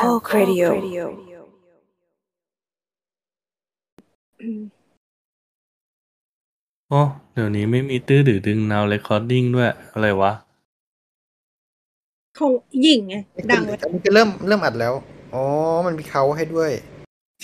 [0.00, 0.68] Talk Radio
[6.88, 7.00] โอ้
[7.32, 10.32] เดี๋ยวนี้ไม่มีตื้อหรือดึง now recording ด้วย อะไรวะ
[12.36, 12.48] เขา
[12.82, 13.14] หญิงไง
[13.50, 14.92] ดังเลยอันนี้จะเริ่มเริ่มอัดแล้ว
[15.34, 15.44] อ๋อ
[15.86, 16.70] มันมีเขาให้ด้วย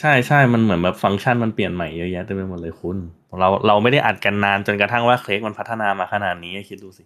[0.01, 2.97] ใช่ใช่มันเหมือนแบบฟังก์ชันมันเปลี่ยนใหม่เยอะแยะเต็มไปหมดเลยคุณ
[3.41, 7.05] เราเราไม่ได้อัดกันนานจนกระทั่งว่าเคลกมันพัฒนามาขนาดนี้คิดดูสิ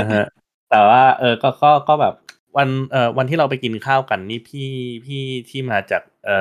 [0.00, 0.26] นะฮะ
[0.70, 2.14] แต่ว่า เออก็ก็ก็แบบ
[2.56, 4.68] วันเอ่อวันที่เราไปกินข้าวกันนี่พี่
[5.06, 6.38] พี่ที่มาจากเอ่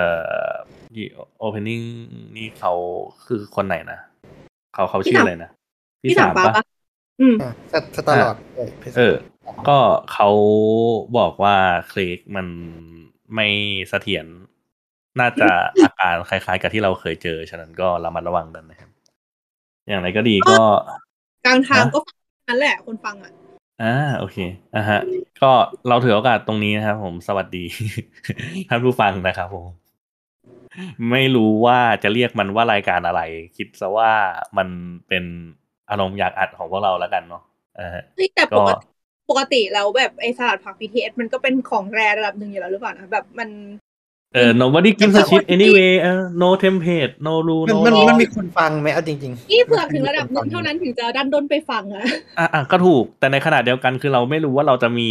[0.47, 0.47] อ
[0.93, 1.05] ที่
[1.37, 1.81] opening
[2.35, 2.73] นี่เขา
[3.25, 3.99] คือคนไหนนะ
[4.73, 5.49] เขาเขาชื่ออะไรนะ
[6.01, 6.63] พี่ถามปาปะ
[7.21, 8.35] อืมอะสสตาร์ลอด
[8.97, 9.15] เออ
[9.67, 9.77] ก็
[10.13, 10.29] เขา
[11.17, 11.55] บอกว่า
[11.89, 12.47] เคลกมัน
[13.35, 13.47] ไม่
[13.89, 14.25] เสถียร
[15.19, 15.49] น่าจะ
[15.83, 18.89] อาการคล้าย ๆ กับที่เราเคยเจอ ฉะนั้นก็ระมัดระวังกันนะครับ
[19.87, 20.59] อย่างไรก็ดีก็
[21.45, 22.17] กลางทางฮะก็ฟัง
[22.49, 23.31] นั้นแหละคนฟังอะ
[23.83, 24.37] อ่าโอเค
[24.75, 24.99] อะฮะ
[25.41, 25.51] ก็
[25.87, 27.63] เราถือโอกาสตรงนี้นะครับผมสวัสดี
[28.69, 29.67] ท่านผู้ฟังนะครับผม
[31.11, 33.21] ไม่รู้ว่าจะเรียกมันว่ารายการอะไร
[33.57, 34.11] คิดซะว่า
[34.57, 34.67] มัน
[35.07, 35.23] เป็น
[35.89, 37.43] อารมณ์อยากอัดของพวกเราแล้วกันเนาะ
[37.79, 38.85] อ่าฮะเฮ้ยแต่ก็ปกติ
[39.29, 43.49] ปกติแล้วแบบไอสลัดผัก BTS มันก็เป็นของแรระดับหนึ่งอยู่แล้วหรือเปล่านะแบบมัน
[44.33, 48.05] เออ nobody gives a shit anyway เออ no template no rule มัน no มัน law
[48.09, 52.03] มันมีคนฟังไหมเอาจริงนี่เผื่อถึงระดับหนึ่งเท่านั้นถึงจะดันด้นไปฟังอะ
[52.39, 55.09] อะอะก็ถูก แต่ในขณะเดียวกันคือเราไม่รู้ว่าเราจะมี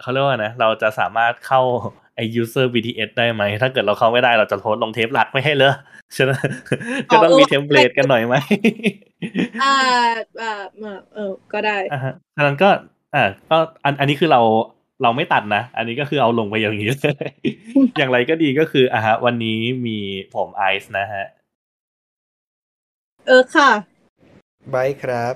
[0.00, 1.60] เขาเรียกว่านะ เราจะสามารถเข้า
[2.16, 5.72] ไอ user BTS ได้ไหม ถ้าเกิดเราเข้าไม่ได้เราจะโพสต์ลงเทปหลักไม่ให้เลย
[6.14, 6.32] ใช่ไหม
[7.10, 8.34] ก็ต้องมีเทมเพลตกันหน่อยไหม
[9.62, 9.74] อ่า
[10.42, 12.68] อ่าเออเออก็ได้อ่าฮะฉะนั้นก็
[13.14, 14.40] อ่าก็อันอันนี้คือเรา
[15.02, 17.30] เราไม่ตัดนะ อันนี้ก็คือเอาลงไปอย่างนี้เลย
[17.98, 19.98] อย่างไรก็ดีก็คืออะฮะ วันนี้มี
[20.34, 21.24] ผมไอซ์นะฮะ
[23.26, 25.34] เออค่ะๆไบค์ครับ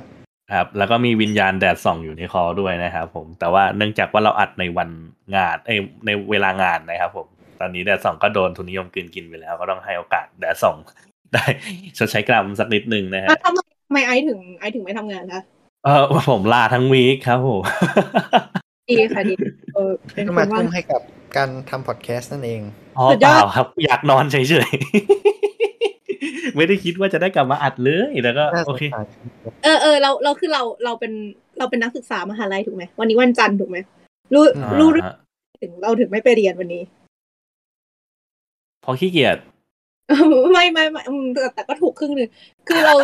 [0.53, 4.91] ครับ แล้วก็มีวิญญาณแดดส่องอยู่ในคอด้วยนะครับผม แต่ว่าเนื่องจากว่าเราอัดในวัน
[5.36, 7.26] งานเอ้ยในเวลางานนะครับผม
[7.60, 10.76] ตอนนี้แดดส่องก็โดนทุนนิยมกลืนกินไปแล้ว ก็ต้องให้โอกาสแดดส่อง
[11.32, 11.44] ได้
[11.99, 15.43] ชดใช้กรรมสักนิดนึงนะฮะแล้วทำไมทำไมไอซ์ถึงไอซ์ถึงไม่ทำงานคะ
[15.84, 17.60] เออผมลาทั้งวีคครับผม
[18.90, 19.34] ดีค่ะดี
[19.74, 21.00] เออเป็นก็คมานว่าทุ่มให้กับ
[21.36, 22.60] การทำพอดแคสต์นั่นเอง
[22.98, 24.36] อ๋อสุดเปยอดล่าครับ อยากนอนเฉ
[24.68, 28.96] ยๆ ไม่ได้คิดว่าจะได้กลับมาอัดเลยแล้วก็น่าสโอนเคใจ
[29.64, 31.12] เออเออเราเราคือเราเราเป็น
[31.58, 33.78] เราเป็นนักศึกษามหาลัยถูกไหมวันนี้วันจันทร์ถูกไหม
[34.34, 35.06] รู้อ่ารู้เรื่อง
[35.62, 36.82] ถึงเราถึงไม่ไปเรียนวันนี้
[38.84, 39.38] พอขี้เกียจ
[40.52, 42.28] ไม่ไม่ไม่อืมแต่แต่ก็ถูกครึ่งหนึ่ง
[42.68, 42.94] คือเรา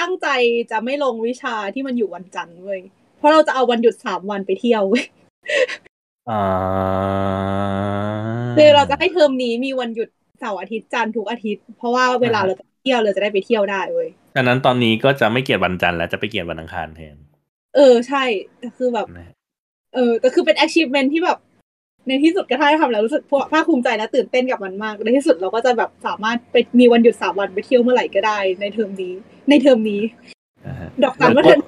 [0.00, 0.28] ตั้งใจ
[0.70, 2.80] จะไม่ลงวิชาที่มันอยู่วันจันทร์เว้ย
[3.20, 5.04] เพราะเราจะเอาวันหยุดสามวันไปเที่ยวเว้ย
[6.30, 6.42] อ่า
[8.56, 10.08] คือเราจะให้เทอมนี้มีวันหยุด
[10.38, 17.16] เสาร์อาทิตย์จันทร์ทุกอาทิตย์ เพราะว่าเวลาเราจะเที่ยวเราจะได้ไปเที่ยวได้เว้ยฉะนั้นตอนนี้ก็จะไม่เกลียดวันจันทร์แล้วจะไปเกลียดวันอังคารแทน
[17.76, 18.24] เออใช่
[18.58, 19.34] แต่คือแบบนะฮะ
[19.94, 21.38] เออแต่คือเป็น achievement ที่แบบ
[22.06, 29.14] ในที่สุดก็ได้ทำแล้วรู้สึกภาคภูมิใจและตื่นเต้นกับมันมาก ในที่สุดเราก็จะแบบสามารถไปมีวันหยุดสามวันไปเที่ยวเมื่อไหร่ก็ได้ ในเทอมนี้
[29.48, 30.00] ในเทอมนี้
[30.66, 31.60] นะฮะดอกจันว่าเทอม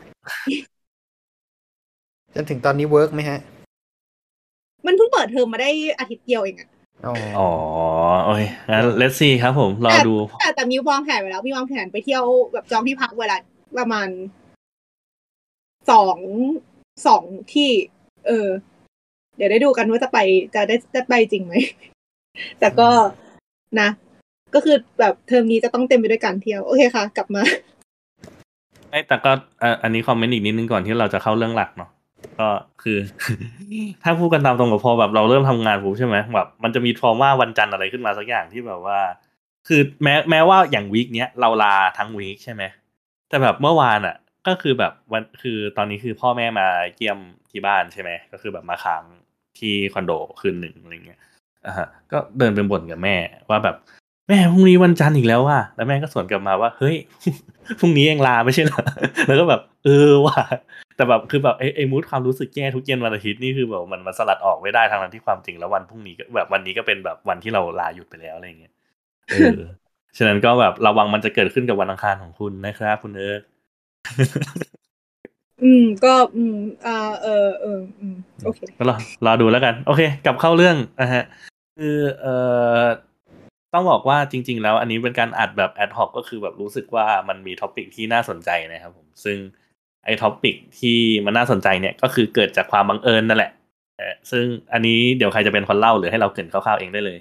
[2.35, 3.39] จนถึงตอนนี้ work ไหมฮะ
[4.87, 6.69] มันเพิ่งเปิดเทอมมาได้อาทิตย์เดียวเองอะ
[7.07, 7.51] อ๋ออ๋อ
[8.25, 13.37] โอเคงั้น let's see ครับผม รอดู แต่แต่มีวางแผนไว้แล้ว มีวางแผนไปเที่ยวแบบจองที่พักเวลา
[13.79, 14.09] ประมาณ
[15.91, 16.17] สอง
[17.07, 17.23] สอง
[17.53, 17.71] ที่
[18.27, 18.49] เออ
[19.37, 20.19] เดี๋ยวได้ดูกันว่าจะไป
[20.55, 21.55] จะได้จะไปจริงไหม
[22.61, 22.89] แต่ก็
[23.81, 23.89] นะ
[24.55, 27.43] ก็คือแบบเทอมนี้จะต้องเต็มไปด้วยการเที่ยว โอเคค่ะ กลับมา
[28.91, 31.91] ไอ้ยแต่ก็เอ่ออันนี้คอมเมนต์อีกนิดนึงก่อนที่เราจะเข้าเรื่องหลักเนาะ
[32.39, 32.49] ก็
[32.83, 32.99] คือ
[34.03, 39.01] ถ้าพูดกันตามตรงกับพอแบบเราเริ่มทำงานปุ๊บใช่ไหมแบบมันจะมีทรมาวันจันทร์อะไรขึ้นมาสักอย่างที่แบบว่า
[39.69, 42.63] คือแม้แม้ว่าอย่างวีคเนี้ยเราลาทั้งวีคใช่ไหม
[43.29, 44.17] แต่แบบเมื่อวานอะ
[44.47, 46.67] ก็คือแบบวันคือตอนนี้คือพ่อแม่มา
[46.97, 47.19] เยี่ยม
[47.51, 49.03] ที่บ้านใช่ไหมก็คือแบบมาค้าง
[49.59, 51.21] ที่คอนโดคืนหนึ่งอะไรเงี้ย
[51.67, 51.75] อ่า
[52.13, 53.17] ก็เดินไปบ่นกับแม่
[53.51, 53.77] ว่าแบบ
[54.29, 56.97] แม่พรุ่งนี้วันจันทร์อีกแล้วว่ะแล้วแม่ก็สวนกลับมาว่า เฮ้ย
[57.81, 58.83] พรุ่งนี้ยังลาไม่ใช่เหรอ
[59.27, 60.43] แล้วก็แบบ เออว่ะ
[60.97, 68.73] แต่แบบคือแบบไอ้ไอ้มูดความรู้สึกแย่ทุกเย็นวันอาทิตย์นี่คือแบบมันมันสลัดออกไม่ได้ทางนั้นที่ความจริงแล้ววันพรุ่งนี้ก็แบบวันนี้ก็เป็นแบบวันที่เราลาหยุดไปแล้วอะไรอย่างเงี้ย
[69.31, 69.59] เออ
[70.17, 73.43] ฉะนั้นก็แบบระวังมันจะเกิดขึ้นกับวันอังคารของคุณนะครับ คุณเอิร์ก
[75.63, 76.57] อืม ก็อืม
[76.87, 78.97] อ่าเออเอออืมโอเคก็รอ
[79.27, 81.25] รอดูแล้วกัน โอเค กลับเข้าเรื่องนะฮะ
[81.77, 82.35] คือเอ่
[82.81, 82.83] อ
[83.75, 89.39] ต้องบอกว่าจริง ๆ แล้ว อันนี้เป็นการอัดแบบ ad hoc ก็คือแบบรู้สึกว่ามันมี topic ที่น่าสนใจนะครับผมซึ่ง
[90.05, 93.51] ไอ้ topic ที่มันน่าสนใจเนี่ยก็คือเกิดจากความบังเอิญนั่นแหละ
[93.99, 97.19] เออซึ่งอันนี้เดี๋ยวใครจะเป็นคนเล่าหรือให้เราเกริ่นคร่าวๆเองได้เลย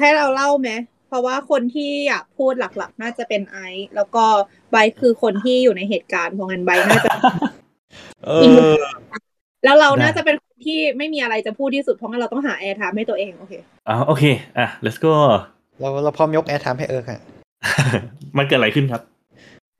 [0.00, 0.70] ให้เราเล่าไหม
[1.08, 4.24] เพราะว่าคนที่อยากพูดหลักๆ น่าจะเป็นไอซ์แล้วก็
[4.70, 7.14] ไบร์ทคือคนที่อยู่ในเหตุการณ์เพราะงั้นไบร์ทน่าจะ
[8.26, 8.30] เอ
[8.70, 8.74] อ
[9.64, 13.52] แล้วเราได้น่าจะเป็นคนที่ไม่มีอะไรจะพูดที่สุดเพราะงั้นเราต้องหา airtime ให้ตัวเองโอเค
[13.88, 14.24] อ่าโอเค
[14.58, 15.12] อะ let's go
[15.80, 17.20] เราเราพร้อมยก airtime ให้เอิร์กอะ
[18.38, 19.02] มันเกิดอะไรขึ้นครับ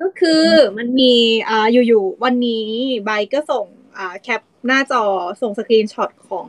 [0.05, 0.45] ก็คือ
[0.79, 1.13] มันมี
[1.49, 2.67] อ่าอยู่ๆวันนี้
[3.05, 3.67] ไบร์ทก็ส่ง
[3.99, 5.03] อ่าแคปหน้าจอ
[5.43, 6.47] ส่ง screenshot ของ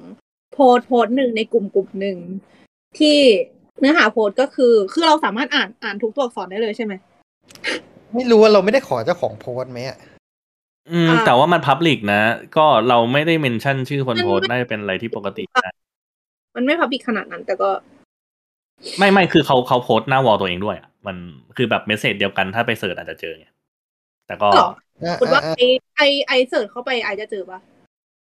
[0.53, 2.17] โพสต์โพสต์หนึ่งในกลุ่มกลุ่มหนึ่ง
[2.99, 3.17] ที่
[3.79, 6.93] เนื้อหาโพสต์ก็คือ คือเราสามารถอ่านอ่านทุกตัวอักษรได้เลยใช่ไหม
[8.13, 9.97] ไม่รู้ว่าเราไม่ได้ขอเจ้าของโพสต์ไหมอะ
[10.91, 12.21] อืมอ่าแต่ว่ามัน public นะ
[12.57, 15.73] ก็เราไม่ได้ mention ชื่อคนมันโพสต์น่าจะเป็นอะไรที่ปกตินะ
[16.55, 17.69] มันไม่ public ขนาดนั้น แต่ก็
[18.97, 21.17] ไม่ไม่คือเขาเขาโพสต์หน้า wall ตัวเองด้วยอะ มัน
[21.57, 23.47] คือแบบ message เดียวกันถ้าไป search อาจจะเจอไง
[24.27, 24.69] แต่ก็หรอ
[25.03, 25.61] อะคุณว่าอะ I I
[25.95, 27.59] I search เข้าไป I จะเจอปะ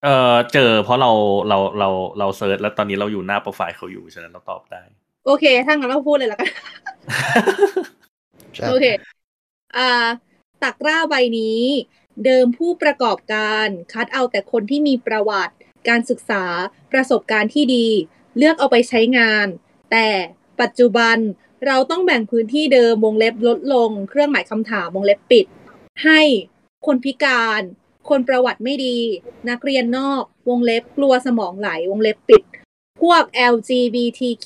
[0.04, 1.12] เออเจอเพราะเรา
[1.50, 1.89] เราเรา
[2.19, 4.81] เราเซิร์ชแล้วตอนนี้เราอยู่หน้าโปรไฟล์เขาอยู่ฉะนั้นเราตอบได้
[5.25, 6.50] โอเค ถ้างั้นเราพูดเลยละกัน
[8.56, 8.86] ใช่โอเค
[9.77, 10.07] อ่า
[10.62, 11.62] ตะกร้าใบนี้
[12.25, 15.56] เดิมผู้ประกอบการคัดเอาแต่คนที่มีประวัติ
[15.89, 16.44] การศึกษา
[16.92, 17.88] ประสบการณ์ที่ดี
[18.38, 19.48] เลือกเอาไปใช้งาน
[19.92, 20.07] แต่
[20.62, 21.18] ปัจจุบัน
[21.66, 25.46] เราต้องแบ่งพื้นที่เดิมวงเล็บลดลง เครื่องหมายคำถามวงเล็บปิด
[26.04, 26.22] ให้
[26.86, 27.62] คนพิการ
[28.10, 28.98] คนประวัติไม่ดี
[29.50, 32.44] นักเรียนนอก วงเล็บกลัวสมองไหล วงเล็บปิด
[33.02, 33.24] พวก
[33.54, 34.46] LGBTQ+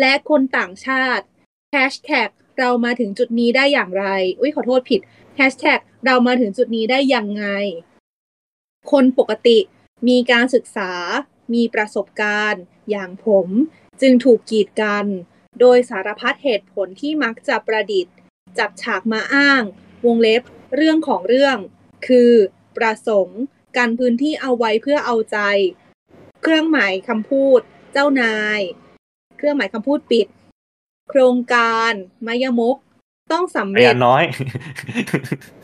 [0.00, 1.24] และคนต่างชาติ
[1.74, 4.06] Hashtag เรามาถึงจุดนี้ได้อย่างไร
[4.40, 5.00] อุ้ยขอโทษผิด
[5.38, 7.44] Hashtag เรามาถึงจุดนี้ได้ยังไง
[8.90, 9.58] คนปกติ
[10.08, 10.92] มีการศึกษา
[11.54, 13.48] มีประสบการณ์ อย่างผม
[14.00, 15.06] จึงถูกกีดกัน
[15.60, 18.14] โดยสารพัดเหตุผลที่มักจะประดิษฐ์
[18.58, 19.62] จับฉากมาอ้าง
[20.06, 20.42] วงเล็บ
[20.76, 21.56] เรื่องของเรื่อง
[22.06, 22.32] คือ
[22.76, 23.40] ประสงค์
[23.76, 25.38] การพื้นที่เอาไว้เพื่อเอาใจ
[26.42, 27.60] เครื่องหมายคำพูด
[27.92, 28.60] เจ้านาย
[29.36, 30.26] เครื่องหมายคำพูดปิด
[31.10, 31.92] โครงการ
[32.26, 32.76] มายมก
[33.32, 34.24] ต้องสำพเร็จยานน้อย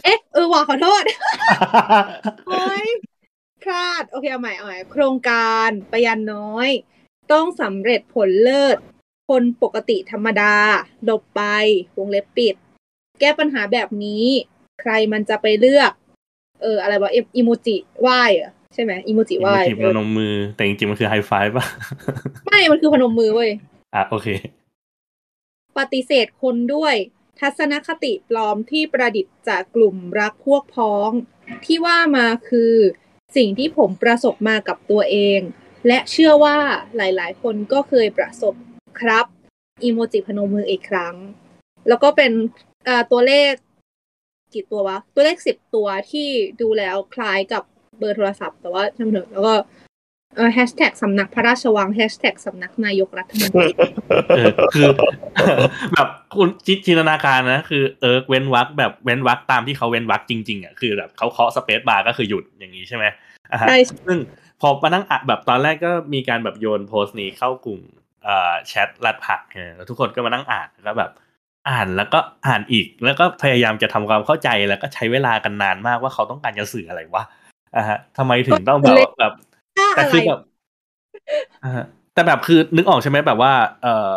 [0.05, 1.05] เอ๊ะเออว่าขอโทษ
[2.49, 2.87] โอ้ย
[3.63, 6.69] พลาด โอเคเอาใหม่เอาใหม่โครงการปยันน้อย
[7.33, 8.77] ต้องสำเร็จผลเลิศ
[9.33, 10.55] คนปกติธรรมดา
[11.05, 11.43] หลบไป
[11.99, 12.55] วงเล็บปิด
[13.21, 14.25] แก้ปัญหาแบบนี้
[14.81, 15.93] ใครมันจะไปเลือก
[16.63, 21.65] เออ อะไรวะอิโมจิไหวเหรอใช่ไหมอิโมจิไหวมีพนมมือ แต่จริงๆ มันคือไฮไฟป่ะ
[22.47, 23.51] ไม่ มันคือพนมมือเว้ย
[23.95, 24.29] อะ โอเค
[25.79, 26.95] ปฏิเสธคนด้วย
[27.41, 31.11] ทัศนคติปลอมที่ประดิษฐ์จากกลุ่มรักพวกพ้อง
[31.65, 32.75] ที่ว่ามาคือ
[33.37, 35.41] สิ่งที่ผมประสบมากับตัวเอง
[35.87, 36.57] และเชื่อว่า
[36.97, 38.55] หลายๆ คนก็เคยประสบ
[39.01, 39.27] ครับ
[39.83, 41.15] อีโมจิพนมมืออีกครั้ง
[41.89, 42.33] แล้วก็เป็น
[42.89, 43.53] อ่าตัวเลข
[44.55, 46.29] กี่ตัววะ ตัวเลขสิบตัวที่
[46.61, 47.63] ดูแล้วคล้ายกับ
[47.99, 49.55] เบอร์โทรศัพท์ แต่ว่าช่างเถอะแล้วก็
[50.55, 53.69] แฮชแท็กสำนักพระราชวังแฮชแท็กสำนักนายกรัฐมนตรี
[54.37, 54.89] เออคือ
[55.93, 63.05] แบบคุณจิจินตนาการนะ คือเอิร์กเว้นวรรคแบบเว้นวรรคตามที่เขาเว้นวรรคจริงๆอะคือแบบเขาเคาะ space bar ก็คือหยุดอย่างนี้ใช่ไหม
[63.53, 64.19] อะฮะใช่ซึ่ง
[64.61, 68.02] พอมานั่งอะแบบตอนแรกก็มีการแบบโยนโพสต์นี้เข้ากลุ่มเอ่อ
[68.69, 71.11] แชทลัดผักเออแล้วทุกคนก็มานั่งอ่านแล้วแบบ
[71.69, 77.25] อ่านแล้วก็อ่านอีก แล้วก็พยายามจะทำความเข้าใจแล้วก็ใช้เวลากันนานมากว่าเขาต้องการจะสื่ออะไรวะ
[77.77, 79.33] อะฮะทำไมถึงต้องแบบว่าแบบ
[79.79, 80.41] ถ้าแต่อะไรคือแบบ
[81.65, 83.53] อ่าฮะแต่แบบคือนึกออกใช่ไหมแบบว่า
[83.83, 84.17] เอ่อ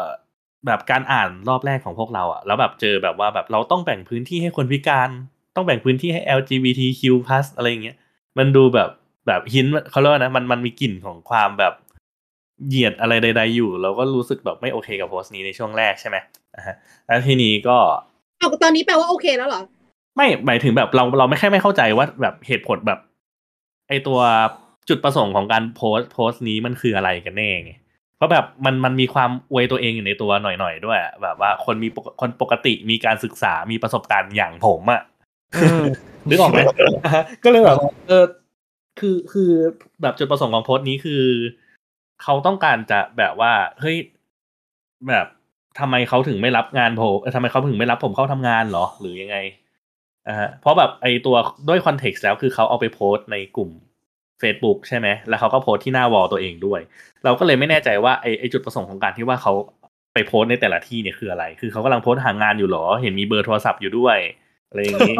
[0.65, 5.09] แบบการอ่านรอบแรกของพวกเราอะแล้วแบบเจอแบบว่าแบบเราต้องแบ่งพื้นที่ให้คนพิการ
[5.55, 7.01] ต้องแบ่งพื้นที่ให้ LGBTQ+
[7.55, 7.97] อะไรอย่างเงี้ย
[8.37, 8.89] มันดูแบบ
[9.27, 11.73] แบบหินเขาเรียกว่านะมันมันมีกลิ่นของความแบบ
[12.67, 16.17] เหยียดอะไรใด ๆ อยู่ เราก็รู้สึกแบบไม่โอเคกับโพสต์นี้ในช่วงแรกใช่ไหม
[16.55, 16.75] อ่าฮะ
[17.07, 17.77] แล้วทีนี้ก็
[18.39, 19.61] เอาตอนนี้แปลว่าโอเคแล้วเหรอ
[20.15, 22.99] ไม่หมายถึงแบบเราเราไม่แค่ไม่เข้าใจว่าแบบเหตุผลแบบ
[23.89, 24.19] ไอตัว
[24.89, 27.71] จุดประสงค์ของการโพสต์โพสต์นี้มันคืออะไรกันแน่ไง
[28.17, 35.01] เพราะแบบมันมันมีความอวยตัวเองอยู่ในตัวหน่อยๆด้วยอะแบบว่าคนมีปกคนปกติมีการศึกษามีประสบการณ์อย่างผมอะ
[35.63, 35.83] อืม
[36.29, 36.59] นึกออกไหม
[37.43, 38.25] ก็เลยแบบเออ
[38.99, 39.51] คือคือ
[40.01, 41.23] แบบจุดประสงค์ของโพสต์นี้คือ
[42.23, 43.97] เขาต้องการจะแบบว่าเฮ้ย
[45.09, 45.27] แบบ
[45.79, 49.37] ทำไมเขาถึงไม่รับงานผมเอ่อทำไมเขาถึงไม่รับผมเข้าทำงานหรอ หรือยังไง
[50.27, 51.35] อ่าฮะเพราะแบบไอตัว
[51.69, 53.69] ด้วยคอนเท็กซ์แล้วคือเขาเอาไปโพสต์ในกลุ่ม
[54.41, 56.81] Facebook ใช่ไหม แล้วเขาก็โพสต์ที่หน้าวอลตัวเองด้วย
[57.23, 59.53] เราก็เลยไม่แน่ใจว่าไอไอจุดประสงค์ของการที่ว่าเขา
[60.13, 64.17] ไปโพสต์ในแต่ละที่เนี่ยคืออะไร คือเขากำลังโพสต์หางานอยู่หรอ เห็นมีเบอร์โทรศัพท์อยู่ด้วย
[64.69, 65.15] อะไรอย่างนี้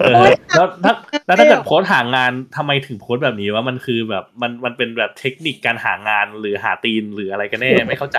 [0.00, 0.14] เออ
[0.56, 0.92] แล้วถ้า
[1.26, 8.18] แล้วถ้าเกิดโพสต์หางานทำไมถึงโพสต์แบบนี้ว่ามันคือแบบมันมันเป็นแบบเทคนิคการหางานหรือหาตีนหรืออะไรกันแน่ไม่เข้าใจ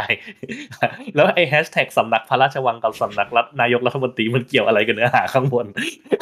[1.15, 5.65] แล้วไอ้แฮชแท็กสำนักพระราชวังกับสำนักรัฐนายกรัฐมนตรีมันเกี่ยวอะไรกันเนื้อหาข้างบน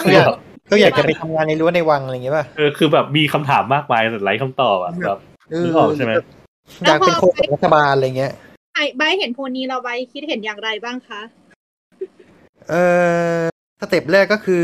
[0.01, 0.27] คืออยาก
[0.71, 5.19] ก็อยากจะไปทำงานในรั้วในวังอะไรอย่างเงี้ยป่ะเออคือแบบมีคำถามมากมายแต่ไร้คำตอบอะแบบ
[5.51, 6.13] เออนึกออกใช่ไหม
[6.85, 8.31] อยากเป็นโฆษกรัฐบาลอะไรเงี้ย
[8.75, 11.21] ไอ้ใบเห็นโพลนี้เราใบคิดเห็นอย่างไรบ้างคะ
[12.69, 12.75] เอ
[13.39, 13.41] อ
[13.81, 14.63] step แรกก็คือ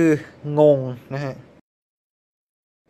[0.59, 0.79] งง
[1.13, 1.35] นะฮะ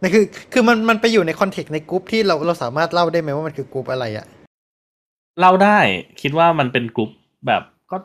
[0.02, 4.26] นั่นคือ คือมันมันไปอยู่ใน context ในกรุ๊ปที่เราเราสามารถเล่าได้ไหมว่ามันคือกรุ๊ปอะไรอะ
[5.40, 5.78] เล่าได้
[6.22, 7.10] คิดว่ามันเป็นกลุ่ม
[7.48, 7.98] แบบก็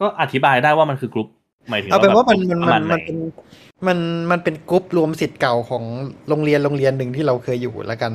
[0.00, 1.28] ก็อธิบายได้ว่ามันคือกลุ่ม
[1.68, 3.18] หมายถึงเอาเป็นว่ามันแบบมันประมัมานณไหมันเป็น
[3.86, 3.98] มัน
[4.30, 5.84] มันเป็นกรุ๊ปรวมศิษย์เก่าของ
[6.28, 8.12] โรงเรียนโรงเรียนหนึ่งที่เราเคยอยู่แล้วกัน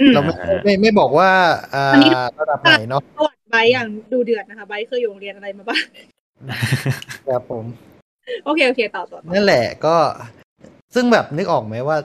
[0.00, 0.34] อืมเราไม่
[0.64, 1.28] ไม่ไม่บอกว่า
[1.74, 5.84] อ่าอันนี้ระดับไหนเนาะประวัติไบร์ทอย่างดูเดือดนะคะไบร์ทเคยอยู่โรงเรียนอะไรมาบ้าง
[7.28, 7.64] ครับผม
[8.44, 9.96] โอเค โอเคต่อต่อต่อนั่นแหละก็
[10.94, 11.96] ซึ่งแบบนึกออกไหมว่า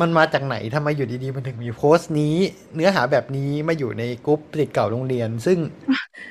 [0.00, 2.36] มันมาจากไหนทำไมอยู่ดีๆ มันถึงมีโพสต์นี้
[2.74, 5.58] เนื้อหาแบบนี้มาอยู่ในกรุ๊ปศิษย์เก่าโรงเรียน ซึ่ง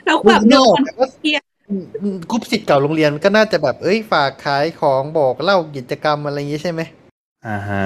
[0.06, 1.40] แล้วแบบนึโดกออกนไหมว่าเหี้ย
[2.30, 6.82] กรุ๊ปศิษย์เก่าโรงเรียนก็น่าจะแบบเอ้ยฝากขายของบอกเล่ากิจกรรมอะไรอย่างงี้ใช่ไหม
[7.48, 7.84] อ่าฮะ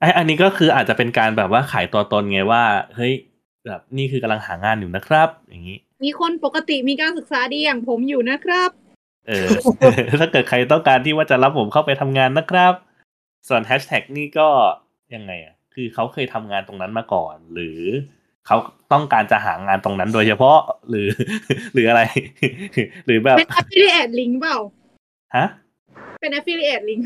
[0.00, 2.62] ไออันนี้ก็คืออาจจะเป็นการแบบว่าขายตัวตนไงว่า
[2.96, 3.12] เฮ้ย
[3.66, 8.70] แบบนี่คือกำลังหางานอยู่นะครับ อย่างนี้ มีคนปกติมีการศึกษาดีอย่างผมอยู่นะครับ
[9.28, 9.48] เออ
[10.20, 12.74] ถ้าเกิดใครต้องการที่ว่าจะรับผมเข้าไปทำงานนะครับ
[13.48, 14.48] ส่วนแฮชแท็กนี่ก็
[15.14, 17.80] ยังไงอะ คือเขาเคยทำงานตรงนั้นมาก่อน หรือ
[18.46, 18.56] เขา
[18.92, 20.58] ต้องการจะหางานตรงนั้นโดยเฉพาะ
[20.90, 21.08] หรือ
[21.74, 22.02] หรืออะไร
[23.06, 24.58] หรือแบบเป็น affiliate link เปล่า
[25.36, 25.46] ฮะ
[26.20, 27.02] เป็น affiliate link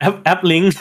[0.00, 0.74] แอปแอปลิงก์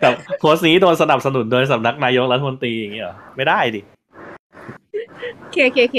[0.00, 3.80] แบบโพสต์นี้โดนสนับสนุนโดยสำนักนายกรัฐมนตรีอย่างเงี้ยเหรอ ไม่ได้ดิ
[5.52, 5.96] เคเคเค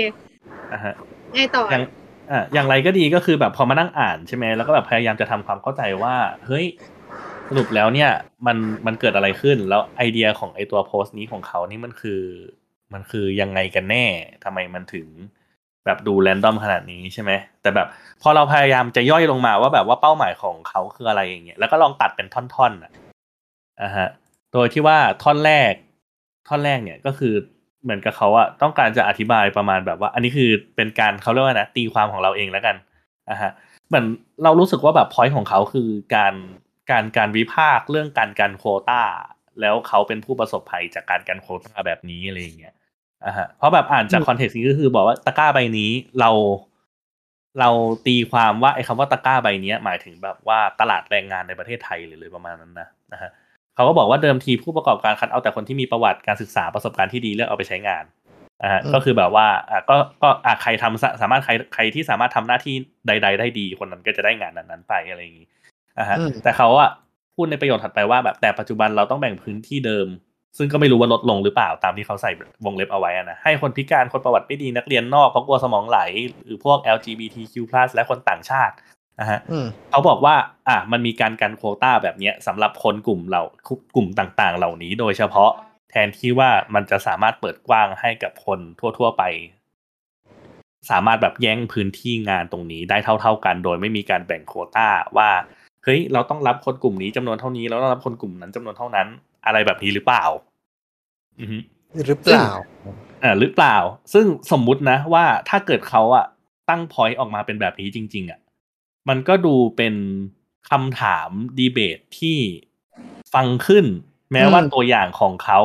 [0.72, 0.94] อะฮะ
[1.34, 1.84] ไงต่ออย่าง
[2.32, 6.66] อะอย่างไรก็ดีก็คือแบบพอมานั่งอ่านใช่ไหมแล้วก็แบบพยายามจะทำความเข้าใจว่า เฮ้ย
[7.50, 8.10] สรุปแล้วเนี่ย
[8.48, 12.22] มันมันเกิดอะไรขึ้น แล้วไอเดียของไอตัวโพสต์นี้ของเขานี่มันคือ
[12.94, 14.06] มันคือยังไงกันแน่
[14.44, 15.08] ทำไมมันถึง
[15.86, 17.88] แบบดู random ขนาดนี้ใช่ไหมแต่แบบ
[18.22, 22.92] พอเราพยายามจะย่อยลงมาว่าแบบว่าเป้าหมายของเขาคืออะไรอย่างเงี้ยแล้วก็ลองตัดเป็นท่อนๆอะ
[23.82, 24.08] อ่าฮะ
[24.54, 25.74] โดยที่ว่าท่อนแรก
[26.48, 27.34] ท่อนแรกเนี่ยก็คือ
[27.84, 32.76] เหมือนกับเขาอะต้องการจะอธิบายประมาณแบบว่า อันนี้คือเป็นการเขาเรียกว่านะตีความของเราเองแล้วกัน
[33.30, 33.52] อะฮะ
[33.88, 34.06] เหมือน
[34.44, 36.34] เรารู้สึกว่าแบบ point ของเขาคือการ
[36.92, 39.02] การการวิพากษ์เรื่องการการโควต้า
[39.62, 42.74] แล้วเขาเป็นผู้ประสบภัยจากการการโควต้าแบบนี้อะไรอย่างเงี้ย
[43.26, 46.32] อะฮะเพราะแบบอ่านจาก context นี้ก็คือบอกว่าตะกร้าใบนี้เรา
[47.60, 47.70] เรา
[48.08, 53.32] ตีความว่าไอ้คำว่าตะกร้าใบเนี้ยหมายถึงแบบว่าตลาดแรงงานในประเทศไทยหรือเลยประมาณนั้นนะนะฮะ
[53.82, 58.04] เขาก็บอกว่าเดิมทีผู้ประกอบการคัดเอาแต่คนที่มีประวัติการศึกษาประสบการณ์ที่ดีเลือกเอาไปใช้งาน
[58.62, 62.76] อ่าฮะอืมก็คือแบบว่าอ่าก็ก็อ่าใครทำสสามารถใครใครที่สามารถทำหน้าที่
[63.08, 65.48] ใด ๆ ได้ดีคนนั้นก็จะได้งานนั้นๆไปอะไรอย่างนี้
[65.98, 66.90] อ่าฮะอืมแต่เขาอะ
[67.36, 70.08] พูดในประโยชน์ถัดไปว่าแบบแต่ปัจจุบันเราต้องแบ่งพื้นที่เดิม
[70.58, 72.32] ซึ่งก็ไม่รู้ว่าลดลงหรือเปล่าตามที่เขาใส่
[72.66, 76.00] วงเล็บเอาไว้อะนะให้คนพิการคนประวัติไม่ดีนักเรียนนอกเพราะกลัวสมองไหล
[76.46, 77.56] หรือพวก LGBTQ+
[77.94, 78.76] และคนต่างชาติ
[79.22, 80.36] นะฮะอืมเขาบอกว่า
[80.68, 83.42] อะมันมีการกันโควต้าแบบเนี้ยสำหรับคนกลุ่มเรา
[83.96, 85.52] กลุ่มต่างๆ เหล่านี้โดยเฉพาะ
[85.90, 89.24] แทนที่ว่ามันจะสามารถเปิดกว้างให้กับคนทั่ว ๆ ไป
[90.92, 94.88] สามารถแบบแย่งพื้นที่งานตรงนี้ได้เท่า ๆกัน โดยไม่มีการแบ่งโควต้า
[95.18, 95.30] ว่า
[95.84, 99.08] เฮ้ยเราต้องรับคนกลุ่มนี้จำนวนเท่านี้แล้วต้องรับคนกลุ่มนั้นจำนวนเท่านั้น
[99.46, 100.26] อะไรแบบนี้หรือเปล่า
[101.40, 101.58] อือฮึ
[102.08, 102.48] หรือเปล่า
[103.24, 103.78] อ่าหรือเปล่า
[104.14, 106.26] ซึ่งสมมุตินะว่าถ้าเกิดเขาอะ
[106.70, 108.40] ตั้งพอยต์ออกมาเป็นแบบนี้จริง ๆอะ
[109.10, 109.96] มันก็ดูเป็น
[110.70, 112.38] คำถามดีเบตที่
[113.34, 113.86] ฟังขึ้น
[114.32, 115.60] แม้ว่าอืมตัวอย่างของเขา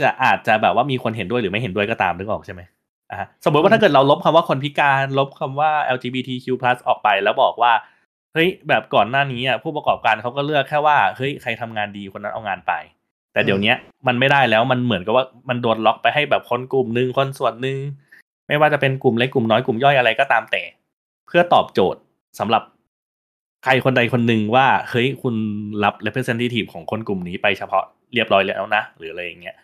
[0.00, 2.62] จะอาจจะแบบว่ามีคนเห็นด้วยหรือไม่เห็นด้วยก็ตามนึกออกใช่ไหม
[3.10, 6.46] อ่าฮะสมมติว่าถ้าเกิดเราลบคำว่าคนพิการ ลบคำว่า LGBTQ+
[6.88, 7.72] ออกไปแล้วบอกว่า
[8.34, 12.72] เฮ้ยแบบก่อนหน้านี้อะผู้ประกอบการเขาก็เลือกแค่ว่าเฮ้ยใครทำงานดีคนนั้นเอางานไป
[13.32, 17.78] แต่เดี๋ยวเนี้ยมันไม่ได้แล้วมันเหมือนกับว่ามันโดนล็อกไปให้แบบคนกลุ่มหนึ่งคนส่วนหนึ่ง
[18.48, 20.62] ไม่ว่าจะเป็นกลุ่มเล็กกลุ่มน้อยกลุ่มย่อยอะไรก็ตามแต่
[21.26, 22.00] เพื่อตอบโจทย์
[22.38, 22.62] สำหรับ
[23.64, 25.34] ใครคนใดคนหนึ่งว่าเฮ้ยคุณ
[25.84, 27.84] รับ representative ของคนกลุ่มนี้ไปเฉพาะ
[28.14, 29.56] เรียบร้อยแล้วนะ หรืออะไรอย่างเงี้ย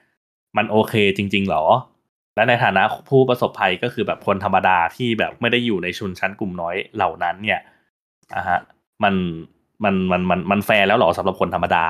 [0.57, 1.65] มันโอเคจริง ๆ หรอ
[2.35, 7.61] และในฐานะผู้ประสบภัยก็คือแบบคนธรรมดาที่แบบไม่ได้อยู่ในชนชั้นกลุ่มน้อยเหล่านั้น เนี่ย
[8.37, 8.59] อะฮะ
[9.05, 9.15] มัน
[9.85, 11.87] มันมันมันมันแฟร์แล้วหรอสำหรับคนธรรมดา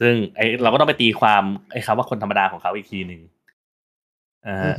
[0.00, 3.20] ซึ่งไอเราก็ต้องไปตีความไอ้คำว่าคนธรรมดาของเขาอีกทีหนึ่ง
[4.46, 4.74] อ่า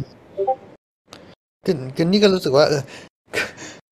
[1.66, 2.82] คือคือนี่ก็รู้สึกว่าเออ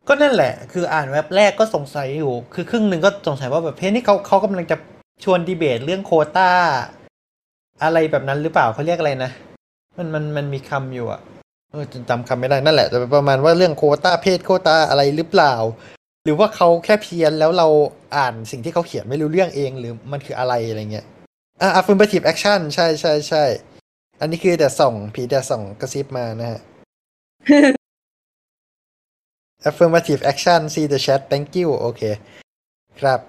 [0.10, 4.76] ก็นั่นแหละ คืออ่านแวบแรกก็สงสัยอยู่ คือครึ่งหนึ่งก็สงสัยว่าแบบเฮ้ยนี่เขาเขากำลังจะ
[5.24, 6.50] ชวนดีเบตเรื่องโควต้า
[7.84, 9.32] อะไรแบบนั้นหรือเปล่าเขาเรียกอะไรนะ
[9.98, 11.22] มันมันมันมีคำอยู่อะ
[11.72, 15.54] เออจนจำคำไม่ได้นั่นแหละแต่ประมาณว่าเรื่องโควต้าเพศโควต้าอะไรหรือเปล่า
[16.24, 17.68] หรือว่าเขาแค่เพี้ยนแล้วเรา
[18.18, 21.06] อ่านสิ่งที่เขาเขียนไม่รู้เรื่องเองหรือมันคืออะไรอะไรเงี้ย
[21.62, 23.44] อะ affirmative action ใช่ใช่ใช่
[24.22, 26.60] อันนี้คือแต่ส่องผีแต่ส่องกระซิบมานะฮะ
[29.70, 32.02] affirmative action see the chat thank you โอเค
[33.00, 33.20] ครับ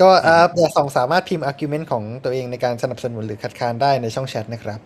[0.00, 4.80] ก็อ่าแต่สองสามารถพิมพ์ argument ของตัวเองในการสนับสนุนหรือคัดค้านได้ในช่องแชทนะครับ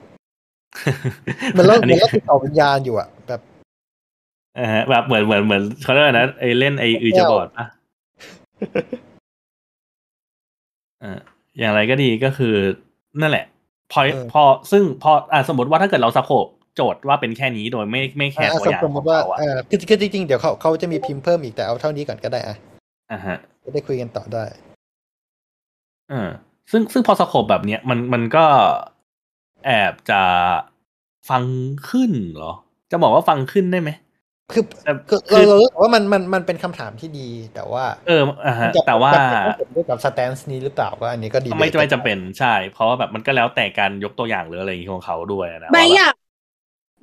[1.53, 3.41] เหมือนเราอันเหมือนี้นเราติดต่อวิญญาณอยู่อะแบบ
[4.59, 7.67] อ่าฮะแบบเหมือนเหมือนเหมือนเขาเรียกว่านะไอเล่นไออือจะบอดปะ
[11.03, 11.19] อ่า
[11.59, 12.55] อย่างไรก็ดีก็คือ
[13.21, 13.45] นั่นแหละ
[13.93, 22.57] พอเออพอซึ่งพออะสมมติว่าถ้าเกิดเราสโคบ โจทย์ว่าเป็นแค่นี้โดยไม่ไม่แคร์อะตัวอย่างสมมของติว่าเขาอะเออคือคือจริงๆเดี๋ยวเขาเขาจะมีพิมพ์เพิ่มอีกแต่เอาเท่านี้ก่อนก็ได้อะ
[23.13, 24.45] อ่าฮะจะได้คุยกันต่อได้
[26.11, 26.29] เออ
[26.71, 28.45] ซึ่งซึ่งพอสโคบแบบเนี้ยมันมันก็
[29.67, 30.23] แอบจะ
[31.31, 31.45] ฟัง
[31.89, 32.53] ขึ้นเหรอ
[32.91, 33.91] จะบอกว่าฟังขึ้นได้ไหม
[34.53, 46.15] คือแต่คือคือเราเรารู้สึกว่ามันมันมันเป็นคำถามที่ดี แต่ว่า เอออ่าฮะจะแต่ว่าจะเห็นด้วยกับ stance นี้หรือเปล่าก็อันนี้ก็ดีไม่ไม่จำเป็นใช่ เพราะว่าแบบมันก็แล้วแต่การยกตัวอย่างหรืออะไรอย่างงี้ของเขาด้วยนะไบว่าอแบบยาก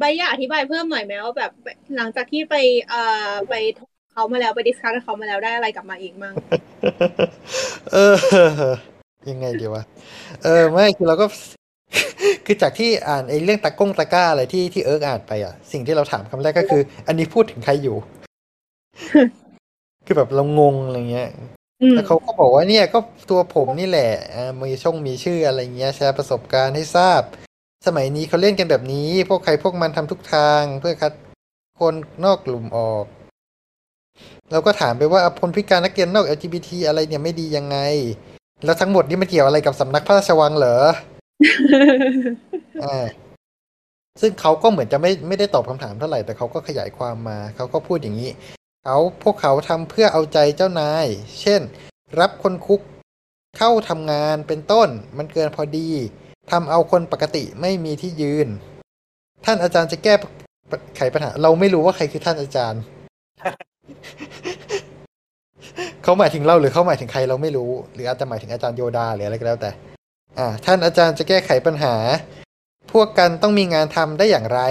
[0.01, 1.51] ไบร์ทอยากอธิบายเพิ่มหน่อยไหมว่าแบบ
[1.95, 2.55] หลังจากที่ไป
[2.89, 6.33] เอ่อไปถกเขามาแล้วไป discuss กับเขามาแล้วได้อะไรกลับมาอีกมั่ง
[7.93, 8.15] เออ
[9.29, 9.83] ยังไงดีวะ
[10.43, 11.25] เออไม่คือเราก็
[12.45, 17.97] คือจากที่อ่านไอ้เรื่องตะก้งตะกร้าอะไรที่ที่เอิร์กอ่านไปอะ สิ่งที่เราถามคำแรกก็คือ อันนี้พูดถึงใครอยู่
[20.05, 21.29] คือแบบเรางงอะไรเงี้ย
[21.81, 27.21] อืมแล้วเขาก็บอกว่าเนี่ยก็ตัวผมนี่แหละอ่ามีช่องมีชื่ออะไรเงี้ย แชร์ประสบการณ์ให้ทราบ
[27.87, 31.13] สมัยนี้เขาเล่นกันแบบนี้ พวกใครพวกมันทำทุกทางเพื่อคัด
[31.79, 31.93] คน
[32.25, 33.05] นอกกลุ่มออก
[34.51, 37.77] เราก็ถามไปว่าคนพิการนักเรียนนอก LGBT อะไรเนี่ยไม่ดียังไง
[38.65, 40.77] แล้วทั้งหมดนี่มันเกี่ยวอะไรกับสำนักพระราชวังเหรอ
[42.83, 42.99] อ่า
[44.21, 48.31] ซึ่งเขาก็เหมือนจะไม่ไม่ได้ตอบคำถามเท่าไหร่แต่เขาก็ขยายความมา เขาก็พูดอย่างนี้
[48.83, 51.05] เขาพวกเขาทำเพื่อเอาใจเจ้านาย
[51.41, 51.61] เช่น
[52.19, 52.81] รับคนคุก
[53.57, 55.89] เข้าทำงานเป็นต้น มันเกินพอดี
[56.51, 58.47] ทำเอาคนปกติไม่มีที่ยืน
[59.45, 60.13] ท่านอาจารย์จะแก้
[60.97, 62.81] ไขปัญหา เราไม่รู้ว่าใครคือท่านอาจารย์
[66.03, 69.71] เขาหมายถึงเราหรือเขาหมายถึงใครเราไม่รู้ หรืออาจจะหมายถึงอาจารย์โยดาหรืออะไรก็แล้วแต่
[70.37, 71.95] อ่า ท่านอาจารย์จะแก้ไขปัญหา
[72.91, 74.61] พวกกันต้องมีงานทำได้อย่างไร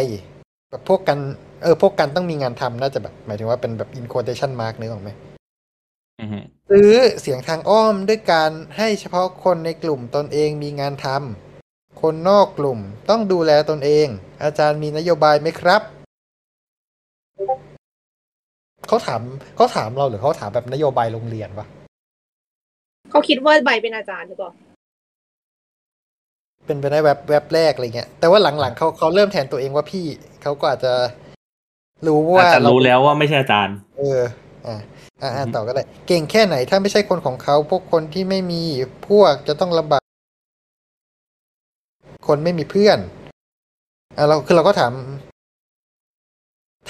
[0.70, 1.18] แบบพวกกัน
[1.62, 5.10] เออพวกกันต้องมีงานทำน่าจะแบบ หมายถึงว่าเป็นแบบ in quotation mark นึกออกไหม
[6.20, 11.50] อือฮึหรือเสียงทางอ้อมด้วยการให้เฉพาะคนในกลุ่มตนเองมีงานทำ
[12.00, 12.78] คนนอกกลุ่ม
[13.10, 14.06] ต้องดูแลตนเอง
[14.42, 15.82] อาจารย์มีนโยบายไหมครับ
[18.88, 19.20] เขาถาม
[19.56, 21.66] เขาถามเราหรือเขาถามแบบนโยบายโรงเรียนวะ
[23.10, 24.50] เขาคิดว่าใบเป็นอาจารย์หรือเปล่า
[26.66, 30.06] เป็นไปได้แวบแวบแรกอะไรเงี้ย แต่ว่าหลังๆเขาเขาเริ่มแทนตัวเองว่าพี่
[30.42, 30.92] เขาก็อาจจะ
[32.06, 34.20] รู้อาว่าจจะเรารู้แล้วว่าไม่ใช่อาจารย์ เออ
[34.66, 34.80] อ่า
[35.22, 38.62] อ่าอ่าอือฮึต่อก็ได้ เก่งแค่ไหนถ้าไม่ใช่คนของเขาพวกคนที่ไม่มี
[39.08, 40.02] พวกจะต้องลำบาก
[42.30, 42.99] คนไม่มีเพื่อน
[44.16, 44.93] อ่าเราคือเราก็ถาม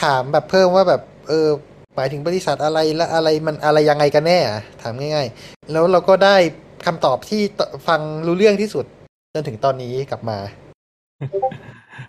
[0.03, 1.48] ถามแบบเพิ่มว่าแบบ เออ
[1.96, 6.37] หมายถึงบริษัทอะไรและอะไรมันอะไรยังไงกันแน่อะถามง่าย ๆ แล้วเราก็ได้
[6.87, 8.85] คำตอบที่ตฟังรู้เรื่องที่สุด
[9.35, 10.38] จนถึงตอนนี้กลับมา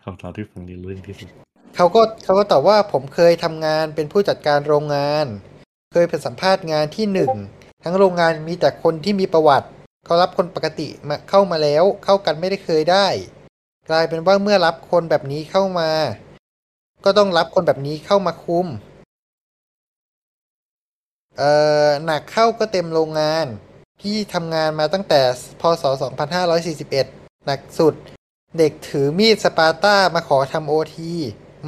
[0.04, 1.30] คำตอบที่ฟังดีเรื่องที่สุด
[1.76, 5.26] เขาก็เขาก็ตอบว่าผมเคยทำงานเป็นผู้จัดการโรงงาน
[5.94, 7.32] เคยเป็นสัมภาษณ์งานที่หนึ่ง
[7.84, 9.68] ทั้งโรงงานมีแต่คนที่มีประวัติ
[10.06, 13.08] เขารับคนปกติมาเข้ามาแล้วเข้ากันไม่ได้เคยได้
[13.90, 15.90] กลายเป็นว่าเมื่อรับคนแบบนี้เข้ามา
[17.06, 18.68] ก็ต้องรับคนแบบนี้เข้ามาคุม
[21.38, 21.52] เอ่
[21.88, 23.46] อหนักเข้าก็เต็มโรงงาน
[24.00, 25.22] พี่ทำงานมาตั้งแต่
[25.62, 25.84] พศ
[26.66, 27.94] 2541 หนักสุด
[28.58, 31.12] เด็กถือมีดสปาร์ต้ามาขอทำโอที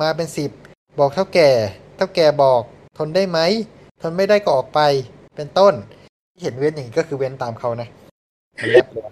[0.01, 0.51] มาเป็นสิบ
[0.99, 1.51] บอกเท่าแก่
[1.95, 2.61] เท่าแก่บอก
[2.97, 3.39] ทนได้ไหม
[4.01, 4.79] ทนไม่ได้ก็ออกไป
[5.35, 5.73] เป็นต้น
[6.31, 7.89] ที่เห็นเว้นอย่างนี้ก็คือเว้นตามเขานะ
[8.57, 9.03] มันแยบเลย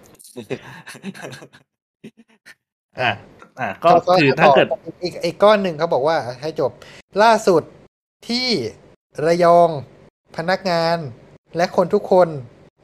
[3.00, 3.10] อะ
[3.60, 4.66] อะก็คือถ้าเกิด
[5.02, 6.70] อีกอีกก้อนหนึ่งเขาบอกว่า ให้จบ
[7.22, 7.62] ล่าสุด
[8.28, 8.48] ที่
[9.26, 9.70] ระยอง
[10.36, 10.98] พนักงาน
[11.56, 12.28] และคนทุกคน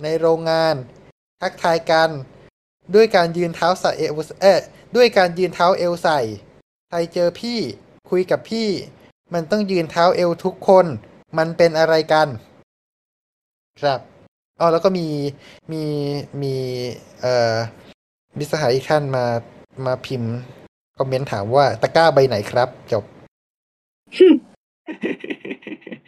[0.03, 0.75] ในโรงงาน
[1.41, 2.11] ทักทายกัน
[2.95, 4.61] ด้วยการยืนเท้าใส่เอวเอ๊ะ
[4.97, 6.21] ด้วยการยืนเท้าเอวใส่
[6.89, 7.59] ใครเจอพี่
[8.11, 8.69] คุยกับพี่
[9.35, 10.87] มันต้องยืนเท้าเอวทุกคน
[11.39, 12.29] มันเป็นอะไรกัน
[13.81, 14.01] ครับ
[14.61, 15.07] อ๋อแล้วก็มี
[15.73, 15.83] มี
[16.43, 16.55] มี
[17.21, 17.55] เอ่อ
[18.39, 19.25] มิตรสหายอีกท่านมา
[19.87, 20.35] มาพิมพ์
[20.99, 23.05] คอมเมนต์ถามว่าตะกร้าใบไหนครับจบ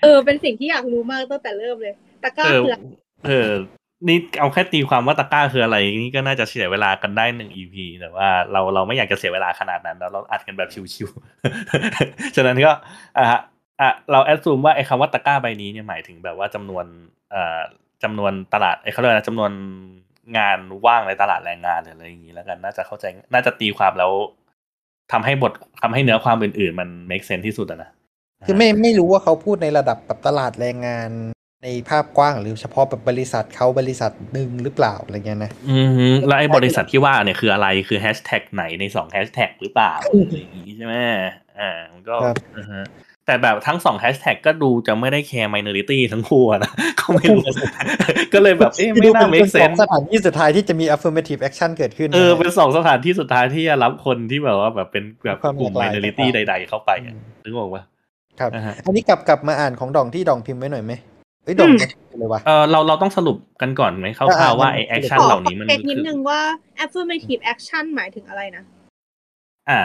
[0.02, 2.84] เออ เป็นสิ่งที่อยากรู้มากตั้งแต่เริ่มเลยตะกร้าเออคืออะไร
[3.26, 3.50] เออ
[4.08, 12.72] นี่เอาแค่ตีความว่าตะกร้าคืออะไร นี่ก็น่าจะเสียเวลากันได้หนึ่ง EP แต่ว่าเราเราไม่อยากจะเสียเวลาขนาดนั้น แล้วเราอัดกันแบบชิวๆ ฉะนั้นก็
[13.18, 13.40] อะฮะ
[13.80, 16.84] อะเราแอดซูมว่าไอ้คำว่าตะกร้าใบนี้เนี่ยหมายถึงแบบว่าจำนวน
[17.30, 17.60] เอ่อ
[18.02, 19.50] จำนวนตลาดไอ้เขาเรียกอะไรนะจำนวน
[20.38, 24.12] งานว่างในตลาดแรงงานหรืออะไรอย่างนี้แล้วกัน น่าจะเข้าใจ น่าจะตีความแล้ว
[25.12, 27.90] ทำให้บททำให้เนื้อความอื่น ๆ มัน make sense ที่สุดอะนะ
[28.46, 31.10] คือไม่ไม่รู้ว่าเขาพูดในระดับแบบตลาดแรงงาน
[31.62, 40.94] ในภาพกว้างหรือเฉพาะแบบบริษัทเขาบริษัทหนึ่งหรือเปล่าอะไรเงี้ยนะอือฮึแล้วไอ้บริษัทที่ว่าเนี่ยคืออะไรคือแฮชแท็กไหนในสองแฮชแท็กหรือเปล่าอะไรอย่างงี้ใช่ไหม
[41.60, 42.84] อ่ามันก็ครับอือฮะ
[43.26, 47.42] แต่แบบทั้งสองแฮชแท็กก็ดูจะไม่ได้แคร์ minority ทั้งคู่อะนะก็ไม่รู้
[48.34, 57.82] ก็เลยแบบเอ๊ะไม่น่าเป็ make สอง sense สถานที่สุดท้ายที่จะมี affirmative action เกิดขึ้น เออนะเป็นสองสถานที่สุดท้ายที่จะรับคนที่แบบว่าแบบเป็นแบบความกลุ่มหลากหลาย minority ต่างๆใด ๆ เข้าไปอะนึกออกปะ
[58.40, 60.92] ครับนะฮะอันนี้กลับกลับมาอ่านของดองที่ดองพิมพ์ไว้หน่อยไหม
[61.44, 66.40] เอ้ยดองอืมเลยวะเออเราเราต้องสรุปกันก่อนไหมคร่าวอ่าๆว่ามันไอแอคขชั่นอเหขล่าอนี้มันเช็คนิดคือนึงว่า
[66.84, 68.64] affirmative action หมายถึงอะไรนะ
[69.70, 69.80] อ่า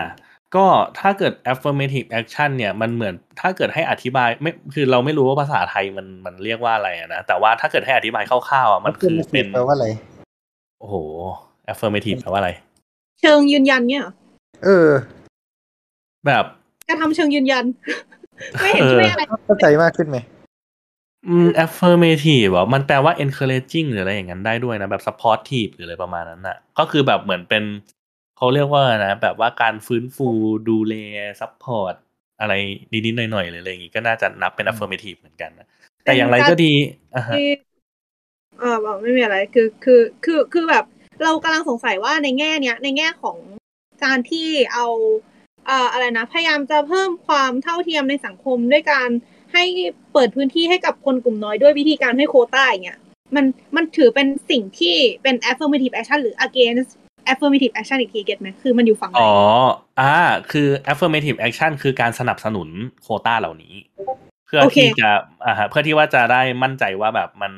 [0.55, 0.65] ก็
[0.99, 9.88] ถ้าเกิด affirmative action เนี่ยมันเหมือนถ้าเกิดให้อธิบายไม่คือเราไม่รู้ว่าภาษาไทยมันมันเรียกว่าอะไรอะนะแต่ว่าถ้าเกิดให้อธิบายคร่าวๆอะมันคือเป็นแปลว่าอะไร
[10.79, 10.95] โอ้โห
[11.71, 12.51] affirmative แปลว่าอะไร
[13.21, 14.13] เชิงยืนยันเนี่ยเหรอ
[14.65, 14.89] เออ
[16.25, 16.43] แบบ
[16.89, 17.65] กระทำเชิงยืนยัน
[18.62, 20.17] ไม่เห็นเออช่วยอะไรเข้าใจมากขึ้นไหม
[21.27, 27.63] อืม affirmative เหรอมันแปลว่า encouraging หรืออะไรอย่างนั้นได้ด้วยนะแบบ supportive หรืออะไรประมาณนั้นน่ะ ก็คือแบบเหมือนเป็น
[28.37, 30.29] เขาเรียกว่านะแบบว่าการฟื้นฟู
[30.69, 30.95] ดูแล
[31.41, 31.95] support
[32.39, 32.53] อะไร
[32.91, 35.67] นิดๆหน่อยๆหรืออะไรอย่างงี้ก็น่าจะนับเป็น affirmative เหมือนกันนะ
[36.03, 36.73] แต่อย่างไรก็ดี
[37.15, 37.47] อะฮะที่
[38.59, 40.85] เออบอกไม่มีอะไรคือคือคือคือแบบ
[41.23, 43.37] เรากำลังสงสัยว่าในแง่เนี้ยในแง่ของ
[44.03, 44.87] การที่เอา
[45.67, 49.09] เอ่ออะไรนะ พยายามจะเพิ่มความเท่าเทียมในสังคมด้วยการ
[49.53, 49.63] ให้
[50.13, 52.99] เปิดพื้นที่ให้กับคนกลุ่มน้อยด้วยวิธีการให้โควต้าอย่างเงี้ย
[53.35, 53.45] มัน
[53.75, 56.91] มันถือเป็นสิ่งที่เป็น affirmative action หรือ against
[57.31, 59.33] affirmative action อีกทีเก็ตไหมคือมันอยู่ฝั่งไหนอ๋อ
[59.99, 60.15] อ่า
[60.51, 62.69] คือ affirmative action คือการสนับสนุน
[63.01, 63.73] โควต้าเหล่านี้
[64.45, 65.09] เพื่อโอเคที่จะ
[65.45, 67.53] อ่าฮะเพื่อที่ว่าจะได้มั่นใจว่าแบบมัน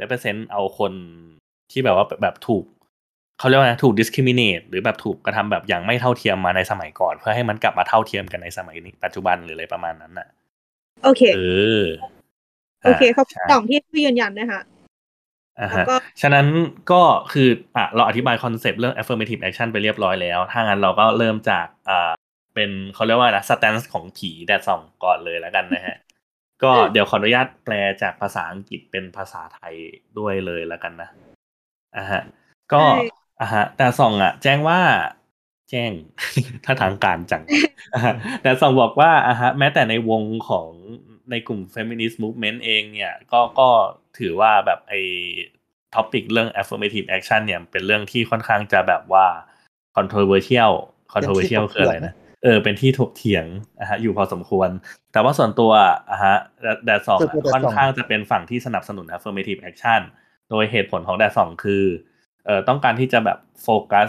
[0.00, 0.92] represent เอาคน
[1.70, 2.64] ที่แบบว่าแบบถูก
[3.38, 10.28] เขาเรียกว่าไงถูก discriminate หรือแบบถูกกระทำแบบอย่างไม่เท่าเทียมมาในสมัยก่อน เพื่อให้มันกลับมาเท่าเทียมกันในสมัยนี้ปัจจุบันหรืออะไรประมาณนั้นน่ะ
[11.04, 11.40] โอเคเอ
[11.82, 11.84] อ
[12.84, 14.79] โอเคเขาใช่กล่องที่ยืนยันนะคะอ่า
[15.60, 16.46] แล้วฮะก็ฉะนั้น
[16.92, 22.10] ก็คืออะเราอธิบายคอนเซปต์เรื่อง affirmative action ไปเรียบร้อยแล้ว ถ้างั้นเราก็เริ่มจากอ่า
[22.54, 25.96] เป็นเขาเรียกว่านะ stance ของผีแดดส่องก่อนเลยแล้วกันนะฮะ
[26.62, 29.74] ก็เดี๋ยวขออนุญาตแปลจากภาษาอังกฤษเป็นภาษาไทย
[30.18, 31.08] ด้วยเลยแล้วกันนะ
[31.96, 32.22] อ่าฮะ
[32.72, 33.00] ก็ใช่
[33.40, 34.80] อ่าฮะแต่ส่องอะ แจ้งว่า
[35.70, 35.92] แจ้ง
[36.64, 37.42] ถ้าทางการจัง
[37.94, 40.68] อ่าฮะแต่ส่องบอกว่าอ่าฮะแม้แต่ในวงของ
[41.30, 43.68] ในกลุ่ม feminist movement เองเนี่ยก็ก็
[44.18, 45.00] ถือว่าแบบไอ้
[45.94, 49.26] ท็อปิกเรื่อง affirmative action เนี่ยเป็นเรื่องที่ค่อนข้างจะแบบว่า
[49.96, 50.72] controversial
[51.12, 52.14] controversial คืออะไรนะ
[52.44, 53.46] เออเป็นที่ถกเถียง
[53.80, 54.68] อะฮะอยู่พอสมควร
[55.12, 55.72] แต่ว่าส่วนตัว
[56.10, 56.36] อะฮะ
[56.84, 60.00] แดดสองส่วนตัว Dad ค่อน Song ข้างจะเป็นฝั่งที่สนับสนุน affirmative action
[60.50, 61.84] โดยเหตุผลของแดดสองคือ
[62.46, 64.08] เอ่อต้องการที่จะแบบโฟกัส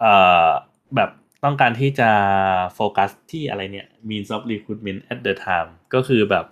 [0.00, 0.14] เอ่
[0.46, 0.48] อ
[0.96, 1.10] แบบ
[1.44, 2.10] ต้องการที่จะ
[2.74, 6.46] โฟกัสที่อะไรเนี่ย means of recruitment at the time ก็คือแบบ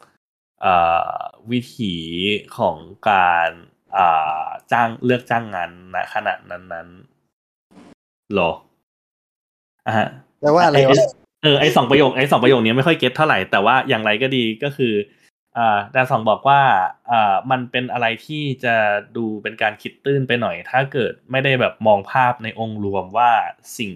[0.61, 0.75] เอ่
[1.09, 1.19] อ
[1.51, 1.95] วิถี
[2.59, 2.77] ของ
[3.11, 3.51] การ
[3.97, 8.53] อ่าจ้างเลือกจ้างงานณขณะนั้นๆหรอ
[9.87, 10.09] อะฮะ
[10.41, 10.97] แปลว่าอะไรวะ
[11.43, 14.95] เออไอสองประโยคไอสองประโยคนี้ไม่ค่อย get เท่าไหร่ แต่ว่าอย่างไรก็ดีก็คือ
[15.57, 16.61] อ่าดาสองบอกว่า
[17.11, 18.75] อ่ามันเป็นอะไรที่จะ
[19.17, 23.31] ดูเป็นการคิดตื้นไปหน่อย ถ้าเกิดไม่ได้แบบมองภาพในองค์รวมว่า
[23.79, 23.93] สิ่ง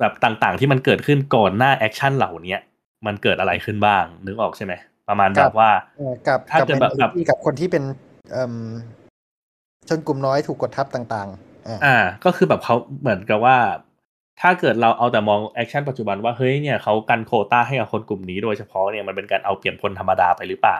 [0.00, 2.60] แบบต่างๆ ที่มันเกิดขึ้นก่อนหน้า action เหล่าเนี้ย
[3.06, 4.72] มันเกิดอะไรขึ้นบ้างนึกออกใช่ไหม
[5.08, 7.84] ประมาณคแบรับบว่าเออกับถ้ากับเกิดแบบแบบ minority กับคนที่เป็น
[8.32, 8.54] เอิ่ม
[9.88, 13.58] ชนกลุ่มน้อยถูกกดทับต่างๆอ่าอ่า ก็คือแบบเขาเหมือนกับว่า
[14.40, 20.78] ถ้าเกิดเราเอาแต่มอง action ปัจจุบันว่าเฮ้ยเนี่ยเขากันโควต้าให้กับคนกลุ่มนี้โดยเฉพาะเนี่ยมันเป็นการเอาเปรียบคนธรรมดาไปหรือเปล่า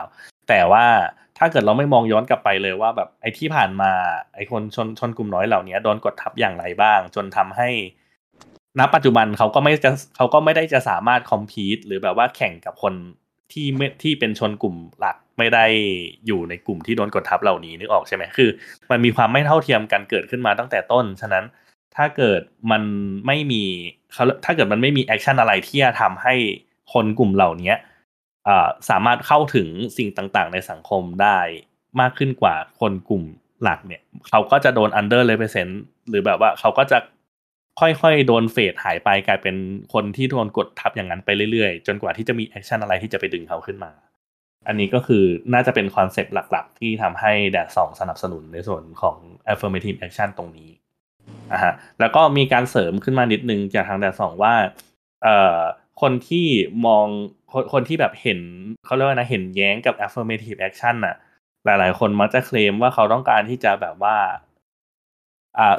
[0.49, 0.85] แต่ว่า
[1.37, 3.91] ถ้าเกิดเราไม่มองย้อนกลับไปเลยว่าแบบไอ้ที่ผ่านมา
[4.35, 7.69] ไอ้คนชนชนกลุ่มน้อยเหล่านี้โดนกดทับอย่างไรบ้าง จนทำให้
[8.79, 12.93] ณปัจจุบันเขาก็ไม่จะเขาก็ไม่ได้จะสามารถ compete หรือแบบว่าแข่งกับคน
[13.51, 15.65] ที่ไม่ที่เป็นชนกลุ่มหลักไม่ได้
[16.27, 18.49] อยู่ในกลุ่มที่โดนกดทับเหล่านี้นึกออกใช่ไหมคือ
[18.91, 21.45] มันมีความไม่เท่าเทียมกันเกิดขึ้นมาตั้งแต่ต้น ฉะนั้น
[21.95, 22.83] ถ้าเกิดมัน
[23.27, 23.63] ไม่มี
[24.13, 26.35] เขาถ้าเกิดมันไม่มี action อะไรที่จะทำให้
[26.93, 27.73] คนกลุ่มเหล่านี้
[28.89, 31.39] สามารถเข้าถึงสิ่งต่างๆ ในสังคมได้
[31.99, 33.23] มากขึ้นกว่าคนกลุ่ม
[33.63, 35.73] หลักเนี่ยเขาก็จะโดน under represent
[36.09, 36.97] หรือแบบว่าเขาก็จะ
[37.81, 39.55] ค่อยๆ โดน fade หายไปกลายเป็น
[39.93, 43.91] คนที่โดนกดทับอย่างนั้นไปเรื่อยๆ จนกว่าที่จะมี action อะไรที่จะไปดึงเขาขึ้นมา
[44.67, 49.17] อันนี้ก็คือน่าจะเป็น concept หลักๆ ที่ทำให้แดดสองสนับสนุนในส่วนของ
[49.51, 50.69] affirmative action ตรงนี้
[51.51, 54.53] อะฮะแล้วก็มีการเสริมขึ้นมานิดนึงจากทางแดดสองว่า
[55.23, 55.57] เอ่อ
[56.01, 56.47] คนที่
[56.85, 57.05] มอง
[57.51, 58.39] คนคนที่แบบเห็น
[58.85, 61.15] เขาเรียกว่านะเห็นแย้งกับ affirmative action น่ะ
[61.65, 64.37] หลายๆ คนมักจะเคลมว่าเขาต้องการที่จะแบบว่าอ่า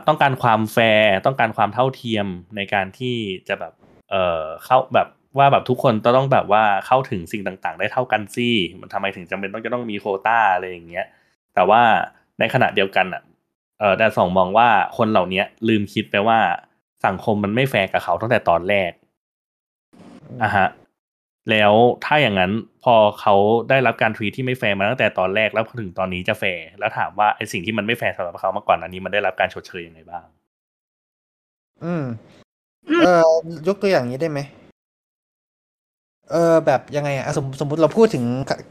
[0.07, 3.17] ต้องการความแฟร์ต้องการความเท่าเทียมในการที่
[3.49, 3.73] จะแบบ
[4.11, 5.09] เอ่อเข้าแบบ
[5.39, 8.49] ว่าแบบทุกคนต้องแบบว่าเข้าถึงสิ่งต่าง ๆ ได้เท่ากันสิ
[8.81, 11.07] มันทำไมถึงจำเป็นต้องจะต้องมีโควต้าอะไรอย่างเงี้ย
[11.55, 11.83] แต่ว่า
[12.39, 13.23] ในขณะเดียวกันอะ
[13.79, 16.39] เออแดดสองมองว่าคนเหล่านี้ลืมคิดไปว่า
[17.07, 18.93] สังคมมันไม่แฟร์กับเขาตั้งแต่ตอนแรก
[20.43, 20.69] อะฮะ
[21.51, 21.73] แล้ว
[22.05, 22.53] ถ้าอย่างนั้น
[22.85, 23.35] พอเขา
[23.69, 30.27] ได้รับการ treat ที่ไม่แฟร์มาตั้งแต่ตอนแรกแล้วถึงตอนนี้จะแฟร์แล้วถามว่าไอสิ่งที่มันไม่แฟร์สำหรับเขามาก่อนอันนี้มันได้รับการชดเชยยังไงบ้าง
[31.85, 32.05] อืม
[33.05, 33.21] เออ
[33.69, 34.41] ยกตัวอย่างนี้ได้ไหม
[36.31, 38.25] เออแบบยังไงอะสมสมมติเราพูดถึง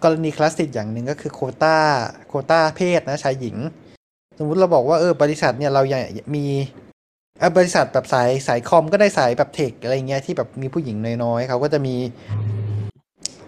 [0.04, 1.78] กรณีคลาสสิกอย่างหนึ่งก็คือโควตา
[2.28, 3.58] โควตาเพศนะชายหญิง
[4.40, 6.04] สมมุติเราบอกว่าเออบริษัทเนี่ยเราอยาก
[6.36, 6.46] มี
[7.40, 11.96] เออบริษัทแบบสายสายคอมก็ได้สายแบบเทคอะไรเงี้ยที่แบบมีผู้หญิงน้อยๆเขาก็จะมี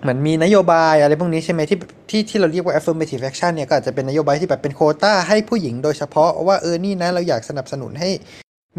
[0.03, 1.77] เหมือนมีนโยบายอะไรพวกนี้ใช่ไหมที่
[2.09, 8.09] ที่ที่เราเรียกว่า affirmative action เนี่ยก็อาจจะเป็นนโยบายที่แบบเป็นโคต้าให้ผู้หญิงโดยเฉพาะว่าเออนี่นะเราอยากสนับสนุนให้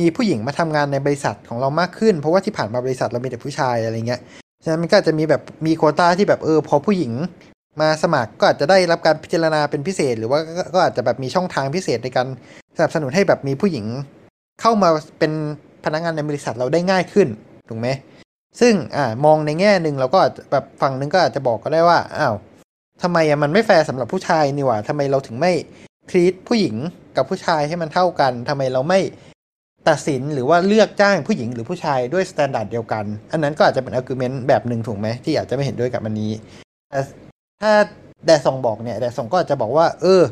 [0.01, 4.21] มีผู้หญิงมาทำงานในบริษัทของเรามากขึ้น เพราะว่าที่ผ่านมาบริษัทเรามีแต่ผู้ชายอะไรเงี้ย
[4.65, 7.13] ฉะนั้นมันก็จะมีแบบมีโคต้าที่แบบเออพอผู้หญิง
[7.81, 12.27] มาสมัครก็อาจจะได้รับการพิจารณาเป็นพิเศษ หรือว่าก็ก็อาจจะแบบมีช่องทางพิเศษในการ
[12.77, 13.85] สนับสนุนให้แบบมีผู้หญิง
[14.61, 15.33] เข้ามาเป็น
[15.85, 17.29] พนักงานในบริษัทเราได้ง่ายขึ้น
[17.69, 17.89] ถูกไหม
[18.61, 20.19] ซึ่งอ่ามองในแง่หนึ่งเราก็
[20.53, 22.35] แบบฝั่งหนึ่งก็อาจจะบอกก็ได้ว่าอ้าว
[23.03, 25.53] ทำไมอะมันไม่แฟร์สำหรับผู้ชายนี่หว่าทำไมเราถึงไม่
[26.11, 26.77] ทีตผู้หญิง
[27.17, 29.01] กับผู้ชายให้มันเท่ากันทำไมเราไม่
[29.89, 36.33] ตัดสินหรือว่าเลือกจ้างผู้หญิงหรือผู้ชายด้วย standard เดียวกัน อันนั้นก็อาจจะเป็น argument แบบหนึ่งถูกไหมที่อาจจะไม่เห็นด้วยกับอันนี้
[36.91, 37.01] แต่
[37.61, 37.73] ถ้า
[38.27, 40.23] แดดซองบอกเนี่ยแดดซองก็อาจจะบอกว่า เออ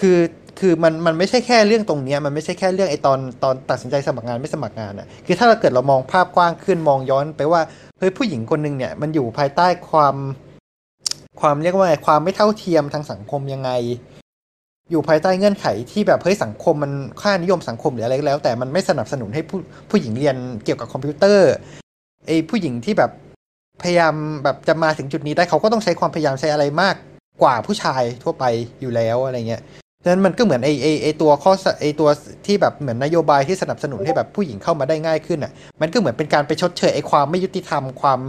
[0.00, 0.18] คือ
[0.60, 7.60] คือมันมันไม่ใช่แค่เรื่องตรงเนี้ยมันไม่ใช่แค่เรื่องไอตอนตอนตัดสินใจสมัครงานไม่สมัครงานอะคือถ้าเราเกิดเรามองภาพกว้างขึ้นมองย้อนไปว่า
[7.98, 10.16] เฮ้ยผู้หญิงคนหนึ่งเนี่ยมันอยู่ภายใต้ความ
[11.40, 13.70] ความเรียกว่าไงความไม่เท่าเทียมทางสังคมยังไง
[14.90, 16.92] อยู่ภายใต้เงื่อนไขที่แบบเฮ้ยสังคมมัน
[17.22, 19.58] ค่านิยมสังคมหรืออะไรก็แล้ว แต่มันไม่สนับสนุนให้ผู้
[19.90, 21.50] ผู้หญิงเรียนเกี่ยวกับคอมพิวเตอร์
[22.26, 23.10] ไอผู้หญิงที่แบบ
[23.82, 26.94] พยายามแบบจะมาถึงจุดนี้ได้เขาก็ต้องใช้ความพยายามใช้อะไรมาก
[27.42, 28.44] กว่าผู้ชายทั่วไป
[28.80, 29.62] อยู่แล้วอะไรเงี้ย
[30.02, 32.08] ฉะนั้นมันก็เหมือนไอไอไอตัวข้อสไอตัว
[32.46, 38.20] ที่แบบเหมือนนโยบายที่สนับสนุนให้แบบผู้หญิงเข้ามาได้ง่ายขึ้นอะ มันก็เหมือนเป็นการไปชดเชยไอความไม่ยุติธรรมความ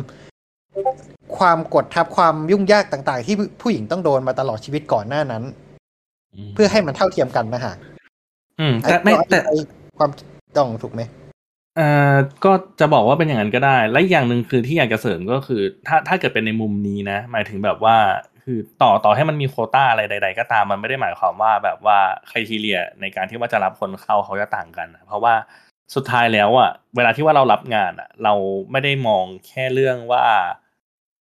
[1.37, 5.43] ความกดทับความยุ่งยากต่าง ๆ ที่ผู้หญิงต้องโดนมาตลอดชีวิตก่อนหน้านั้น
[6.53, 7.73] เพื่อให้มันเท่าเทียมกันนะฮะ
[8.59, 9.57] อืม แต่ไม่แต่ไอ้
[9.97, 10.11] ความ
[10.57, 11.01] ต้องถูกไหม
[11.77, 17.97] เอ่อก็จะบอกว่าเป็นอย่างนั้นก็ได้ และอีกอย่างหนึ่งคือที่อยากจะเสริมก็คือ ถ้าถ้าเกิดเป็นในมุมนี้นะ หมายถึงแบบว่า
[18.43, 21.99] คือต่อต่อให้มันมีโคต้าอะไรใด ๆ ก็ตามมันไม่ได้หมายความว่าแบบว่า
[22.31, 25.33] คทีเรียในการที่ว่าจะรับคนเข้าเขาจะต่างกันนะเพราะว่า
[25.95, 28.33] สุดท้ายแล้วอะเวลาที่ว่าเรารับงานอะ เรา
[28.71, 30.23] ไม่ได้มองแค่เรื่องว่า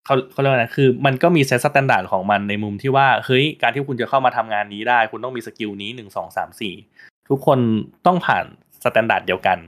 [0.05, 6.75] เขาเขาเรียกว่าไงคือ มันก็มี set standard ของมันในมุมที่ว่าเฮ้ยการที่คุณจะเข้ามาทำงานนี้ได้ คุณต้องมี skill นี้หนึ่งสองสามสี่
[7.29, 7.59] ทุกคน
[8.07, 8.45] ต้องผ่าน
[8.85, 9.59] standard เดียวกัน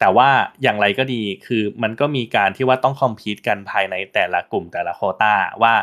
[0.00, 0.28] แต่ว่า
[0.62, 5.74] อย่างไรก็ดีคือมันก็มีการที่ว่าต้อง compete กันภายในแต่ละกลุ่มแต่ละโควต้าว่า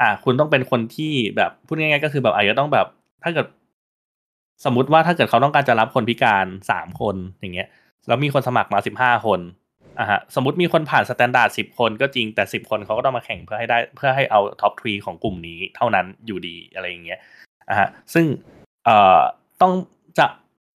[0.00, 2.86] อ่าคุณต้องเป็นคนที่แบบพูดง่ายๆก็คือแบบอาจจะต้องแบบ
[3.22, 3.46] ถ้าเกิด
[4.64, 7.68] สมมติว่าถ้าเกิดเขาต้องการจะรับคนพิการสามคนอย่างเงี้ย
[8.08, 9.40] แล้วมีคนสมัครมาสิบห้าคน
[10.00, 17.20] อะฮะสมมติมีคนผ่าน standard สิบคนก็จริงแต่สิบคนเขาก็ต้องมาแข่งเพื่อให้ได้เพื่อให้เอา top three ของกลุ่มนี้เท่านั้นอยู่ดีอะไรอย่างเงี้ย
[17.68, 18.26] อะฮะซึ่ง
[18.84, 19.18] เอ่อ
[19.62, 19.72] ต้อง
[20.18, 20.26] จะ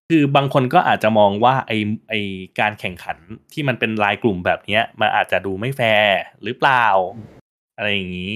[0.09, 1.71] คือบางคนก็อาจจะมองว่าไอ
[2.09, 2.13] ไอ
[2.59, 3.17] การแข่งขัน
[3.53, 6.85] ที่มันเป็นรายกลุ่มแบบเนี้ยมันอาจจะดูไม่แฟร์หรือเปล่า
[7.77, 8.33] อะไรอย่างนี้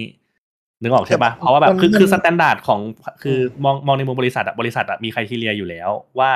[0.81, 2.79] นึกออกใช่ปะเพราะว่าแบบคือมันคือ standard ของ
[3.23, 5.89] คือมองมองในมุมบริษัทอะบริษัทอะมี criteria อยู่แล้ว
[6.19, 6.31] ว่า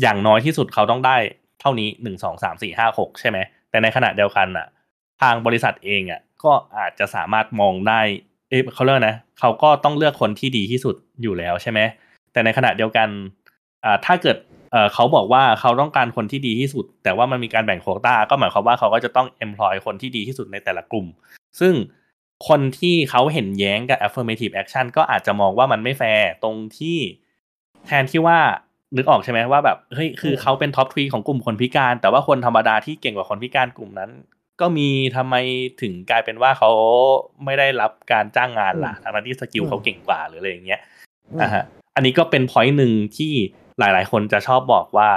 [0.00, 1.16] อย่างน้อยที่สุดเขาต้องได้
[1.60, 3.38] เท่านี้หนึ่งสองสามสี่ห้าหกใช่ไหม
[3.70, 4.66] แต่ในขณะเดียวกันอะ
[5.22, 8.00] ทางบริษัทเองอะก็อาจจะสามารถมองได้
[8.48, 11.80] เอ๊ะเขาเรียกว่านะเขาก็ต้องเลือกคนที่ดีที่สุดอยู่แล้วใช่ไหม
[12.32, 13.08] แต่ในขณะเดียวกัน
[13.84, 14.36] อ่าถ้าเกิด
[14.72, 21.06] เอ่อเขาบอกว่าเขาต้องการคนที่ดีที่สุด แต่ว่ามันมีการแบ่งโควต้าก็หมายความว่าเขาก็จะต้อง employ คนที่ดีที่สุดในแต่ละกลุ่ม
[21.60, 21.72] ซึ่ง
[22.48, 26.98] คนที่เขาเห็นแย้งกับ affirmative action ก็อาจจะมองว่ามันไม่แฟร์ตรงที่
[27.86, 28.38] แทนที่ว่า
[28.96, 34.10] นึกออกใช่ไหมว่าแบบเฮ้ยคือเขาเป็น top three ของกลุ่มคนพิการ แต่ว่าคนธรรมดาที่เก่งกว่าคนพิการกลุ่มนั้น
[34.60, 35.34] ก็มีทำไม
[35.80, 36.70] ถึงกลายเป็นว่าเขา
[37.44, 40.80] ไม่ได้รับการจ้างงานล่ะทั้งที่ skill เขาเก่งกว่าหรืออะไรอย่างเงี้ย
[41.40, 43.32] อ่าฮะอันนี้ก็เป็น point หนึ่งที่
[43.78, 45.10] หลาย ๆ คนจะชอบบอกว่า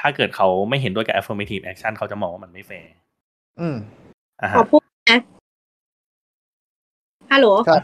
[0.00, 2.92] ถ้าเกิดเขาไม่เห็นด้วยกับ affirmative action เขาจะมองว่ามันไม่แฟร์
[3.60, 3.76] อืม
[4.40, 5.18] อ่าขอฮะพูดนะ
[7.32, 7.82] ฮัลโหลครับ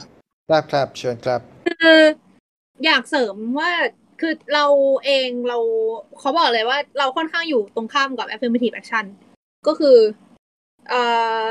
[0.50, 2.00] ครับครับเชิญครับ คือ
[2.84, 3.70] อยากเสริมว่า
[4.20, 4.66] คือเรา
[5.04, 5.58] เองเรา
[6.18, 9.04] เขาบอกเลยว่าเราค่อนข้างอยู่ตรงข้ามกับ affirmative action
[9.66, 9.96] ก็คือ
[10.88, 11.02] เอ่
[11.40, 11.42] อ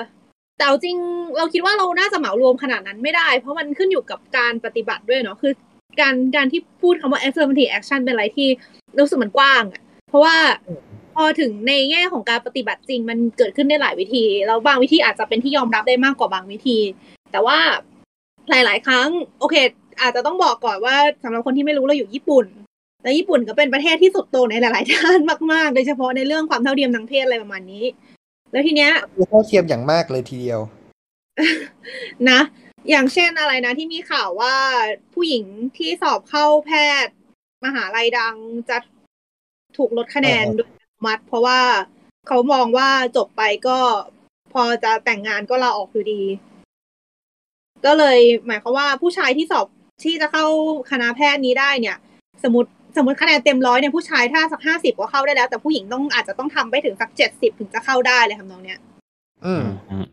[0.58, 0.98] แต่เอาจริง
[1.38, 5.54] เราคิดว่าเราน่าจะเหมารวมขนาดนั้นไม่ได้ เพราะมันขึ้นอยู่กับการปฏิบัติด้วยเนาะคือ
[6.02, 8.48] การการที่พูดคำว่า affirmative action เป็นอะไรที่
[9.00, 10.36] รู้สึกมันกว้างอะเพราะว่า
[11.16, 16.78] พอถึงในแง่ของการปฏิบัติจริงมันเกิดขึ้นได้หลายวิธีแล้วบางวิธีอาจจะเป็นที่ยอมรับได้มากกว่าบางวิธี
[17.34, 17.60] แต่ว่า
[18.50, 19.56] หลาย ๆ ครั้ง โอเค
[20.02, 22.46] อาจจะต้องบอกก่อนว่าสำหรับคนที่ไม่รู้เราอยู่ญี่ปุ่น
[23.04, 25.19] และญี่ปุ่นก็เป็นประเทศที่สุดโต่งในหลาย ๆ ด้าน
[25.54, 27.86] มาก ๆ โดยเฉพาะในเรื่องความเท่าเทียมทางเพศอะไรประมาณนี้
[28.52, 30.60] แล้วทีเนี้ยคือเท่าเทียมอย่างมากเลยทีเดียว
[32.30, 32.39] นะ
[32.89, 34.56] อย่างเช่นอะไรนะ ที่มีข่าวว่า
[35.13, 35.46] ผู้หญิง
[35.78, 36.72] ที่สอบเข้าแพ
[37.06, 37.13] ทย์
[37.65, 38.36] มหาลัยดัง
[38.69, 38.78] จะ
[39.78, 41.60] ถูกลดคะแนนอ่าฮะโดยอัตโนมัติ เพราะว่า
[42.28, 43.80] เขามองว่าจบไปก็
[44.54, 46.22] พอจะแต่งงานก็ลาออกอยู่ดี
[47.86, 49.65] ก็เลยหมายความว่าผู้ชายที่สอบ
[50.04, 50.46] ที่จะเข้า
[50.91, 51.98] คณะแพทย์นี้ได้เนี่ย
[52.43, 58.80] สมมติสมมติคะแนนเต็มร้อยเนี่ยผู้ชายถ้าสักห้าสิบก็เข้าได้แล้ว แต่ผู้หญิงต้องอาจจะต้องทำไปถึงสักเจ็ดสิบถึงจะเข้าได้เลยทำนองเนี้ย
[59.46, 60.06] อืมอืม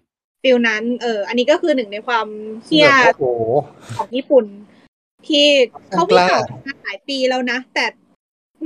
[0.43, 2.27] ฟิลนั้น เออ อันนี้ก็คือหนึ่งในความ
[2.65, 3.43] เฮี้ยแบบโอ้โห
[3.97, 4.45] ของญี่ปุ่น
[5.29, 5.47] ที่
[5.91, 7.85] เขามีกล้าข่าวมาหลายปีแล้วนะ แต่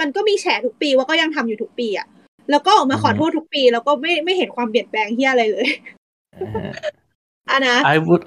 [0.00, 2.06] มันก็มีแฉทุกปีว่าก็ยังทำอยู่ทุกปีอะ
[2.50, 5.66] แล้วก็ออกมาขอโทษทุกปี แล้วก็ไม่ไม่เห็นความเปลี่ยนแปลงเฮี้ยอะไรเลย
[7.50, 8.22] อะนะ I would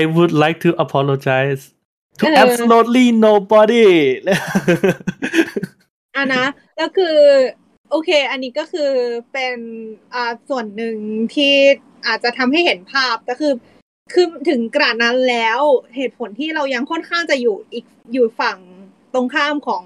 [0.00, 1.62] I would like to apologize
[2.18, 3.86] to เออ absolutely nobody
[6.16, 6.44] อะนะ
[6.76, 7.16] แล้วคือ
[7.90, 8.90] โอเค อันนี้ก็คือ
[9.32, 9.56] เป็น
[10.14, 10.96] อ่าส่วนหนึ่ง
[11.34, 11.54] ที่
[12.06, 13.52] อาจจะทำให้เห็นภาพแต่คือ
[14.12, 15.60] คือถึงกระนั้นแล้ว
[15.96, 18.58] เหตุผลที่เรายังค่อนข้างจะอยู่อีกอยู่ฝั่ง
[19.14, 19.82] ตรงข้ามของ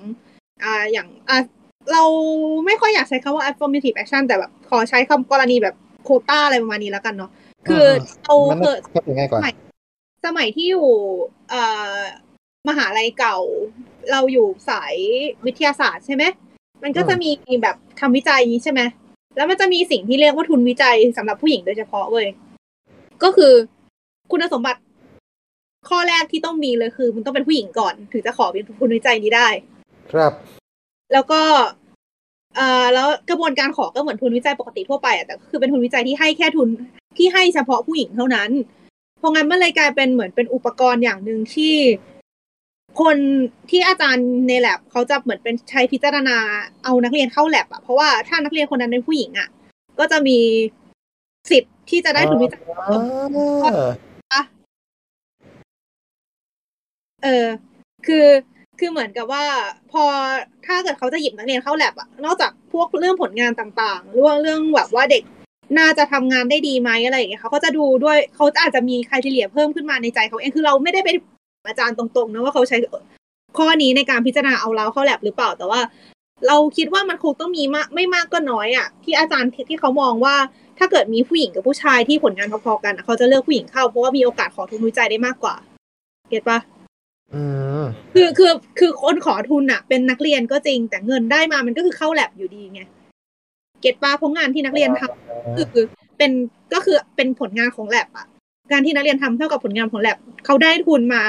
[0.65, 1.39] อ่าอย่างอ่า
[1.93, 2.03] เรา
[2.67, 7.31] ไม่ค่อยอยากใช้คำว่า affirmative action แต่แบบขอใช้คำกรณีแบบโควต้าอะไรประมาณนี้แล้วกันเนาะ
[7.69, 7.87] คือ
[8.25, 9.55] เรามันเคน่ายเข้าใจง่ายกว่าสมัย
[10.27, 10.89] สมัยที่อยู่
[11.49, 11.63] เอ่
[11.97, 12.01] อ
[12.69, 13.39] มหาลัยเก่า
[14.11, 14.95] เราอยู่สาย
[15.47, 16.25] วิทยาศาสตร์ใช่ไหม
[16.83, 17.31] มันก็อืมจะมี
[17.63, 18.81] แบบทำวิจัยใช่ไหม
[19.37, 22.29] แล้วมันจะมีสิ่งที่เรียกว่าทุนวิจัยสำหรับผู้หญิงโดยเฉพาะเว้ย
[23.23, 23.53] ก็คือ
[24.31, 24.81] คุณสมบัติ
[25.89, 29.49] ข้อแรกที่ต้องมีเลยคือมันต้องเป็นผู้หญิงก่อน ถึงจะขอเป็นทุนวิจัยนี้ได้
[30.13, 30.33] ครับ
[31.13, 31.41] แล้วก็
[32.57, 36.69] เอ่อแล้วกระบวนการขอก็เหมือนทุนวิจัยปกติทั่วไปอะแต่ก็คือเป็นทุนวิจัยที่ให้แค่ทุน
[37.17, 38.51] ที่ให้เฉพาะผู้หญิงเท่านั้น
[39.19, 41.75] เพราะงั้นมันเลยกลายเป็นเหมือนเป็นอุปกรณ์อย่างหนึ่งที่
[43.01, 43.17] คน
[43.71, 46.37] ที่อาจารย์ในแลบเขาจะเหมือนเป็นใช้พิจารณา
[46.85, 49.49] เอานักเรียนเข้าแลบอะเพราะว่าถ้านักเรียนคนนั้นเป็นผู้หญิงอะ
[49.99, 50.39] ก็จะมี
[51.51, 52.63] สิทธิ์ที่จะได้ทุนวิจัย
[54.33, 54.43] อ่า
[57.25, 57.47] เออ
[58.07, 58.27] คือ
[58.79, 59.45] คือเหมือนกับว่า
[59.93, 60.05] พอ
[60.67, 65.23] ถ้าเกิดเขาจะหยิบนักเรียนเข้าแลบอะนอกจากพวกเรื่องผลงานต่างๆเรื่องเรื่องแบบว่าเด็ก
[65.79, 71.09] น่าจะทำงานได้ดีไหมอะไรอย่างเงี้ยเขาก็จะดูด้วยเขาอาจจะมีคุณทีเลียเพิ่มขึ้นมาในใจเขาเองคือเราไม่ได้ไป
[71.69, 72.77] อาจารย์ตรงๆนะว่าเขาใช้
[73.59, 75.81] ข้อนี้ในการพิจารณาเอาเราเข้าแลบหรือเปล่าแต่ว่า
[76.47, 80.37] เราคิดว่ามันคงต้องมีมากไม่มากก็น้อยอะที่อาจารย์ที่ที่เขามองว่า
[80.79, 85.55] ถ้าเกิดมีผู้หญิงกับผู้ชายที่ผลงานพอๆกันอะเขาจะเลือกผู้หญิงเข้าเพราะว่ามีโอกาสขอทุนวิจัยได้มากกว่า
[86.31, 86.59] เก็ตปะ
[87.35, 87.43] อื
[87.83, 95.85] มคือคือคือคนขอทุนอะเป็นนักเรียนก็จริง แต่เงินได้มามันก็คือเข้าแลบอยู่ดีไงเก็ตปะเพราะงานที่นักเรียนทำคือ
[96.19, 96.33] เป็น
[96.75, 98.27] ก็คือเป็นผลงานของแลบอะ
[98.73, 101.23] การที่นักเรียนทำเท่ากับผลงานของแลบเขาได้ทุนมา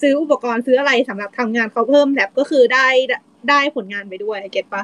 [0.00, 2.86] ซื้ออุปกรณ์ซื้ออะไรสำหรับทำงานเขาเพิ่มแลบก็คือได้
[3.48, 4.82] ได้ผลงานไปด้วยเก็ตปะ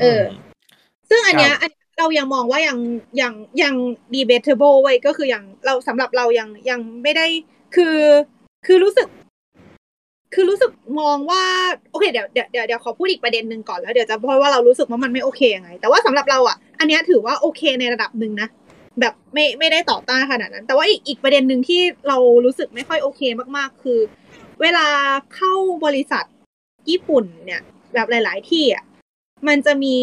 [0.00, 0.22] เออ
[1.08, 2.78] ซึ่งอันเนี้ยอันเรายังมองว่ายัง
[3.20, 3.74] ยังยัง
[4.14, 7.26] debatable ไว้ยก็คือยังเราสำหรับเรายังยังไม่ได้
[7.76, 7.96] คือ
[8.66, 9.06] คือรู้สึก
[10.34, 11.42] คือรู้สึกมองว่า
[11.90, 18.48] โอเคเดี๋ยวเดี๋ยวเดี๋ยวขอพูดอีกประเด็นหนึ่งก่อนแล้วเดี๋ยวจะเพราะว่าเรารู้สึกว่ามันไม่โอเคยังไง แต่ว่าสำหรับเราอะ อันนี้ถือว่าโอเคในระดับหนึ่งนะ
[19.00, 23.20] แบบไม่ไม่ได้ต่อต้านขนาดนั้น แต่ว่าอีกอีกประเด็นหนึ่งที่เรารู้สึกไม่ค่อยโอเค
[23.56, 23.98] มากๆ คือ
[24.60, 24.86] เวลา
[25.34, 25.52] เข้า
[25.84, 26.24] บริษัท
[26.90, 27.60] ญี่ปุ่นเนี่ย
[27.94, 28.84] แบบหลาย ๆ ที่อะ
[29.48, 29.96] มันจะมี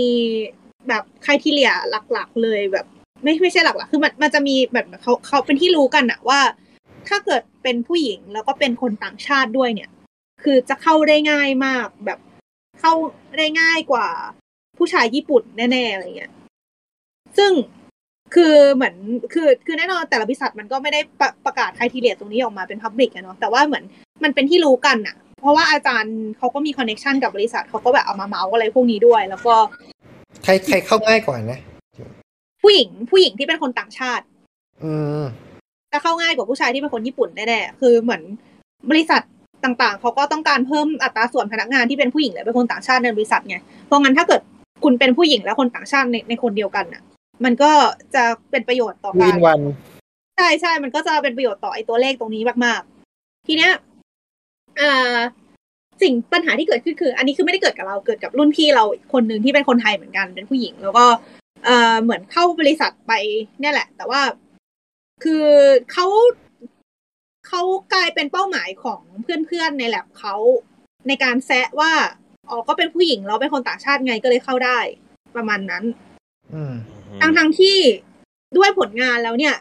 [0.87, 1.71] แบบคทีเลีย
[2.11, 2.85] หลัก ๆ เลยแบบ
[3.23, 6.39] ไม่ไม่ใช่หลักๆคือมันมันจะมีแบบเขาเขาเป็นที่รู้กันอะว่า
[7.07, 9.89] ถ้าเกิดเป็นผู้หญิงแล้วก็เป็นคนต่างชาติด้วยเนี่ย
[10.45, 12.19] คือจะเข้าได้ง่ายมากแบบ
[12.79, 12.93] เข้า
[13.37, 14.07] ได้ง่ายกว่า
[14.77, 16.31] ผู้ชายญี่ปุ่นแน่ๆอะไรเงี้ย
[17.37, 17.51] ซึ่ง
[18.35, 18.95] คือเหมือน
[19.33, 23.83] คือคือแน่นอนแต่ละบริษัทมันก็ไม่ได้ประประกาศ criteria ตรงนี้ออกมาเป็น public อะเนาะแต่ว่าเหมือน
[24.23, 29.55] มันเป็นที่รู้กันอะเพราะว่าอาจารย์เขาก็มี connection กับบริษัทเขาก็แบบเอามาเมาส์อะไรพวกนี้ด้วย แล้วก็
[30.43, 31.59] ใครใครเข้าง่ายกว่านะ
[32.61, 34.25] ผู้หญิงผู้หญิงที่เป็นคนต่างชาติ
[34.83, 35.23] อืม
[35.91, 38.21] จะเข้าง่ายกว่าผู้ชายที่เป็นคนญี่ปุ่นแน่ๆคือเหมือน
[38.89, 39.21] บริษัท
[39.65, 44.41] ต่างๆ เขาก็ต้องการเพิ่มอัตราส่วนพนักงานที่เป็นผู้หญิงและเป็นคนต่างชาติในบริษัทไง เพราะงั้นถ้าเกิด
[44.83, 47.01] คุณเป็นผู้หญิงและคนต่างชาติในในคนเดียวกันน่ะ
[47.43, 47.71] มันก็
[48.15, 49.59] จะเป็นประโยชน์ต่อวิการนวัน
[50.35, 53.71] ใช่ใช่ มันก็จะเป็นประโยชน์ต่อไอ้ตัวเลขตรงนี้มากๆ ทีเนี้ย
[54.79, 55.17] อ่า
[56.01, 61.05] สิ่งปัญหาที่เกิดขึ้นคือ อันนี้คือไม่ได้เกิดกับเราเกิดกับรุ่นพี่เราอีกคนหนึ่งที่เป็นคนไทยเหมือนกันเป็นผู้หญิง แล้วก็
[61.65, 63.13] เอ่อเหมือนเข้าบริษัทไป
[63.59, 64.21] เนี่ยแหละ แต่ว่า
[65.23, 65.45] คือ
[65.91, 66.07] เขา
[67.47, 67.61] เขา
[67.93, 70.35] กลายเป็นเป้าหมายของเพื่อนๆในแลบเขา
[71.07, 71.91] ในการแซะว่า
[72.49, 74.79] อ๋อก็เป็นผู้หญิงแล้วเป็นคนต่างชาติไงก็เลยเข้าได้
[75.35, 75.83] ประมาณนั้น
[76.53, 76.73] อืม
[77.21, 77.77] ทั้งทั้งๆที่
[78.57, 79.55] ด้วยผลงานแล้วเนี่ย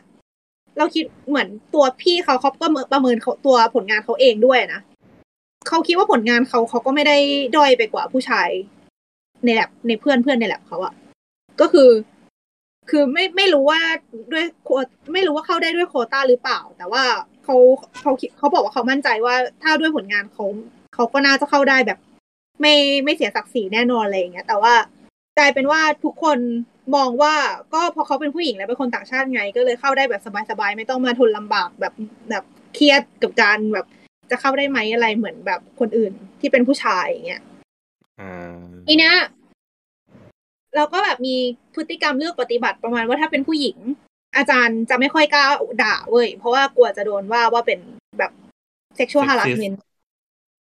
[0.79, 4.81] เราคิดเหมือนตัวพี่เขาเขาก็ประเมินเขาตัวผลงานเขาเองด้วยนะ
[5.69, 7.17] เขาคิดว่าผลงานเขาเขาก็ไม่ได้
[7.57, 8.49] ด้อยไปกว่าผู้ชาย
[9.45, 10.95] ในแลบในเพื่อนเพื่อนในแลบเขาอะ
[11.61, 11.91] ก็คือ
[12.91, 13.81] คือไม่ไม่รู้ว่า
[14.33, 14.81] ด้วยโคว
[15.13, 17.05] ไม่รู้ว่าเข้าได้ด้วยโควต้าหรือเปล่า แต่ว่า
[17.45, 17.57] เขา
[18.03, 20.45] เขาคิดเขาบอกว่าเขามั่นใจว่าถ้าด้วยผลงานเขา
[20.95, 21.99] เขาก็น่าจะเข้าได้แบบ
[22.61, 22.75] ไม่
[23.05, 24.75] ไม่เสียศักดิ์ศรีแน่นอนอะไรอย่างเงี้ย แต่ว่า
[25.39, 26.39] กลายเป็นว่าทุกคน
[26.97, 27.35] มองว่า
[27.75, 31.95] ก็เพราะเขาเป็นผู้หญิงและเป็นคนต่างชาติไง ก็เลยเข้าได้แบบสบายๆไม่ต้องมาทนลำบากแบบ
[32.31, 33.87] แบบเครียดกับการแบบ
[34.31, 37.43] จะเข้าได้ไหมอะไรเหมือนแบบคนอื่นที่เป็นผู้ชายอย่างเงี้ย
[38.21, 39.15] อ่าทีเนี้ย
[40.77, 41.37] เราก็แบบมี
[41.75, 43.79] พฤติกรรมเลือกปฏิบัติประมาณว่าถ้าเป็นผู้หญิง
[44.37, 45.45] อาจารย์จะไม่ค่อยกล้า
[45.83, 47.79] ด่าเว้ยเพราะว่ากลัวจะโดนว่าว่าเป็น
[48.19, 48.33] แบบ
[48.99, 49.77] sexual harassment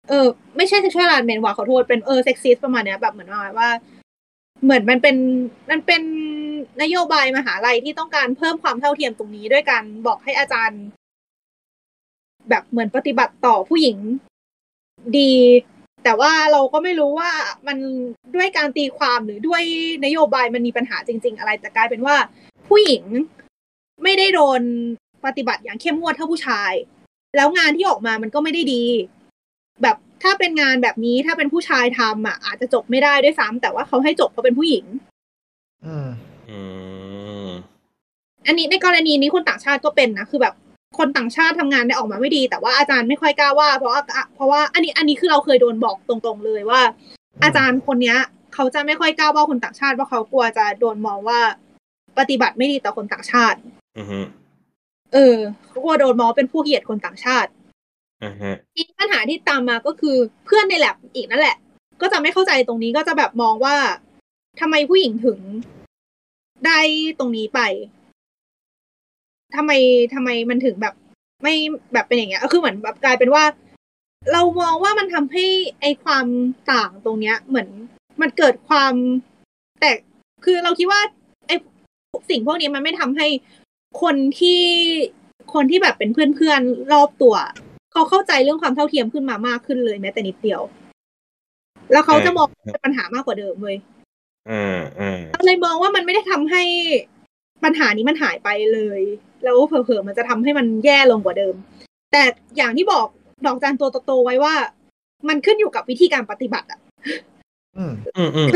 [0.09, 3.70] เออไม่ใช่ sexual harassment ว่ะขอโทษเป็นเออ sexist ประมาณเนี้ยแบบเหมือนว่าว่า
[4.63, 5.15] เหมือนมันเป็น
[5.72, 6.01] มันเป็น
[6.82, 10.82] นโยบายมหาลัยที่ต้องการเพิ่มความเท่าเทียมตรงนี้ด้วยการบอกให้อาจารย์
[12.49, 13.97] แบบเหมือนปฏิบัติต่อผู้หญิง
[15.17, 15.34] ดี
[16.03, 17.32] แต่ว่าเราก็ไม่รู้ว่า
[17.67, 17.78] มัน
[18.36, 19.63] ด้วยการตีความหรือด้วย
[20.05, 22.15] นโยบายมันมีปัญหาจริง ๆ อะไรแต่กลายเป็นว่า
[22.67, 23.03] ผู้หญิง
[24.03, 24.61] ไม่ได้โดน
[25.25, 26.71] ปฏิบัติอย่างเข้มงวดเท่าผู้ชาย
[27.35, 28.83] แล้วงานที่ออกมามันก็ไม่ได้ดี
[29.81, 34.85] แบบถ้าเป็นงานแบบนี้ถ้าเป็นผู้ชายทำอะ อาจจะจบไม่ได้ด้วยซ้ำแต่ว่าเขาให้จบเพราะเป็นผู้หญิง
[35.85, 36.09] อืม
[36.49, 36.59] อื
[37.45, 37.47] ม
[38.47, 40.53] อันนี้ในกรณีนี้คนต่างชาติก็เป็นนะคือแบบ
[40.97, 44.01] คนต่างชาติทำงานได้ออกมาไม่ดี แต่ว่าอาจารย์ไม่ค่อยกล้าว่า เพราะว่า
[44.35, 46.81] เพราะว่าอันนี้อันนี้คือเราเคยโดนบอกตรงๆเลยว่า
[47.43, 48.17] อาจารย์คนเนี้ย
[48.53, 51.39] เขาจะไม่ค่อยกล้าว่าคนต่างชาติเพราะเขากลัวจะโดนมองว่า
[52.19, 53.59] ปฏิบัติไม่ดีต่อคนต่างชาติ
[53.97, 54.19] อือฮึ
[55.13, 55.37] เออ
[55.67, 57.49] เขากลัวโดนมองเป็นผู้เหยียดคนต่างชาติ
[58.23, 60.15] อือฮึทีนี้ปัญหาที่ตามมาก็คือ
[60.45, 61.57] เพื่อนในแลบอีกนั่นแหละ
[62.01, 63.75] ก็จะไม่เข้าใจตรงนี้ก็จะแบบมองว่า
[64.59, 65.39] ทำไมผู้หญิงถึง
[66.65, 66.79] ได้
[67.19, 67.59] ตรงนี้ไป
[69.55, 69.71] ทำไม
[70.13, 70.93] ทำไมมันถึงแบบ
[71.43, 71.55] ไม่
[71.93, 73.43] แบบเป็นอย่างเงี้ยก็คือเหมือนแบบกลายเป็นว่า
[74.31, 75.45] เรามองว่ามันทำให้
[75.81, 76.25] ไอความ
[76.71, 77.67] ต่างตรงเนี้ย เหมือน
[78.21, 78.93] มันเกิดความ
[79.81, 79.91] แต่
[80.45, 81.01] คือเราคิดว่า
[81.47, 81.51] ไอ
[82.29, 83.27] สิ่งพวกนี้มันไม่ทำให้
[84.01, 84.63] คนที่
[85.53, 87.35] คนที่แบบเป็นเพื่อนๆรอบตัว
[87.91, 90.61] เขาเข้าใจเรื่องความเท่าเทียมขึ้นมามากขึ้นเลยแม้แต่นิดเดียว
[91.91, 93.77] แล้วเขาจะมองเป็นปัญหามากกว่าเดิมเว้ย
[94.49, 96.63] อืมอืมเราเลยมองว่ามันไม่ได้ทำให้
[97.63, 99.01] ปัญหานี้มันหายไปเลย
[99.43, 101.55] แล้วเผลอๆมันจะทำให้มันแย่ลงกว่าเดิม
[102.11, 102.23] แต่
[102.57, 103.07] อย่างที่บอก
[103.45, 104.53] ดอกจันตัวโตๆไว้ว่า
[105.29, 106.79] มันขึ้นอยู่กับวิธีการปฏิบัติอะ
[107.77, 108.49] อืมอืมอืม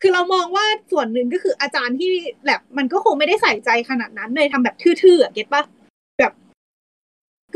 [0.00, 2.10] คือเรามองว่าส่วนหนึ่งก็คืออาจารย์ที่
[2.46, 5.62] แบบมันก็คงไม่ได้ใส่ใจขนาดนั้นเลยทำแบบทื่อๆเก็ตปะ
[6.18, 6.32] แบบ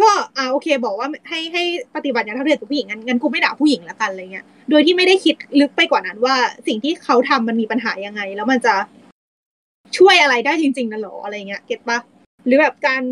[0.00, 1.62] ก็อ่าโอเค บอกว่าให้ให้
[1.96, 6.36] ปฏิบัติอย่างเท่าเทียมกับผู้หญิงงั้นงั้นกูไม่ด่าผู้หญิงละกันอะไรเงี้ยโดยที่ไม่ได้คิดลึกไปกว่านั้นว่า
[6.66, 8.74] สิ่งที่เขาทำมันมีปัญหายังไง แล้วมันจะ
[9.98, 11.98] ช่วยอะไรได้จริงๆนะหรออะไรเงี้ยเก็ตปะ
[12.46, 13.02] หรือแบบการ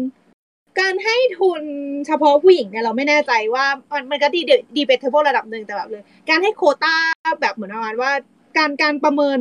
[0.80, 1.62] การให้ทุน
[2.06, 4.40] เฉพาะผู้หญิงเนี่ยเราไม่แน่ใจว่ามันมันก็ดี
[4.76, 6.94] ดีเบตเทเบิลระดับหนึ่งแต่แบบเลย การให้โคต้า
[7.40, 8.10] แบบเหมือนประมาณว่า
[8.56, 9.38] การการประเมิน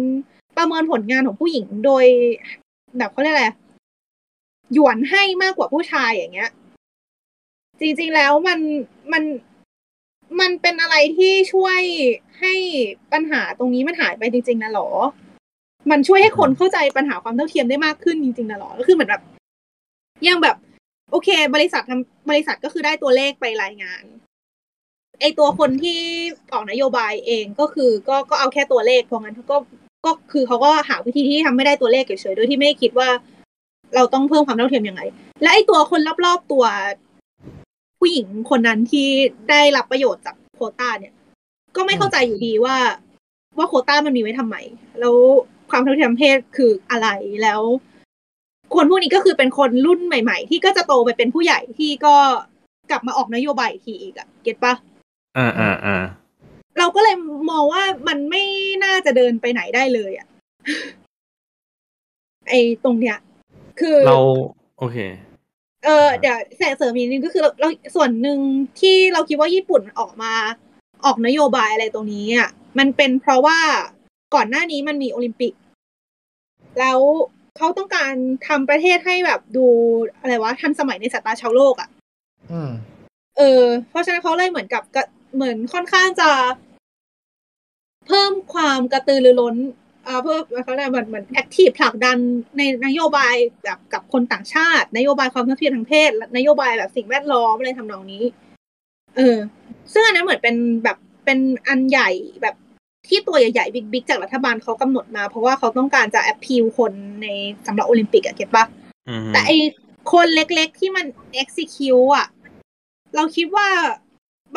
[0.57, 2.05] ประเมินผลงานของผู้หญิงโดย
[2.97, 3.47] แบบเขาเรียกอะไร
[4.73, 6.51] หยวนให้มากกว่าผู้ชายอย่างเงี้ย
[7.79, 8.59] จริง ๆแล้วมัน
[9.13, 9.23] มัน
[10.39, 11.79] มันเป็นอะไรที่ช่วย
[12.39, 12.53] ให้
[13.13, 14.89] ปัญหาตรงนี้มันหายไปจริง ๆนะหรอ
[15.91, 19.21] มันช่วยให้คนเข้าใจปัญหาความเท่าเทียมได้มากขึ้นจริงๆนะหรอ ก็คือเหมือนแบบ
[20.27, 20.57] ย่างแบบ
[21.11, 24.03] โอเค บริษัททำบริษัทก็คือได้ตัวเลขไปรายงาน
[25.19, 25.99] ไอตัวคนที่
[26.53, 29.57] ออกนโยบายเองก็คือก็ก็เอาแค่ตัวเลขเพราะงั้นเขาก็
[30.05, 33.09] ก็คือเขาก็หาวิธีที่ทำไม่ได้ตัวเลขเฉยๆโดยที่ไม่คิดว่า
[33.95, 35.01] เราต้องเพิ่มความเท่าเทียมยังไง
[35.41, 36.65] และไอตัวคนรอบๆตัว
[37.99, 39.07] ผู้หญิงคนนั้นที่
[39.49, 41.13] ได้รับประโยชน์จากโคต้าเนี่ย
[41.75, 42.75] ก็ไม่เข้าใจอยู่ดีว่า
[43.57, 44.55] ว่าโคต้ามันมีไว้ทำไม
[44.99, 45.15] แล้ว
[45.69, 47.07] ความเท่าเทียมเพศคืออะไร
[47.43, 47.61] แล้ว
[48.75, 52.15] คนพวกนี้ก็คือเป็นคนรุ่นใหม่ ๆ ที่ก็จะโตไปเป็นผู้ใหญ่ที่ก็
[52.89, 54.73] กลับมาออกนโยบายทีอีกอะเก็ตปะ
[55.37, 55.97] อ่าอ่าอ่า
[56.77, 57.15] เราก็เลย
[57.51, 58.43] มองว่ามันไม่
[58.83, 60.27] น่าจะเดินไปไหนได้เลยอะ
[62.49, 63.17] ไอตรงเนี้ย
[63.79, 64.19] คือเรา
[64.79, 64.97] โอเค
[65.85, 68.39] เออเดี๋ยวแสเสริมอีกนิดนึงก็คือเราเราส่วนหนึ่ง
[68.79, 70.33] ที่เราคิดว่าญี่ปุ่นออกมา
[71.05, 73.59] ออกนโยบายอะไรตรงนี้อะมันเป็นเพราะว่า
[74.35, 75.53] ก่อนหน้านี้มันมีโอลิมปิก
[76.79, 76.99] แล้ว
[77.57, 78.13] เขาต้องการ
[78.47, 79.65] ทำประเทศให้แบบดู
[80.19, 81.89] อะไรวะทันสมัยในสายตาชาวโลกอะ
[82.51, 82.71] อืม
[83.37, 85.03] เออ เพราะฉะนั้นเขาเลยเหมือนกับกะ
[85.37, 86.29] เหมือนค่อนข้างจะ
[88.07, 89.55] เพิ่มความกระตือรือร้น
[90.07, 92.17] อ่าเพิ่มเขาเรียกเหมือนเหมือน active ผลักดัน
[92.57, 98.23] ในนโยบายแบบกับคนต่างชาติ นโยบายความเท่าเทียมทางเพศและนโยบายแบบสิ่งแวดล้อมอะไรทำนองนี้
[99.15, 99.37] เออ
[99.93, 102.09] ซึ่งอันนั้นเหมือนเป็นแบบเป็นอันใหญ่
[102.41, 102.55] แบบ
[103.07, 107.27] ที่ตัวใหญ่ๆ big ๆจากรัฐบาลเขากำหนดมา เพราะว่าเขาต้องการจะแอ p พิวคนใน
[107.67, 108.65] สำหรับโอลิมปิกอะ get ปะ
[109.09, 109.51] อืมแต่ไอ
[110.13, 111.05] คนเล็กๆที่มัน
[111.41, 112.27] execute อะ
[113.15, 113.67] เราคิดว่า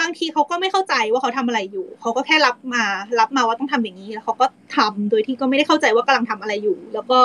[0.01, 2.84] บางทีเขาก็ไม่เข้าใจว่าเขาทำอะไรอยู่ เขาก็แค่รับมา
[3.20, 7.18] รับมาว่าต้องทำอย่างนี้แล้วเขาก็ทำโดยที่ก็ไม่ได้เข้าใจว่ากำลังทำอะไรอยู่ แล้วก็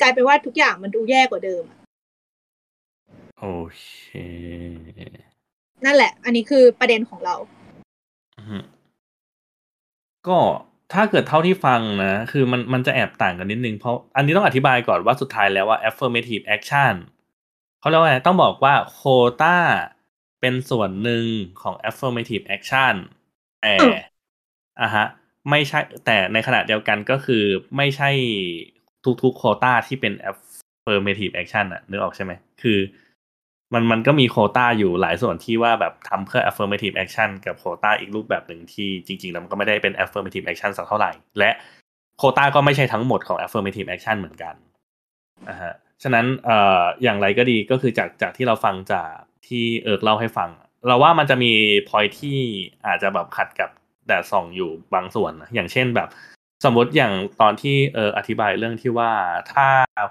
[0.00, 1.78] กลายเป็นว่าทุกอย่างมันดูแย่กว่าเดิมอะ
[3.40, 3.46] โอ
[3.78, 3.86] เค
[5.84, 7.34] นั่นแหละ อันนี้คือประเด็นของเรา
[8.38, 8.58] อือฮึ
[10.28, 10.38] ก็
[10.92, 16.94] ถ้าเกิดเท่าที่ฟังนะ คือมันมันจะแอบต่างกันนิดนึง เพราะอันนี้ต้องอธิบายก่อนว่าสุดท้ายแล้วว่า affirmative action
[17.80, 19.00] เขาเรียกว่าไงต้องบอกว่าโค
[19.42, 19.56] ตา
[20.40, 21.24] เป็นส่วนหนึ่ง
[21.62, 22.94] ของ affirmative action
[23.62, 23.96] แต่อืม
[24.82, 25.06] อะฮะ
[25.50, 27.44] ไม่ใช่ แต่ในขณะเดียวกันก็คือ
[27.76, 28.10] ไม่ใช่
[29.22, 32.32] ทุกๆโคตาที่เป็น affirmative action อะนึกออกใช่ไหม
[32.62, 32.78] คือ
[33.74, 41.50] มันมันก็มีโควต้าอยู่หลายส่วนที่ว่าแบบทำเพื่อ affirmative action กับโควต้าอีกรูปแบบหนึ่งที่จริงๆ แล้วมันก็ไม่ได้เป็น affirmative action สักเท่าไหร่ และ
[42.18, 44.54] โควต้าก็ไม่ใช่ทั้งหมดของ affirmative action เหมือนกัน
[45.48, 45.72] นะฮะ
[46.02, 49.10] ฉะนั้นเอ่ออย่างไรก็ดีก็คือจากจากที่เราฟังจาก
[49.48, 50.50] ที่เอิร์กเล่าให้ฟัง
[50.86, 51.52] เราว่ามันจะมี
[51.88, 52.38] point ที่
[52.86, 53.70] อาจจะแบบขัดกับ
[54.06, 56.08] แดดส่องอยู่บางส่วนนะอย่างเช่นแบบ
[56.64, 59.12] สมมติอย่างตอนที่เอออธิบายเรื่องที่ว่า
[59.52, 59.68] ถ้า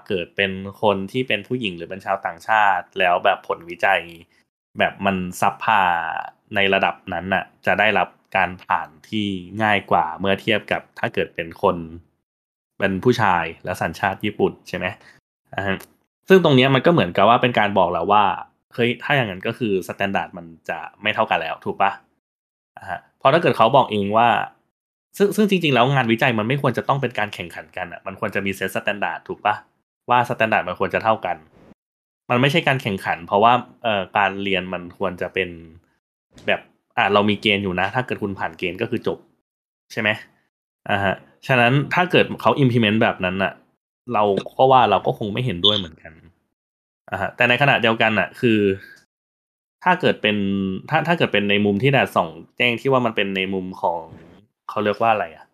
[0.08, 4.00] เกิดเป็นคนที่เป็นผู้หญิงหรือเป็นชาวต่างชาติ แล้วแบบผลวิจัย
[4.78, 5.82] แบบมัน subpar
[6.54, 9.26] ในระดับนั้นน่ะ จะได้รับการผ่านที่
[9.62, 11.76] ง่ายกว่าเมื่อเทียบกับถ้าเกิดเป็นคน
[12.78, 14.86] เป็นผู้ชายและสัญชาติญี่ปุ่นใช่ไหม
[15.54, 15.78] อ่าฮะ
[16.28, 18.24] ซึ่งตรงนี้มันก็เหมือนกับว่าเป็นการบอกแล้วว่า
[18.76, 21.90] เฮ้ยถ้าอย่างนั้นก็คือ standard มันจะไม่เท่ากันแล้วถูกปะ
[22.78, 24.28] อ่าฮะเพราะถ้าเกิดเขาบอกเองว่า
[25.18, 29.54] ซึ่งซึ่งจริง ๆ แล้วงานวิจัยมันไม่ควรจะต้องเป็นการแข่งขันกันอะมันควรจะมี set standard ถูกปะ
[30.10, 31.36] ว่า standard มันควรจะเท่ากัน
[32.30, 33.52] มันไม่ใช่การแข่งขัน เพราะว่า
[33.84, 35.48] เอ่อการเรียนมันควรจะเป็น
[36.46, 36.60] แบบ
[36.96, 39.18] อ่าเรามีเกณฑ์อยู่นะ ถ้าเกิดคุณผ่านเกณฑ์ก็คือจบ
[39.92, 40.08] ใช่ไหม
[40.90, 41.14] อ่าฮะ
[41.46, 43.52] ฉะนั้นถ้าเกิดเขา implement แบบนั้นอะ
[44.14, 44.24] เรา
[44.58, 46.12] ก็ว่าเราก็คงไม่เห็นด้วยเหมือนกัน
[47.10, 48.60] อ่าฮะแต่ในขณะเดียวกันอะ คือ
[49.84, 50.36] ถ้าเกิดเป็น
[50.90, 54.00] ถ้าถ้าเกิดเป็นในมุมที่แดดส่องแจ้งที่ว่ามันเป็นในมุมของ
[54.68, 55.46] เขาเรียกว่าอะไรอะ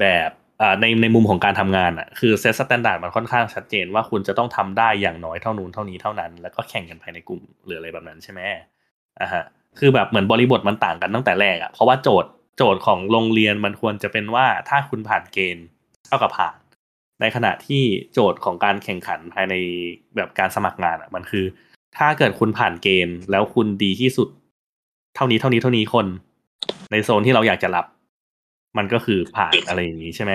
[0.00, 8.40] แบบอ่าในในมุมของการทำงานอะคือ set standard มันค่อนข้างชัดเจนว่าคุณจะต้องทำได้อย่างน้อยเท่านู้นเท่านี้เท่านั้น แล้วก็แข่งกันภายในกลุ่มหรืออะไรแบบนั้นใช่ไหม
[9.20, 9.44] อ่าฮะ
[9.78, 15.66] คือแบบเหมือนบริบทมันต่างกันตั้งแต่แรกอะเพราะว่าโจทย์โจทย์ของโรงเรียนมันควรจะเป็นว่าถ้าคุณผ่านเกณฑ์
[16.06, 16.56] เท่ากับผ่าน
[17.20, 17.82] ในขณะที่
[18.12, 19.54] โจทย์ของการแข่งขันภายใน
[20.16, 21.44] แบบการสมัครงานอะ มันคือ
[21.98, 24.28] ถ้าเกิดคุณผ่านเกณฑ์ แล้วคุณดีที่สุด
[25.16, 26.06] เท่านี้เท่านี้เท่านี้คน
[26.90, 27.86] ในโซนที่เราอยากจะรับ
[28.78, 30.32] มันก็คือผ่านอะไรอย่างนี้ใช่ไหม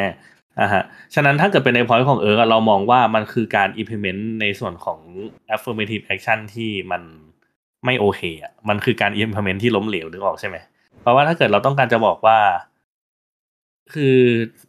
[0.60, 5.00] อ่าฮะ ฉะนั้นถ้าเกิดเป็นใน point ของเอิร์กอเรามองว่ามันคือการ implement ในส่วนของ
[5.56, 7.02] affirmative action ที่มัน
[7.86, 10.58] ไม่โอเคอะ มันคือการ implement ที่ล้มเหลวนึกออกใช่ไหม
[11.02, 12.38] เพราะว่าถ้าเกิดเราต้องการจะบอกว่า
[13.94, 14.16] คือ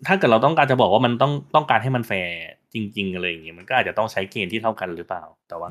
[0.07, 2.37] ถ้าเกิดเราต้องการจะบอกว่ามันต้องต้องการให้มันแฟร์
[2.75, 5.69] จริง ๆ อะไรอย่างเงี้ยมันก็อาจจะต้องใช้เกณฑ์ที่เท่ากันหรือเปล่า แต่ว่า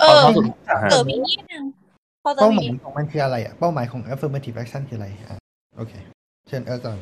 [0.00, 1.64] เออพราะสุดอ่าฮะเติมอีกนิดนึง
[2.24, 5.38] พอเติเป้ามหอีมากยของมันคืออะไรอะเป้าหมายของ affirmative action คืออะไรอะ
[5.76, 5.92] โอเค
[6.48, 6.98] เชิญเออก่อน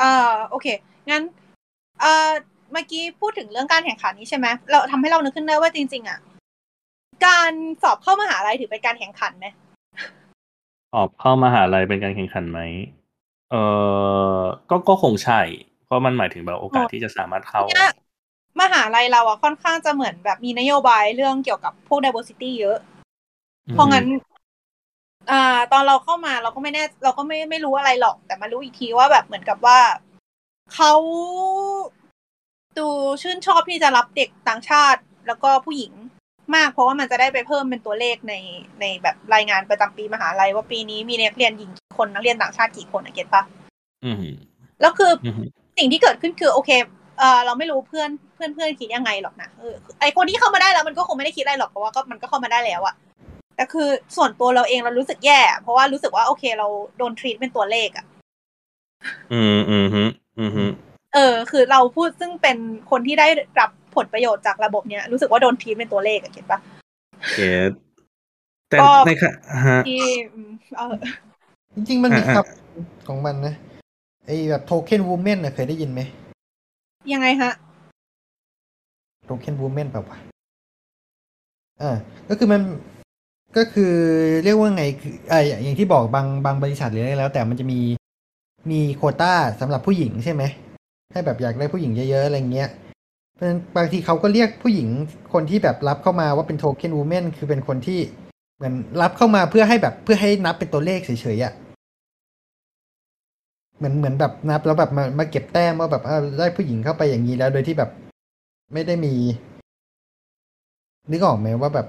[0.00, 0.12] อ่า
[0.50, 0.66] โอเค
[1.10, 1.22] งั้น
[2.02, 2.30] อ่า
[2.72, 6.18] เมื่อกี้พูดถึงเรื่องการแข่งขันนี้ใช่ไหมเราทำให้เรานึกขึ้นได้ว่าจริง ๆ อะ
[7.26, 7.52] การ
[7.82, 9.46] สอบเข้ามหาลัยถือเป็นการแข่งขันไหม
[10.94, 12.60] ออกเข้ามหาลัยเป็นการแข่งขันไหม
[13.50, 13.56] เอ
[14.38, 14.40] อ
[14.70, 15.40] ก็ก็คงใช่
[15.84, 17.92] เพราะมันหมายถึงแบบโอกาสที่จะสามารถเข้าเนี่ย
[18.60, 22.78] มหาลัยเราอะค่อนข้างจะเหมือนแบบมีนโยบายเรื่องเกี่ยวกับพวก diversity เยอะ
[23.72, 24.06] เพราะงั้น
[25.30, 25.42] อ่า
[25.72, 29.78] ตอนเราเข้ามาเราก็ไม่แน่ เราก็ไม่ไม่รู้อะไรหรอก แต่มารู้อีกทีว่าแบบเหมือนกับว่า
[30.74, 30.92] เขา
[32.78, 32.88] ดู
[33.22, 35.92] ชื่นชอบที่จะรับเด็กต่างชาติ แล้วก็ผู้หญิง
[36.56, 38.34] มาก เพราะว่ามันจะได้ไปเพิ่มเป็นตัวเลขใน
[38.80, 43.42] ในแบบรายงานประจำปีมหาลัยว่าปีนี้มีนักเรียนหญิงกี่คนนักเรียนต่างชาติกี่คนอะเก็ตปะ
[44.04, 44.24] อืม
[44.80, 46.70] แล้วคือออืมสิ่งที่เกิดขึ้นคือโอเค
[47.18, 52.94] เออเราไม่รู้เพื่อนเพื่อนเพื่อนคิดยังไงหรอกนะเออไอคนที่เข้ามาได้แล้วมันก็คงไม่ได้คิดอะไรหรอกเพราะว่าก็มันก็เข้ามาได้แล้วอะ
[53.56, 56.66] แต่คือส่วนตัวเราเองเรารู้สึกแย่ เพราะว่ารู้สึกว่าโอเค เรา
[56.98, 58.04] โดนทรีตเป็นตัวเลขอะ
[59.32, 60.02] อืมอืมฮึ
[60.38, 60.64] อืมฮึ
[61.14, 62.56] เออ คือเราพูดซึ่งเป็น
[62.90, 63.28] คนที่ได้
[63.60, 66.58] รับ ผลประโยชน์จากระบบเนี้ยรู้สึกว่าโดนทรีตเป็นตัวเลขอะเก็ตปะ
[67.36, 67.70] เกต
[68.70, 69.32] แต่ก็ในค่ะ
[69.66, 70.02] ฮะที่
[70.34, 70.94] อืมเออ
[71.74, 73.54] จริงๆมันมีอะคอะำของมันนะ
[74.26, 76.00] ไอแบบโทเค็นวูแมนนะเคยได้ยินไหม
[77.12, 77.52] ยังไงฮะ
[79.24, 80.28] โทเค็นวูแมนแบบว่าวะ
[81.82, 81.90] อ่า
[82.28, 82.62] ก็คือมัน
[83.56, 83.92] ก็คือ
[84.44, 87.80] เรียกว่าไงคืออ่าอย่างอย่างที่บอกบางบางบริษัทหรืออะไรแล้ว แต่มันจะมี
[88.70, 90.42] มีโควต้าสำหรับผู้หญิงใช่ไหม
[91.12, 92.68] ให้แบบอยากได้ผู้หญิงเยอะๆอะไรเงี้ย
[93.38, 94.88] เพราะฉะนั้นบางทีเขาก็เรียกผู้หญิง
[95.32, 98.00] คนที่แบบรับเข้ามาว่าเป็นโทเค็นวูแมนคือเป็นคนที่
[98.56, 101.52] เหมือนรับเข้ามาเพื่อให้แบบเพื่อให้นับเป็นตัวเลขเฉยๆอะ่ะ
[103.76, 107.90] เหมือนเหมือนแบบนับแล้วแบบมามาเก็บแต้มว่าแบบอ่าได้ผู้หญิงเข้าไปอย่างนี้แล้วโดยที่แบบ
[108.72, 109.14] ไม่ได้มี
[111.10, 111.86] นึกออกไหมว่าแบบ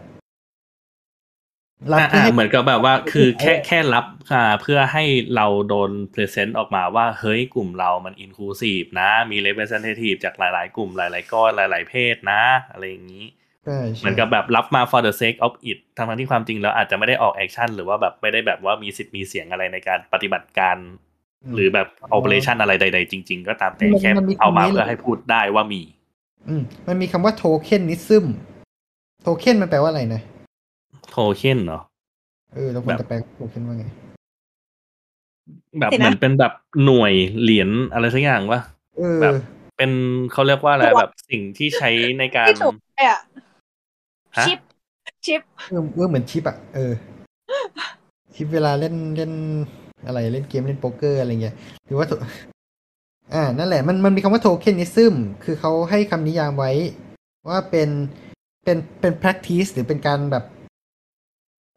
[1.92, 5.04] รับอ่าเพื่ออ่าให้เหมือนกับแบบว่าคือแค่แค่รับอ่าเพื่อให้
[5.36, 13.26] เราโดน present ออกมาว่า เฮ้ยกลุ่มเรามัน inclusive นะ มีเลเว r เซนเททีฟจากหลาย ๆ กลุ่มหลาย ๆ ก้อนหลาย ๆ เพศนะ อะไรอย่างนี้
[13.66, 20.78] ใช่ใช่เหมือนกับแบบรับมา for the sake of it ทั้งๆที่ความจริงแล้วอาจจะไม่ได้ออก action หรือว่าแบบไม่ได้แบบว่ามีสิทธิ์มีเสียงอะไรในการปฏิบัติการ
[21.56, 24.12] หรือแบบ operation อะไรใด ๆ จริง ๆ ก็ตามแต่แค่
[24.42, 25.82] เอามาเพื่อให้พูดได้ว่ามี
[26.48, 28.26] อืมมันมีคำว่า tokenism
[29.22, 30.22] token มันแปลว่าอะไรนะ
[31.10, 31.84] โทเค็นเนาะ
[32.54, 33.86] เออเราควรจะแปลโทเค็นว่าไง
[35.80, 36.54] แบบเห็นเหนะมือนเป็นแบบ
[36.86, 38.60] หน่วยเหรียญอะไรสักอย่างวะ
[38.98, 39.34] เออแบบ
[39.78, 39.92] เป็น
[40.32, 43.20] เขาเรียกว่าอะไรแบบสิ่งที่ใช้ในการที่ถูกเลยอะ
[44.38, 44.60] ฮะชิป
[45.26, 46.94] ชิปเออเออเหมือนชิปอะเออ
[48.36, 49.32] ชิปเวลาเล่นเล่น
[50.06, 52.12] อะไรเล่นเกมเล่นโป๊กเกอร์อะไรเงี้ยหรือว่าโท
[53.34, 56.72] อ่า นั่นแหละ มันมันมีคำว่าโทเค็นนิซึมคือเขาให้คำนิยามไว้
[57.50, 57.90] ว่าเป็น
[58.64, 60.44] เป็นเป็น practice หรือเป็นการแบบ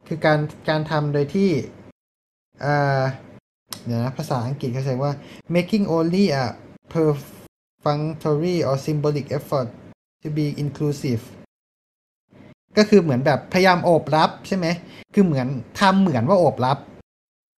[0.09, 0.38] คือการ
[0.68, 1.50] การทำโดยที่
[2.64, 3.03] อ่า
[3.84, 5.12] เดี๋ยวนะภาษาอังกฤษเขาใช้ว่า
[5.55, 6.44] making only a
[6.92, 9.68] perfunctory or symbolic effort
[10.22, 11.22] to be inclusive
[12.78, 14.66] ก็คือเหมือนแบบพยายามโอบรับใช่ไหม
[15.14, 15.46] คือเหมือน
[15.80, 16.78] ทำเหมือนว่าโอบรับ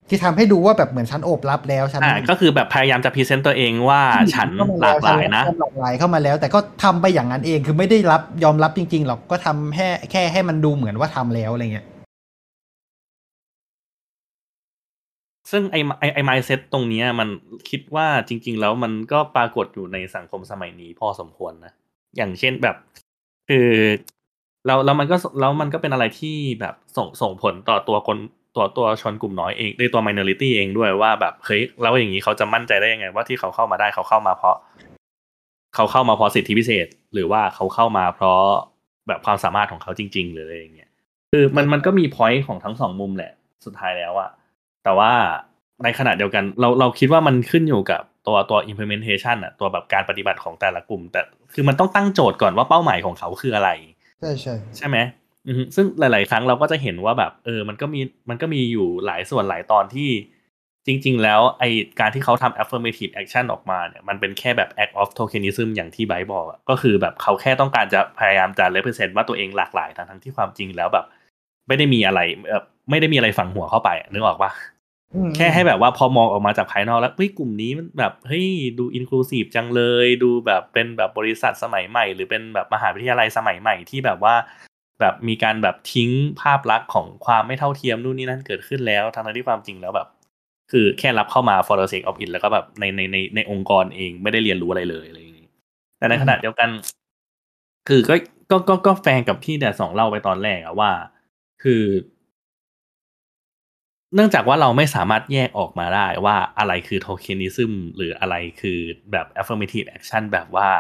[0.09, 4.01] คือทำให้ดูว่าแบบเหมือนฉันโอบรับแล้วฉันอ่าก็คือแบบพยายามจะพรีเซนต์ตัวเองว่า
[4.35, 4.49] ฉัน
[4.83, 11.87] หลากหลายนะฉัหลากหลายเข้ามาแล้ว แต่ก็ทำไปอย่างนั้นเองคือไม่ได้รับยอมรับจริง ๆ หรอกก็ทำแค่แค่ให้มันดูเหมือนว่าทำแล้วอะไรเงี้ย
[15.53, 17.29] ซึ่งไอไอไอไมเซ็ตตรงนี้มัน
[17.71, 21.73] คิดว่าจริง ๆ แล้วมันก็ปรากฏอยู่ในสังคมสมัยนี้พอสมควรนะ
[22.17, 22.77] อย่างเช่นแบบ
[23.49, 23.71] คือ
[24.67, 28.19] แล้วแล้วมันก็แล้วมันก็เป็นอะไรที่แบบส่งส่งผลต่อตัวคน
[28.57, 34.57] ตัวตัวชนกลุ่มน้อยเองในตัว minority เองด้วยว่าแบบเฮ้ยแล้วอย่างนี้เขาจะมั่นใจได้ยังไง ว่าที่เขาเข้ามาได้เขาเข้ามาเพราะ
[35.75, 38.41] เขาเข้ามาเพราะสิทธิพิเศษ หรือว่าเขาเข้ามาเพราะ
[39.09, 40.91] แบบความสามารถของเขาจริง ๆ หรืออะไรอย่างเงี้ย
[41.33, 43.33] คือมันมันก็มี point ของทั้งสองมุมแหละ
[43.65, 44.31] สุดท้ายแล้วอะ
[44.85, 45.13] แต่ว่า
[45.85, 51.21] ในขณะเดียวกันเราเราคิดว่ามันขึ้นอยู่กับตัวตัว implementation อะตัวแบบการปฏิบัติของแต่ละกลุ่ม แต่
[51.53, 53.71] คือมันต้องตั้งโจทย์ก่อนว่าเป้าหมายของเขาคืออะไร
[54.21, 54.97] ใช่ใช่ใช่ไหม
[55.47, 60.11] อือฮึซึ่งหลาย ๆ ครั้งเราก็จะเห็นว่าแบบเออมันก็มีมันก็มีอยู่หลายส่วนหลายตอนที่
[60.87, 61.65] จริง ๆ แล้วไอ
[62.01, 71.07] การที่เขาทำ affirmative action ออกมาเนี่ยมันเป็นแค่แบบ act of tokenism อย่างที่ไบร์ทบอกอะก็คือแบบเขาแค่ต้องการจะพยายามจะ represent ว่าตัวเองหลากหลายทั้งๆที่ความจริงแล้วแบบ
[71.69, 74.51] ไม่ได้มีอะไรเออ ไม่ได้มีอะไรฝังหัวเข้าไปอะนึกออกปะ
[75.15, 78.47] อืมแค่ให้แบบว่าพอมองออกมาจากภายนอกแล้วเฮ้ยกลุ่มนี้มันแบบเฮ้ย
[78.79, 84.35] ดูอินคลูซีฟจังเลย ดูแบบเป็นแบบบริษัทสมัยใหม่ หรือเป็นแบบมหาวิทยาลัยสมัยใหม่ที่แบบว่า
[85.01, 86.11] แบบมีการแบบทิ้ง
[86.41, 90.09] ภาพลักษณ์ของความไม่เท่าเทียมนู่นนี่นั่นเกิดขึ้นแล้วทั้งๆที่ความจริงแล้วแบบ
[90.71, 95.49] คือแค่รับเข้ามา for the sake of it แล้วก็แบบในในในในองค์กรเองไม่ได้เรียนรู้อะไรเลยอะไรอย่างนี้
[95.99, 96.69] แต่ในขณะเดียวกัน
[97.89, 98.15] คือก็
[98.51, 100.91] ก็ก็ก็แฟนกับที่แดดสองเล่าไปตอนแรกอะว่า
[101.63, 101.83] คือ
[104.15, 108.79] เนื่องจากว่าเราไม่สามารถแยกออกมาได้ว่าอะไรคือโทเค็นิซึมหรืออะไรคือ
[109.13, 110.71] แบบ affirmative action แบบว่า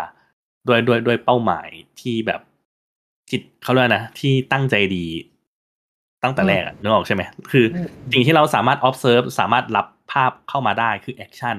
[0.68, 1.68] ด้วยด้วยด้วยเป้าหมาย
[2.00, 2.40] ที่แบบ
[3.30, 5.06] จิตเขาเรียกว่านะที่ตั้งใจดี
[6.22, 7.22] ตั้งแต่แรกอะนึกออกใช่ไหม
[7.52, 7.64] คือ
[8.12, 11.56] สิ่งที่เราสามารถ observe สามารถรับภาพเข้ามาได้คือ action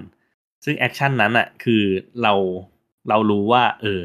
[0.65, 1.83] ซึ่ง action นั้นอะคือ
[2.21, 2.33] เรา
[3.09, 4.01] เรารู้ว่า เออ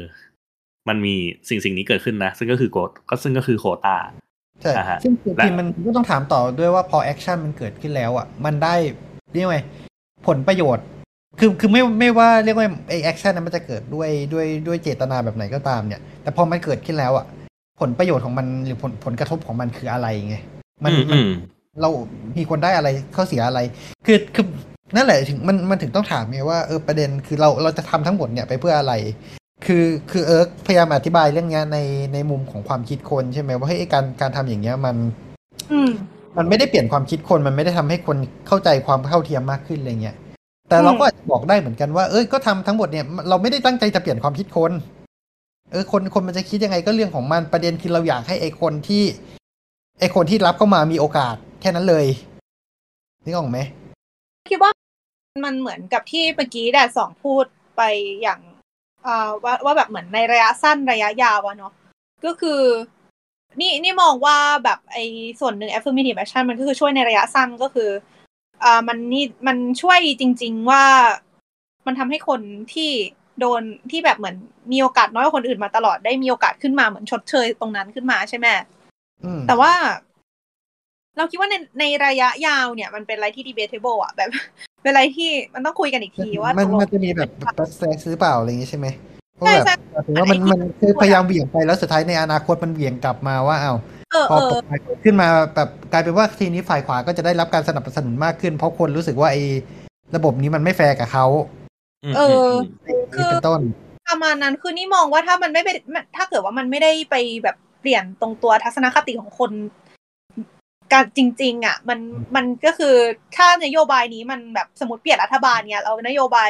[0.87, 1.15] มันมี
[1.49, 2.77] สิ่งสิ่งนี้เกิดขึ้นนะ ซึ่งก็คือโก
[3.09, 3.97] ก็ซึ่งก็คือโควตา
[4.61, 8.75] ใช่อ่าฮะซึ่งจริงและๆมันก็ต้องถามต่อด้วยว่าพอ action มันเกิดขึ้นแล้วอะ มันได้
[9.33, 9.59] เรียกว่าไง
[10.27, 10.85] ผลประโยชน์
[11.39, 17.25] คือคือไม่ไม่ว่าเรียกว่าไอ้ action นั้นมันจะเกิดด้วยด้วยด้วยเจตนาแบบไหนก็ตามเนี่ย แต่พอมันเกิดขึ้นแล้วอะ
[17.79, 20.35] ผลประโยชน์ของมันหรือผลผลกระทบของมันคืออะไรไง
[20.83, 21.31] มันอืมมันอืม
[21.81, 21.89] เรา
[22.37, 23.59] มีคนได้อะไรเขาเสียอะไร
[24.05, 24.45] คือคือ
[24.95, 28.93] นั่นแหละถึงมันมันถึงต้องถามไงว่าเออประเด็นคือเราเราจะทำทั้งหมดเนี่ยไปเพื่ออะไร
[29.65, 31.77] คือคือเอิร์กพยายามอธิบายเรื่องเนี้ยใน
[32.13, 34.95] ในมุมของความคิดคนใช่ไหมว่าเฮ้ยไอ้การการทำอย่างเงี้ยมัน
[35.71, 35.89] อืม
[36.37, 40.15] มันไม่ได้เปลี่ยนความคิดคนมันไม่ได้ทำให้คนเข้าใจความเท่าเทียมมากขึ้นอะไรเงี้ย
[40.69, 44.71] แต่เราก็อาจจะบอกได้เหมือนกันว่าเอ้ยก็ทำทั้งหมดเนี่ยเราไม่ได้ตั้งใจจะเปลี่ยนความคิดคน
[45.71, 49.03] เออคนคนมันจะคิดยังไงก็เรื่องของมันประเด็นคือเราอยากให้ไอคนที่
[49.99, 52.05] ไอคนที่รับเข้ามามีโอกาสแค่นั้นเลย
[53.23, 53.59] นึกออกไหม
[54.49, 54.71] คิดว่า
[55.45, 57.45] มันเหมือนกับที่เมื่อกี้แดดสองพูด
[57.77, 57.81] ไป
[58.21, 58.48] อย่างอ่า
[59.43, 61.73] ว่าว่าแบบเหมือนในระยะสั้นระยะยาวอะเนาะ
[62.25, 62.61] ก็คือ
[63.59, 65.05] นี่นี่มองว่าแบบไอ้
[65.39, 67.89] ส่วนหนึ่ง affirmative action มันก็คือช่วยในระยะสั้นก็คือ
[68.63, 70.83] อ่ามันนี่มันช่วยจริง ๆว่า
[71.85, 72.41] มันทำให้คน
[72.73, 72.91] ที่
[73.39, 74.35] โดนที่แบบเหมือน
[74.71, 78.47] มีโอกาสน้อยกว่าคนอื่นมาตลอดได้มีโอกาสขึ้นมาเหมือนชดเชยตรงนั้นขึ้นมาใช่ไหม
[79.23, 79.73] อืมแต่ว่า
[81.17, 84.29] เราคิดว่าในในระยะยาวเนี่ย มันเป็นอะไรที่ debatable อะแบบ
[84.81, 88.87] เป็นอะไรที่มันต้องคุยกันอีกทีว่ามันตกลงมันจะมีแบบบัสแซกหรือเปล่าอะไรอย่างงี้ใช่ไหม
[89.35, 93.77] เพราะใช่แบบใช่ถึงว่ามันมันคือพยายามเหวี่ยงไปแล้วสุดท้ายในอนาคตมันเหวี่ยงกลับมาว่าเอาว
[94.11, 99.41] เออพอเออกฎหมายขึ้นมาแบบกลายเป็นว่าทีนี้ฝ่ายขวาก็จะได้รับการสนับสนุนมากขึ้น เพราะคนรู้สึกว่าไอ้
[100.15, 101.25] ระบบนี้มันไม่แฟร์กับเขา
[102.11, 102.49] มเออ
[102.99, 103.61] มคือเป็นต้น
[104.09, 105.69] ประมาณนั้นคือนี่มองว่าถ้ามันไม่ไป
[106.15, 109.51] ถ้าเกิดว่ามันไม่ได้ไปแบบเปลี่ยนตรงตัวทัศนคติของคน
[110.93, 111.99] การจริงๆอะมัน
[112.35, 112.95] มันก็คือ
[113.35, 116.49] ถ้านโยบายนี้มันแบบสมมติเปลี่ยนรัฐบาลเนี่ยเรานโยบาย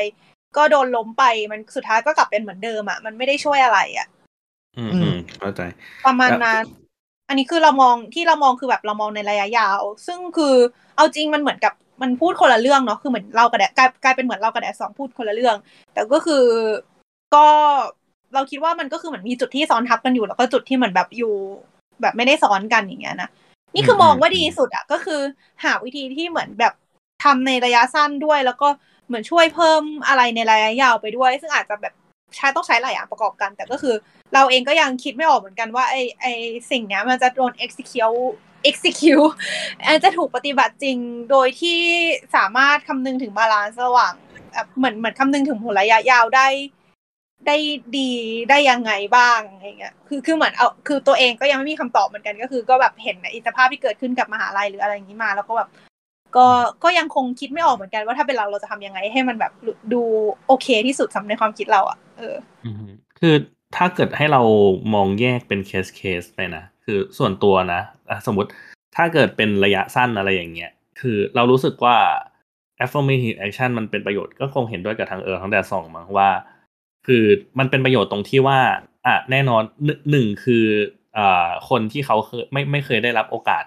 [0.57, 4.07] ก็โดนล้มไปมันสุดท้ายก็กลับเป็นเหมือนเดิมอะมันไม่ได้ช่วยอะไรอะ
[4.77, 5.61] อืมอือืมมเข้าใจ
[6.05, 6.63] ประมาณนั้น
[7.29, 10.55] อันนี้คือเรามองที่เรามองคือแบบเรามองในระยะยาว ซึ่งคือ
[10.95, 15.55] เอาจริงมันเหมือนกับมันพูดคนละเรื่องเนาะคือเหมือนเรากับแดดกลายกลายเป็นเหมือนเรากับแดดสองพูดคนละเรื่อง
[15.93, 16.45] แต่ก็คือ
[17.35, 17.45] ก็
[18.33, 21.33] เราคิดว่ามันก็คือเหมือนมีจุดที่ซ้อนทับกันอยู่แล้วก็จุดที่เหมือนแบบอยู่
[22.01, 23.29] แบบไม่ได้ซ้อนกันอย่างเงี้ยนะ
[23.75, 25.21] นี่คือมองว่าดีสุดอะก็คือ
[25.63, 26.73] หาวิธีที่เหมือนแบบ
[27.23, 28.69] ทำในระยะสั้นด้วย แล้วก็
[29.07, 31.93] เหมือนช่วยเพิ่มอะไรในระยะยาวไปด้วย ซึ่งอาจจะแบบ
[32.35, 33.95] ใช้ต้องใช้หลายอย่างประกอบกัน แต่ก็คือ
[34.33, 36.25] เราเองก็ยังคิดไม่ออกเหมือนกันว่าไอไอ
[36.71, 38.23] สิ่งเนี้ยมันจะโดน execute
[38.69, 39.29] execute
[39.85, 40.97] อันจะถูกปฏิบัติจริง
[41.31, 41.79] โดยที่
[42.35, 44.13] สามารถคำนึงถึง balance ระหว่าง
[44.53, 46.47] แบบเหมือนเหมือนคำนึงถึงผลระยะยาวได้
[47.47, 47.57] ได้
[47.97, 48.09] ดี
[48.49, 55.69] ได้ยังไงบ้างอะไรเงี้ยคือคือเหมือนเอาคือตัวเองก็ยังไม่มีคำตอบเหมือนกันก็คือ ก็แบบเห็นไอ้สภาพที่เกิดขึ้นกับมหาลัยหรืออะไรอย่างนี้มา แล้วก็แบบ
[56.37, 56.47] ก็
[56.83, 59.51] ก็ยังคงคิดไม่ออกเหมือนกันว่าถ้าเป็นเราเราจะทำยังไง ให้มันแบบ
[59.93, 60.01] ดู
[60.47, 62.35] โอเคที่สุดสำในความคิดเราอะเออ
[62.65, 63.35] อืมคือ
[63.75, 64.41] ถ้าเกิดให้เรา
[64.93, 68.49] มองแยกเป็นเคสเคสไปนะคือส่วนตัวนะอะสมมติ
[68.95, 71.97] ถ้าเกิดเป็นระยะสั้นอะไรอย่างเงี้ยคือเรารู้สึกว่า
[72.83, 76.29] affirmative action มันเป็นประโยชน์ก็คงเห็นด้วยกับทางเออทั้งแต่สองมั้งว่า
[77.07, 77.23] คือ
[77.59, 78.59] มันเป็นประโยชน์ตรงที่ว่า
[79.05, 79.63] อะแน่นอน
[80.11, 80.65] หนึ่งคือ
[81.17, 83.63] อ่าคนที่เขาเคยไม่ไม่เคยได้รับโอกาส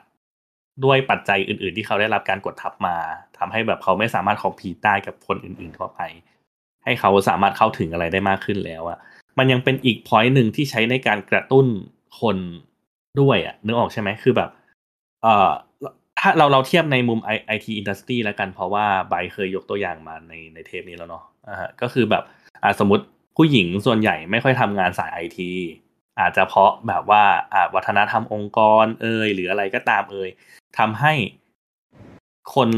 [0.85, 2.97] ด้วยปัจจัยอื่น ๆ ที่เขาได้รับการกดทับมา
[3.39, 6.01] ทำให้แบบเขาไม่สามารถคอมพีได้กับคนอื่นๆทั่วไป
[6.85, 8.99] ให้เขาสามารถเข้าถึงอะไรได้มากขึ้นแล้วอะ
[9.39, 11.67] มันยังเป็นอีกพอยต์หนึ่งที่ใช้ในการกระตุ้น
[12.21, 12.37] คน
[13.21, 14.51] ด้วยอะนึกออกใช่ไหมคือแบบ
[15.23, 15.51] เอ่อ
[16.21, 22.23] ถ้าเราเราเทียบในมุมไอทีอินดัสทรีแล้วกันเพราะว่าไบเคยยกตัวอย่างมาในในเทปนี้แล้วเนาะอ่าก็คือแบบ
[22.63, 23.05] อ่าสมมติ
[23.37, 25.51] ผู้หญิงส่วนใหญ่ไม่ค่อยทำงานสายไอที
[26.21, 27.23] อาจจะเพราะแบบว่า
[27.53, 30.31] อาวัฒนธรรมองค์กรเอ่ยหรืออะไรก็ตามเอ่ย
[30.79, 31.13] ทำให้
[32.55, 32.71] คน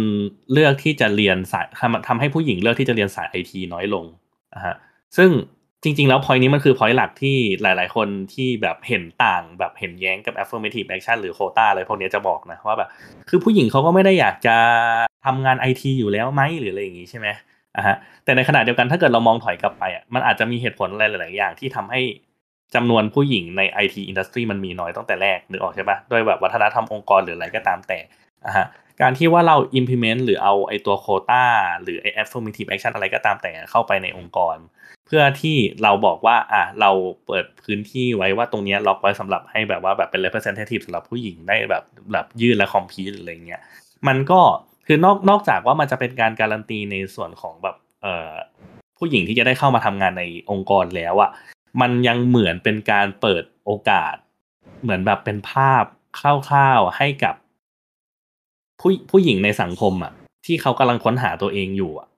[0.52, 4.04] เลือกที่จะเรียนสายทำทำให้ผู้หญิงเลือกที่จะเรียนสายไอทีน้อยลง
[4.54, 4.74] อะฮะ
[5.16, 5.30] ซึ่ง
[5.82, 12.88] จริง ๆ แล้วพอยนี้มันคือพอยหลักที่หลาย ๆ คนที่แบบเห็นต่างแบบเห็นแย้งกับ affirmative action หรือโคตาอะไรพวกนี้จะบอกนะว่าแบบ
[13.28, 14.56] คือผู้หญิงเขาก็ไม่ได้อยากจะ
[15.26, 22.00] ทำงานไอทีอยู่แล้วไหมหรืออะไรอย่างงี้ใช่ไหมะฮะแต่ในขณะเดียวกันถ้าเกิดเรามองถอยกลับไปอะมันอาจจะมีเหตุผลอะไรหลาย ๆ อย่างที่ทำให้
[22.74, 27.98] จำนวนผู้หญิงใน IT industry มันมีน้อยตั้งแต่แรกนึกออกใช่ปะด้วยแบบวัฒนธรรมองค์กรหรืออะไรก็ตามแต่
[28.46, 28.66] อะฮะ
[29.00, 31.44] การที่ว่าเรา implement หรือเอาไอตัวโคตา
[31.82, 34.56] หรือไอ affirmative action อะไรก็ตามแต่เข้าไปในองค์กร
[35.06, 36.90] เพื่อที่เราบอกว่าอะเรา
[37.26, 43.60] เปิดพื้นที่ไว้ว่าตรงนี้ล็อกไว้สำหรับให้แบบว่าแบบเป็น representative สำหรับผู้หญิงได้แบบแบบยื่นและคอมพีอะไรเงี้ย
[44.08, 44.40] มันก็
[44.86, 48.32] คือนอกนอกจากว่ามันจะเป็นการการันตีในส่วนของแบบเอ่อ
[48.98, 51.30] ผู้หญิงที่จะได้เข้ามาทำงานในองค์กรแล้วอะ
[51.80, 54.14] มันยังเหมือนเป็นการเปิดโอกาส
[54.82, 55.84] เหมือนแบบเป็นภาพ
[56.18, 56.20] ค
[56.54, 57.34] ร่าวๆให้กับ
[58.80, 60.12] ผู้ผู้หญิงในสังคมอะ
[60.46, 62.08] ที่เขากำลังค้นหาตัวเองอยู่อะ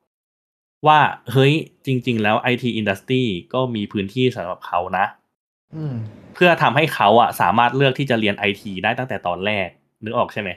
[0.87, 0.99] ว่า
[1.33, 1.55] เฮ้ย
[1.87, 3.23] จริง ๆ แล้ว IT Industry
[3.55, 5.07] ก็มีพื้นที่สำหรับเขานะ
[5.77, 5.95] อืม
[6.35, 9.69] เพื่อทำให้เขาอะสามารถเลือกที่จะเรียนไอทีได้ตั้งแต่ตอนแรก
[10.05, 10.51] นึกออกใช่ไหม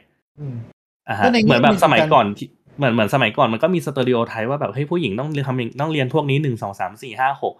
[1.09, 2.47] อืมอ่าฮะก็ในแง่เหมือนแบบหนึ่งสมัยการก่อนที่
[2.77, 7.53] เหมือนเหมือนสมัยก่อนมันก็มีสเตอริโอไทป์ว่าแบบเฮ้ยผู้หญิงต้องเรียนทำอย่างต้องเรียนพวกนี้หนึ่งสองสามสี่ห้าหก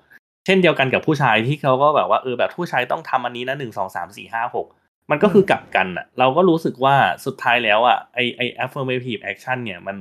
[0.46, 4.68] เช่นเดียวกันกับผู้ชายที่เขาก็แบบว่าเออแบบผู้ชายต้องทำอันนี้นะหนึ่งสองสามสี่ห้าหก
[5.12, 6.96] มันก็คือกลับกันอะเราก็รู้สึกว่า
[7.26, 9.98] สุดท้ายแล้วอะไอไอ affirmative action เนี่ยมัน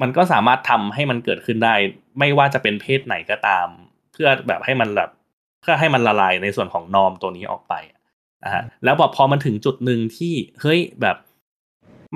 [0.00, 1.74] มันก็สามารถทำให้มันเกิดขึ้นได้
[2.18, 3.66] ไม่ว่าจะเป็นเพศไหนก็ตาม
[4.12, 5.10] เพื่อแบบให้มันแบบ
[5.60, 8.00] เพื่อให้มันละลายในส่วนของนอมตัวนี้ออกไปอะ
[8.44, 11.16] อะฮะแล้วแบบพอมันถึงจุดหนึ่งที่เฮ้ยแบบ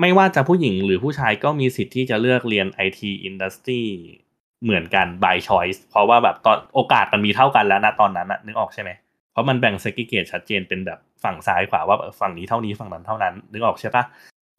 [0.01, 3.83] ไม่ว่าจะผู้หญิงหรือผู้ชายก็มีสิทธิ์ที่จะเลือกเรียน IT Industry
[4.63, 8.89] เหมือนกัน by choice เพราะว่าแบบตอนโอกาสมันมีเท่ากันแล้วนะตอนนั้นนะนึกออกใช่ไหม
[9.31, 14.03] เพราะมันแบ่ง s e g r e g a t ชัดเจนเป็นแบบฝั่งซ้ายขวาว่าฝั่งนี้เท่านี้ฝั่งนั้นเท่านั้นนึกออกใช่ปะ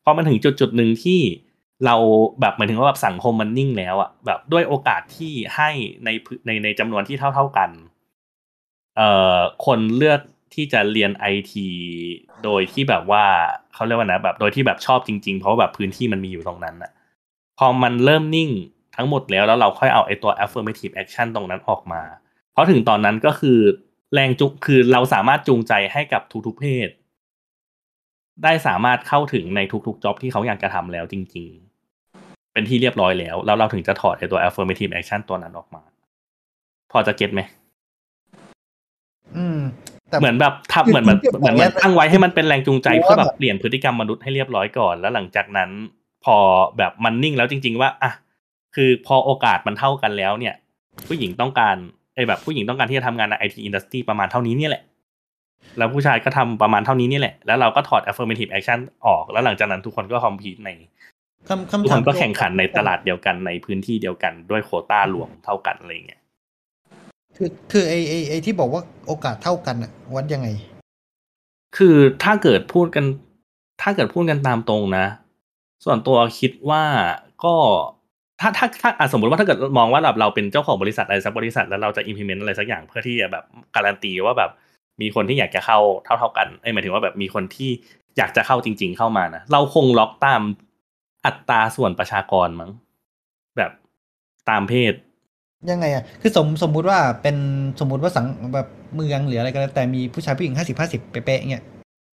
[0.04, 1.20] พอมันถึงจุดจุดหนึ่งที่
[1.84, 1.96] เรา
[2.40, 5.70] แบบหมายถึงว่าแบบสังคมมันนิ่งแล้วอะแบบด้วยโอกาสที่ให้
[6.04, 7.70] ในพื้นในในจำนวนที่เท่าเท่ากัน
[8.96, 10.20] เอ่อคนเลือก
[10.54, 11.68] ที่จะเรียนไอที
[12.44, 13.24] โดยที่แบบว่า
[13.74, 16.92] เขาเรียกว่านะแบบโดยที่แบบชอบจริงๆ เพราะาแบบพื้นที่มันมีอยู่ตรงนั้นอะ
[17.58, 18.50] พอมันเริ่มนิ่ง
[18.96, 22.02] ทั้งหมดแล้วแล้วเราค่อยเอาไอตัว affirmative action ตรงนั้นออกมา
[22.52, 23.58] เพราะถึงตอนนั้นก็คือ
[24.14, 26.88] แรงจุคือเราสามารถจูงใจให้กับทุกๆเพศ
[28.42, 31.50] ได้สามารถเข้าถึงในทุกๆจ็อบที่เขาอยากจะทำแล้วจริง
[32.00, 35.82] ๆ เป็นที่เรียบร้อยแล้ว แล้วเราถึงจะถอดไอตัว affirmative action ตัวนั้นออกมา
[36.92, 37.40] พอจะเก็ตไหม
[39.36, 39.60] อืม
[40.20, 45.70] เหมือนแบบทับเหมือนมันคือเหมือนมันตั้งไว้ให้มันเป็นแรงจูงใจผมว่าเพื่อแบบแบบเปลี่ยนพฤติกรรมมนุษย์ให้เรียบร้อยก่อน แล้วหลังจากนั้น
[46.24, 46.36] พอ
[46.78, 48.12] แบบมันนิ่งแล้วจริง ๆ ว่าอะ
[48.74, 50.54] คือพอโอกาสมันเท่ากันแล้วเนี่ย
[51.08, 51.76] ผู้หญิงต้องการ
[52.14, 54.82] ไอ้แบบผู้หญิงต้องการที่จะทำงานในไอทีอินดัสทรีประมาณเท่านี้เนี่ยแหละ
[55.78, 60.70] แล้วผู้ชายก็ทำประมาณเท่านี้นี่แหละ แล้วเราก็ถอด affirmative action ออก แล้วหลังจากนั้นทุกคนก็คอมพีตใน
[61.48, 66.20] คำทุกคำคถามนก็แข่งขันในตลาดเดียวกันในพื้นที่เดียวกันด้วยโควต้ารวมเท่ากันอะไรอย่างเงี้ย
[67.36, 70.48] คือคือไอไอไอที่บอกว่าโอกาสเท่ากันอะวัดยังไง
[71.76, 73.04] คือถ้าเกิดพูดกัน
[73.82, 75.06] ถ้าเกิดพูดกันตามตรงนะ
[75.84, 76.82] ส่วนตัวคิดว่า
[77.44, 77.54] ก็
[78.40, 84.50] ถ้าถ้าถ้าสมมติว่าถ้าเกิดมองว่าแบบเราเป็นเจ้าของบริษัทอะไรสักบริษัทแล้วเราจะ implement อะไรสักอย่างเพื่อที่จะแบบการันตีว่าแบบ
[85.00, 87.70] มีคนที่อยากจะเข้าเท่าเท่ากันเอ้หมายถึงว่าแบบมีคนที่
[88.18, 90.42] อยากจะเข้าจริง ๆ เข้ามานะเราคงล็อกตาม
[91.26, 92.70] อัตราส่วนประชากรมั้ง
[93.56, 93.72] แบบ
[94.50, 94.94] ตามเพศ
[95.70, 97.36] ยังไงอะคือสมสมมุติว่าเป็น
[97.80, 101.64] สมมุติว่าสังแบบเมืองหรืออะไรก็แล้วแต่มีผู้ชายผู้หญิงห้าสิบห้าสิบเป๊ะๆเงี้ย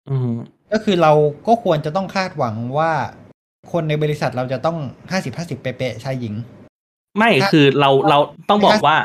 [0.10, 0.30] อืม
[0.72, 1.12] ก็คือเรา
[1.48, 2.92] ก็ควรจะต้องคาดหวังว่า
[3.72, 4.78] คนในบริษัทเราจะต้อง
[5.12, 6.34] ห้าสิบห้าสิบเป๊ะๆชายหญิง
[7.18, 8.18] ไม่ถ้าคือเราเรา
[8.50, 8.98] ต้องบอกว่า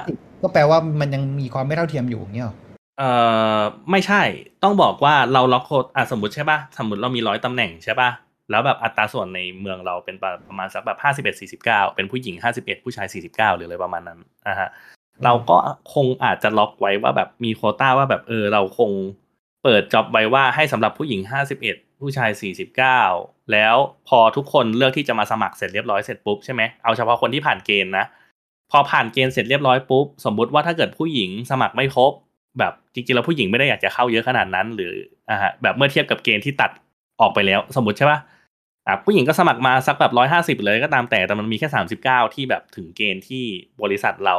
[0.42, 2.56] ก็แปลว่ามันยังมีความไม่เท่าเทียมอยู่อย่างเงี้ยหรอ
[2.98, 3.10] เอ่
[3.56, 3.58] อ
[3.90, 4.22] ไม่ใช่
[4.62, 8.08] ต้องบอกว่าเราล็อกโค้ดอะสมมติใช่ป่ะสมมติเรามีร้อยตำแหน่งใช่ป่ะ
[8.52, 14.68] แล้วแบบอัตราส่วนในเมืองเราเป็นประประมาณสักแบบห้าสิบเอ็ดสี่สิบเก้าเป็นผู้หญิงห้าสิบเอ็ดผู้ชายสี่สิบเก้าหรืออะไรประมาณนั้นนะฮะ
[15.24, 15.56] เราก็
[15.94, 18.90] คงอาจจะล็อกไว้ว่าแบบมีโควต้าว่าแบบเออเราคง
[19.62, 23.02] เปิดจ็อบไว้ว่าให้สำหรับผู้หญิงห้าสิบเอ็ดผู้ชายสี่สิบเก้า
[23.52, 23.76] แล้ว
[24.08, 28.04] พอทุกคนเลือกที่จะมาสมัครเสร็จเรียบร้อยเสร็จปุ๊บใช่ไหมเอาเฉพาะคนที่ผ่านเกณฑ์นะ
[28.70, 32.12] พอผ่านเกณฑ์เสร็จเรียบร้อยปุ๊บสมมุติว่าถ้าเกิดผู้หญิงสมัครไม่ครบ
[32.58, 34.92] แบบจริงๆแล้วผู้หญิงไม่ได้อยากจะเข้าเยอะขนาดนั้น หรือ
[35.30, 36.70] อ่าฮะแบบเมื่อเทียบกับเกณฑ์ที่ตัด
[37.20, 38.18] ออกไปแล้ว สมมติใช่ปะ
[38.86, 43.44] อะผู้หญิงก็สมัครมาสักแบบร้อยห้าสิบเลยก็ตามแต่แต่มันมีแค่สามสิบเก้าที่แบบถึงเกณฑ์ที่
[43.82, 44.36] บริษัทเรา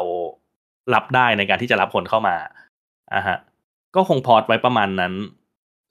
[0.93, 2.35] รับได้ในการที่จะรับคนเข้ามา
[3.13, 3.37] อ่าฮะ
[3.95, 5.13] ก็คงพอร์ตไว้ประมาณนั้น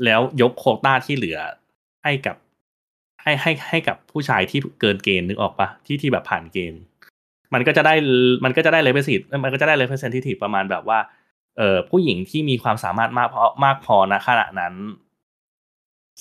[0.04, 1.38] แล้วยกโควต้าที่เหลือ
[2.04, 2.36] ให้กับ
[3.22, 6.80] ให้ให้ให้กับผู้ชายที่เกินเกณฑ์นึกออกปะที่ที่แบบผ่านเกณฑ์
[7.54, 7.94] มันก็จะได้
[8.44, 10.98] มันก็จะได้เลเวลสิมันก็จะได้เลเวลเซนทิทีฟประมาณแบบว่า
[11.58, 14.74] เอ่อผู้หญิงที่มีความสามารถมากพอมากพอณขณะนั้น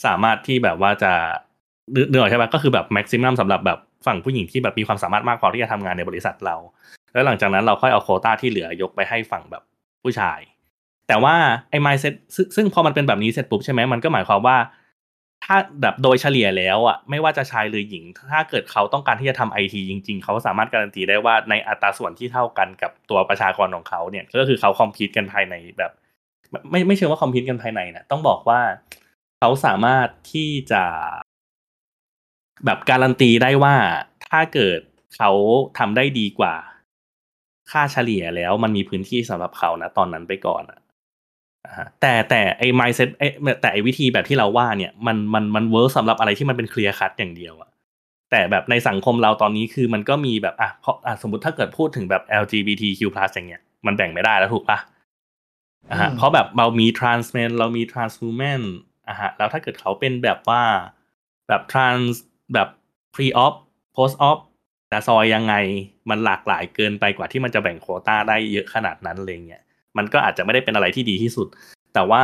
[0.05, 1.13] สามารถที่แบบว่าจะ
[2.09, 6.55] เนื้อใช่ไหมก็คือแบบแม็กซิมัมสำหรับแบบฝั่งผู้หญิงที่แบบมีความสามารถมากพอที่จะทำงานในบริษัทเรา
[7.13, 9.63] แล้วหลังจากนั้นเราค่อยเอาโคต้าที่เหลือยกไปให้ฝั่งแบบ
[10.03, 10.39] ผู้ชาย
[11.07, 11.35] แต่ว่า
[11.69, 14.57] ไอ้ mindset ซึ่งซึ่งพอมันเป็นแบบนี้เสร็จปุ๊บใช่ไหมมันก็หมายความว่า
[15.45, 25.91] ถ้าแบบโดยเฉลี่ยแล้วอะไม่ว่าจะชายหรือหญิง ถ้าเกิดเขาต้องการที่จะทำไอทีจริง ๆ เขาสามารถการันตีได้ว่าในอัตราส่วนที่เท่ากันกับตัวประชากรของเขาเนี่ยก็คือเขาคอมพิวกันภายในแบบ
[26.69, 28.59] ไม่ไม่เชิงว่าคอมพิวกันภายในนะต้องบอกว่า
[29.39, 30.83] เขาสามารถที่จะ
[32.65, 33.75] แบบการันตีได้ว่า
[34.29, 34.79] ถ้าเกิด
[35.15, 35.31] เขา
[35.77, 36.55] ทำได้ดีกว่า
[37.71, 40.79] ค่าเฉลี่ยแล้วมันมีพื้นที่สำหรับเขานะตอนนั้นไปก่อนอะ
[41.65, 43.27] อ่าฮะแต่แต่ไอ้ mindset ไอ้
[43.61, 47.69] แต่ไอ้วิธีแบบที่เราว่าเนี่ยมันมันมัน work สำหรับอะไรที่มันเป็น clear cut อย่างเดียวอะ
[48.31, 53.01] แต่แบบในสังคมเราตอนนี้คือมันก็มีแบบอะเพราะอะสมมติถ้าเกิดพูดถึงแบบ LGBTQ+
[53.33, 54.79] อย่างเงี้ยมันแบ่งไม่ได้แล้วถูกปะ
[55.89, 58.61] อะฮะอืมเพราะแบบเรามี trans men เรามี trans women
[59.09, 60.61] อะฮะแล้วถ้าเกิดเขาเป็นแบบว่า
[61.47, 62.13] แบบ trans
[62.53, 62.67] แบบ
[63.13, 63.53] pre op
[63.95, 64.37] post op
[64.89, 65.53] แต่ซอยยังไง
[66.09, 69.61] มันหลากหลายเกินไปกว่าที่มันจะแบ่งโควต้าได้เยอะขนาดนั้นเลยเนี่ย
[69.97, 71.47] มันก็อาจจะไม่ได้เป็นอะไรที่ดีที่สุด
[71.93, 72.23] แต่ว่า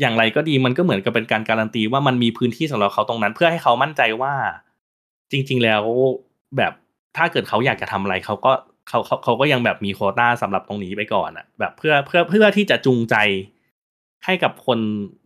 [0.00, 4.34] อย่างไรก็ดีมันก็เหมือนกับเป็นการการันตีว่ามันมีพื้นที่สำหรับเขาตรงนั้น เพื่อให้เขามั่นใจว่า
[5.30, 5.82] จริง ๆ แล้ว
[6.56, 6.72] แบบ
[7.16, 8.52] ถ้าเกิดเขาอยากจะทำอะไรเขาก็
[8.88, 13.16] เขาเขาเขาก็ยังแบบมีโควต้าสำหรับตรงนี้ไปก่อนอะแบบเพื่อเพื่อเพื่อที่จะจูงใจ
[14.24, 14.78] ให้กับคน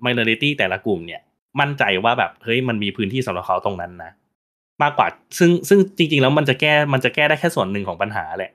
[0.07, 1.23] minority แต่ละกลุ่มเนี่ย
[1.61, 4.11] มั่นใจว่าแบบเฮ้ยมันมีพื้นที่สำหรับเขาตรงนั้นนะ
[4.83, 5.07] มากกว่า
[5.39, 8.53] ซึ่งซึ่งจริง ๆ แล้วมันจะแก้มันจะแก้ได้แค่ส่วนหนึ่งของปัญหาแหละ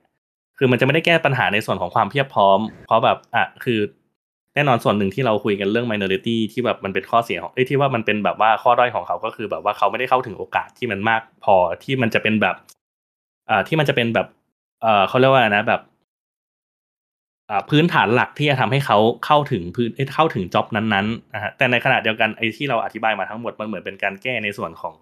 [0.58, 3.80] คือมันจะไม่ได้แก้ปัญหาในส่วนของความเพียบพร้อม เพราะแบบอะคือ
[4.56, 12.56] แน่นอนส่วนหนึ่งที่เราคุยกันเรื่อง minority ที่แบบมันเป็นข้อเสียของเอ้ที่ว่ามันเป็นแบบว่าข้อด้อยของเขาก็คือ แบบว่าเขาไม่ได้เข้าถึงโอกาสที่มันมากพอที่มันจะเป็นแบบ
[13.50, 14.28] อ่าที่มันจะเป็นแบบ
[14.82, 15.82] เอ่อเขาเรียกว่านะแบบ
[17.70, 24.96] พื้นฐานหลักที่จะทำให้เขาเข้าถึงพื้นเอ้ยเข้าถึงจ็อบนั้นๆนะฮะแต่ในขณะเดียวกันไอ้ที่เราอธิบายมาทั้งหมดมันเหมือนเป็นการแก้ในส่วนของ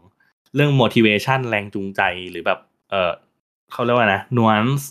[0.56, 3.12] เรื่อง motivation แรงจูงใจหรือแบบ เออ
[3.72, 4.84] เขาเรียกว่านะ nuance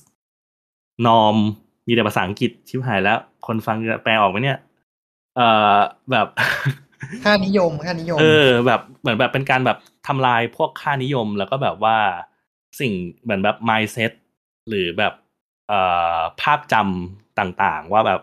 [1.07, 1.38] norm
[1.86, 4.59] มีแต่ภาษาอังกฤษชิบหายแล้ว คนฟังจะแปลออกไหมเนี่ย
[5.36, 5.76] เอ่อ
[6.11, 6.26] แบบ
[7.24, 11.96] ค่านิยมค่านิยม เออ แบบเหมือนแบบเป็นการแบบทำลายพวกค่านิยมแล้วก็แบบว่า
[12.80, 12.92] สิ่ง
[13.22, 14.12] เหมือนแบบ mindset
[14.68, 15.14] หรือแบบ
[15.68, 15.80] เอ่
[16.16, 18.20] อภาพจำ ต่างๆ ว่าแบบ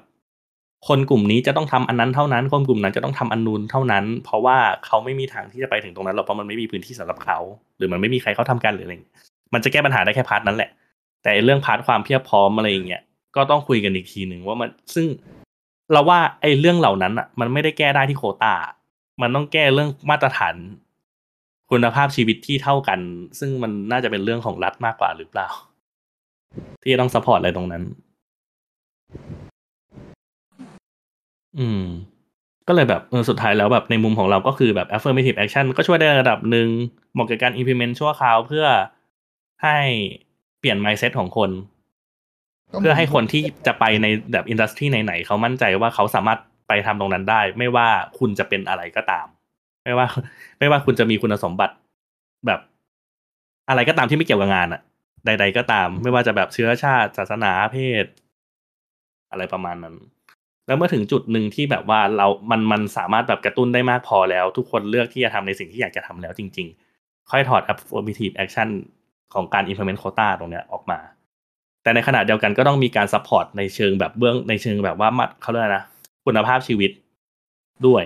[0.88, 7.38] คนกลุ่มนี้จะต้องทำอันนั้นเท่านั้น คนกลุ่มนั้นจะต้องทำอันนู้นเท่านั้น เพราะว่าเขาไม่มีทางที่จะไปถึงตรงนั้นหรอกเพราะมันไม่มีพื้นที่สำหรับเขา
[7.78, 9.16] หรือมันไม่มีใครเขาทำกันหรืออะไรอย่างเงี้ย
[9.54, 10.70] มันจะแก้ปัญหาได้แค่ part นั้นแหละ
[11.24, 13.02] แต่เรื่อง part ความเพียบพร้อมอะไรอย่างเงี้ย
[13.36, 15.06] ก็ต้องคุยกันอีกทีหนึ่งว่ามันซึ่ง
[15.92, 18.56] เราว่าไอ้เรื่องเหล่านั้นอะ มันไม่ได้แก้ได้ที่โควตา
[19.22, 20.56] มันต้องแก้เรื่องมาตรฐาน
[21.72, 23.00] คุณภาพชีวิตที่เท่ากัน
[23.40, 25.48] ซึ่งมันน่าจะเป็นเรื่องของรัฐมากกว่าหรือเปล่า
[26.84, 27.84] ที่ต้อง support อะไรตรงนั้น
[31.60, 31.84] อืม
[32.68, 36.68] ก็เลยแบบเออสุดท้ายแล้วแบบในมุมของเราก็คือแบบ affirmative action ก็ช่วยได้ระดับหนึ่ง
[37.14, 38.66] เหมาะกับการ implement ชั่วคราวเพื่อ
[39.64, 39.78] ให้
[40.60, 41.52] เปลี่ยน mindset ของคน
[42.80, 47.88] เพื่อให้คนที่จะไปในแบบอินดัสทรีไหนๆเขามั่นใจว่าเขาสามารถไปทำตรงนั้นได้ ไม่ว่า
[48.20, 49.28] คุณจะเป็นอะไรก็ตาม
[49.84, 50.08] ไม่ว่า
[50.60, 51.76] ไม่ว่าคุณจะมีคุณสมบัติ
[52.48, 52.60] แบบ
[53.70, 54.82] อะไรก็ตามที่ไม่เกี่ยวกับงานอะ
[55.26, 58.06] ใด ๆ ก็ตาม ไม่ว่าจะแบบเชื้อชาติศาสนาเพศ
[59.32, 59.96] อะไรประมาณนั้น
[60.68, 66.68] แล้วเมื่อถึงจุดหนึ่งที่แบบว่าเรามันมันสามารถแบบกระตุ้นได้มากพอแล้ว ทุกคนเลือกที่จะทำในสิ่งที่อยากจะทำแล้วจริง
[67.00, 68.70] ๆ ค่อยถอด affirmative action
[69.34, 71.00] ของการ implement quota ตรงเนี้ยออกมา
[71.84, 75.84] แต่ในขณะเดียวกันก็ต้องมีการ support ในเชิงแบบเบื้องในเชิงแบบว่ามัดเขาเรียกอะไรนะ
[76.26, 76.92] คุณภาพชีวิต
[77.88, 78.04] ด้วย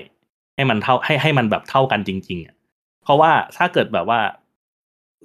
[0.56, 2.56] ให้มันเท่าให้ให้มันแบบเท่ากันจริง ๆอะ
[3.04, 4.20] เพราะว่าถ้าเกิดแบบว่า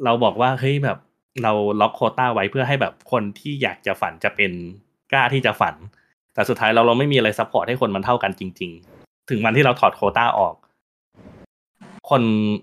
[0.04, 0.98] เราบอกว่าเฮ้ยแบบ
[1.42, 4.52] เราล็อกโควตาไว้เพื่อให้แบบคนที่อยากจะฝันจะเป็น
[5.12, 5.74] กล้าที่จะฝัน
[6.36, 8.70] แต่สุดท้ายเราเราไม่มีอะไร support ให้คนมันเท่ากันจริง
[9.00, 10.54] ๆ ถึงวันที่เราถอดโควต้าออก
[12.10, 12.22] คน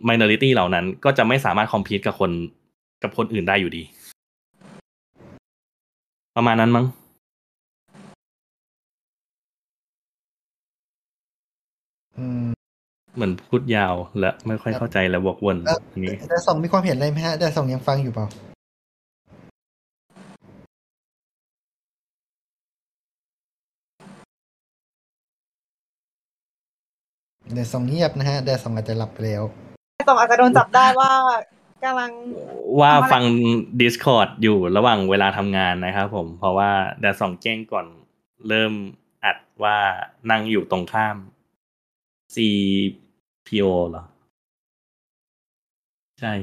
[0.10, 2.32] minority เหล่านั้น ก็จะไม่สามารถคอมพีตกับคน
[3.04, 3.84] กับคนอื่นได้อยู่ดี
[6.36, 6.86] ประมาณนั้นมั้ง
[12.18, 12.46] อืม
[13.16, 18.28] เหมือนพูดยาวและไม่ค่อยเข้าใจและวกวนเอ่ออันนี้แต่สองมีความเห็นอะไรไหมฮะแต่สองยังฟังอยู่เปล่า
[27.54, 29.44] เดี๋ยวสองเงียบนะฮะเดี๋ยวสองอาจจะหลับไปแล้ว
[30.08, 31.12] สองอาจจะโดนจับได้ว่า
[31.84, 32.12] กำลัง
[32.80, 33.24] ว่าทำอะไรฟัง
[33.82, 37.86] Discord อยู่ระหว่างเวลาทำงานนะครับผม เพราะว่าแดดสองแจ้งก่อน
[38.48, 38.74] เริ่ม
[39.26, 39.78] อัดว่า
[40.30, 41.18] นั่งอยู่ตรงข้าม
[42.36, 44.04] CPO เหรอ
[46.20, 46.34] ใช่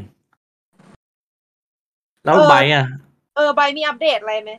[2.25, 2.87] แล้วไบร์ทอะ
[3.37, 4.53] เออใบมีอัปเดตอะไรไหม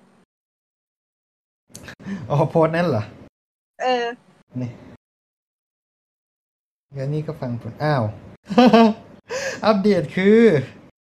[2.30, 3.04] อ๋อโพสต์นั่นเหรอ
[3.82, 4.04] เออ
[4.62, 4.70] นี่
[6.96, 8.04] แล้วนี่ก็ฟังผลอ้าว
[9.66, 10.39] อัปเดตคือ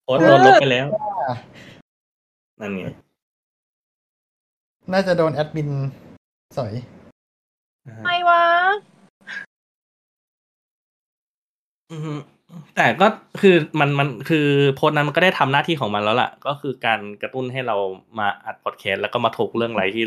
[0.04, 0.86] โพสต์โดนลบไปแล้ว
[2.60, 2.86] นั่นไง
[4.92, 5.70] น่าจะโดนแอดมิน
[6.56, 6.72] สอย
[8.04, 8.42] ไม่วะ
[11.90, 12.14] อือฮึ
[12.76, 13.06] แต่ก็
[13.40, 17.76] คือมันมันคือโพสต์นั้นมันก็ได้ทำหน้าที่ของมันแล้วล่ะ ก็คือการกระตุ้นให้เรา
[18.18, 20.04] มาอัดพอดแคสต์แล้วก็มาถกเรื่องอะไรที่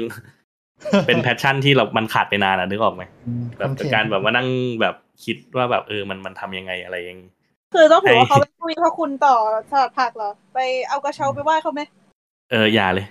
[1.07, 3.03] เป็นแพชชั่นที่เรา มันขาดไปนานอะนึกออกไหม
[3.57, 4.47] แบบการแบบว่านั่ง
[4.82, 7.19] แบบคิดว่าแบบเออมันมันทำยังไงอะไรยัง
[7.73, 9.36] คือต้องถือว่าไอ้เขาเป็นผู้มีพระคุณต่อ
[9.71, 10.59] สลัดผักเหรอ ไป
[10.89, 11.82] เอากระเช้าไปไหว้เขาไหม
[12.51, 13.05] เอออย่าเลย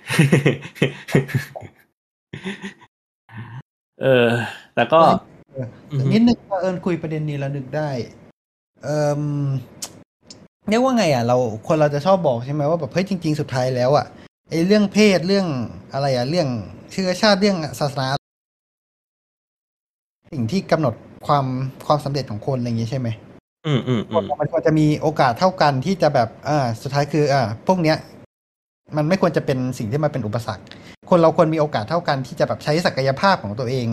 [4.02, 4.28] เออ
[4.74, 5.00] แต่ก็
[5.52, 7.90] เอออือฮึนิดนึงเอิญคุยประเด็นนี้แล้วนึกได้
[8.82, 9.22] เอ่ม
[10.68, 14.06] เรียกว่าไง อะ เราคนเราจะชอบบอกใช่ไหมว่าแบบเฮ้ยจริง ๆ สุดท้ายแล้วอะ
[14.50, 15.46] ไอ้เรื่องเพศเรื่อง
[15.92, 16.48] อะไรอะเรื่อง
[16.92, 18.08] เชื้อชาติเรื่องศาสนา
[20.32, 20.94] สิ่งที่กำหนด
[21.26, 21.46] ความ
[21.86, 23.08] ความสำเร็จของคนอะไรอย่างงี้ใช่ไหม
[23.66, 27.96] อืมอืมอืคนมเรามันควรจะมีโอกาสเท่ากันที่จะแบบอ่าสุดท้ายคืออ่าพวกเนี้ย
[28.96, 30.64] มันไม่ควรจะเป็นสิ่งที่มาเป็นอุปสรรค
[31.10, 33.86] คนเราควรมีโอกาสเท่ากันที่จะแบบใช้ศักยภาพของตัวเอง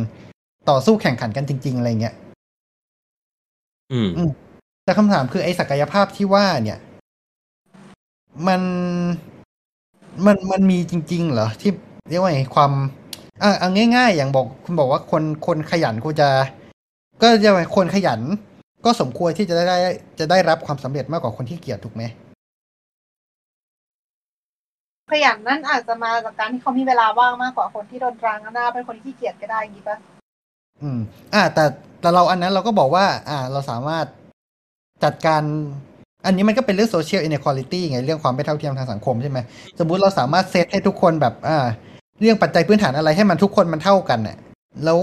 [0.69, 2.15] ต่อสู้แข่งขันกันจริง ๆ อะไรเงี้ย
[3.91, 4.29] อืมอืม
[4.83, 6.79] แต่คำถามคือไอ้ศักยภาพที่ว่าเนี่ย
[8.47, 8.61] มัน
[10.25, 11.71] มันมันมีจริง ๆ เหรอที่
[12.09, 12.71] เรียกว่าไงความ
[13.43, 16.29] อะเอาง่าย ๆ อย่างบอกคุณบอกว่าคนคนขยันกูจะ
[17.21, 18.19] ก็จะว่าคนขยัน
[18.85, 19.77] ก็สมควรที่จะได้
[20.19, 22.03] จะได้รับความสำเร็จมากกว่าคนที่เกียจถูกไหม
[25.11, 29.97] ขยันนั่นอาจจะมาจากการที่เขามีเวลาว่างมากกว่าคนที่โดนตรางหน้าเป็นคนที่ขี้เกียจก็ได้อย่างนี้ปะ
[30.81, 30.99] อืม
[31.33, 31.65] อ่า แต่
[32.01, 34.05] แต่เราอันนั้นเราก็บอกว่า อ่า เราสามารถ
[35.03, 35.41] จัดการ
[36.25, 39.39] อันนี้มันก็เป็นเรื่อง social inequality ไงเรื่องความไม่เท่าเทียมทางสังคมใช่ไหม
[39.79, 41.65] สมมุติเราสามารถเซตให้ทุกคนแบบ อ่า
[42.21, 44.37] เรื่องปัจจัยพื้นฐานอะไรให้มันทุกคนมันเท่ากันน่ะ
[44.83, 44.99] แล้ว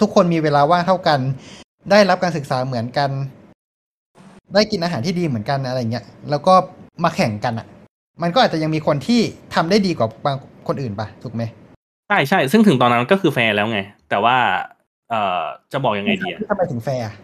[0.00, 1.18] ทุกคนมีเวลาว่างเท่ากัน
[1.90, 3.10] ได้รับการศึกษาเหมือนกัน
[4.54, 6.54] ได้กินอาหารที่ดีเหมือนกันอะไรเงี้ยแล้วก็
[7.04, 7.66] มาแข่งกันอะ
[8.22, 9.20] มันก็อาจจะยังมีคนที่
[9.54, 10.36] ทำได้ดีกว่าบาง
[10.68, 11.42] คนอื่นปะถูกไหม
[12.08, 13.78] ใช่ใช่ซึ่งถึงตอนนั้นก็คือแฟร์แล้วไง
[14.10, 14.36] แต่ว่า
[15.10, 15.40] เอ่อ
[15.72, 17.14] จะบอกยังไงดีอะทำไมถึงแฟร์อะ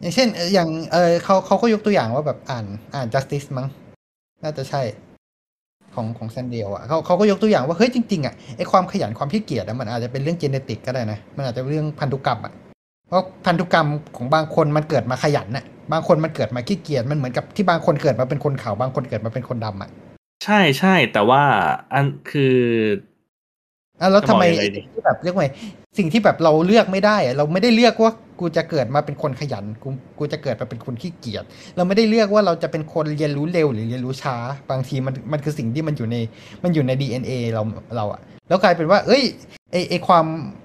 [0.00, 3.66] อย่างเช่นเอ่ออย่างเออเขาเขาก็ยกตัวอย่างว่าแบบอ่าน อ่าน justice มั้ง
[4.42, 4.82] น่าจะใช่
[5.94, 12.52] ของของ Sandel อะเขาเขาก็ยกตัวอย่างว่าเฮ้ยจริงๆอะไอ้ความขยันความขี้เกียจอะมันอาจจะเป็นเรื่อง genetic ก็ได้นะมันอาจจะเป็นเรื่องพันธุกรรมอะ
[13.08, 19.90] เพราะพันธุกรรมของบางคนมันเกิดมาขยันน่ะบางคนมันเกิดมาขี้เกียจมันเหมือนกับที่บางคนเกิดมาเป็นคนขาวบางคนเกิดมาเป็นคนดำอะ
[20.44, 21.42] ใช่ใช่แต่ว่า
[21.92, 22.56] อันคือ
[24.00, 25.48] อะแล้วทำไมจะบอกยังไงดีที่แบบเรียกว่าไง
[25.98, 31.44] สิ่งที่แบบเราเลือกไม่ได้อะเราไม่ได้เลือกว่า กูจะเกิดมาเป็นคนขยัน กูกูจะเกิดมาเป็นคนขี้เกียจ
[31.76, 34.36] เราไม่ได้เลือกว่าเราจะเป็นคนเรียนรู้เร็วหรือเรียนรู้ช้า
[34.70, 36.16] บางทีมันมันคือสิ่งที่มันอยู่ใน
[36.62, 37.62] มันอยู่ใน DNA เรา
[37.96, 39.22] เราอะแล้วกลายเป็นว่า เอ้ย
[39.72, 40.24] ไอไอความ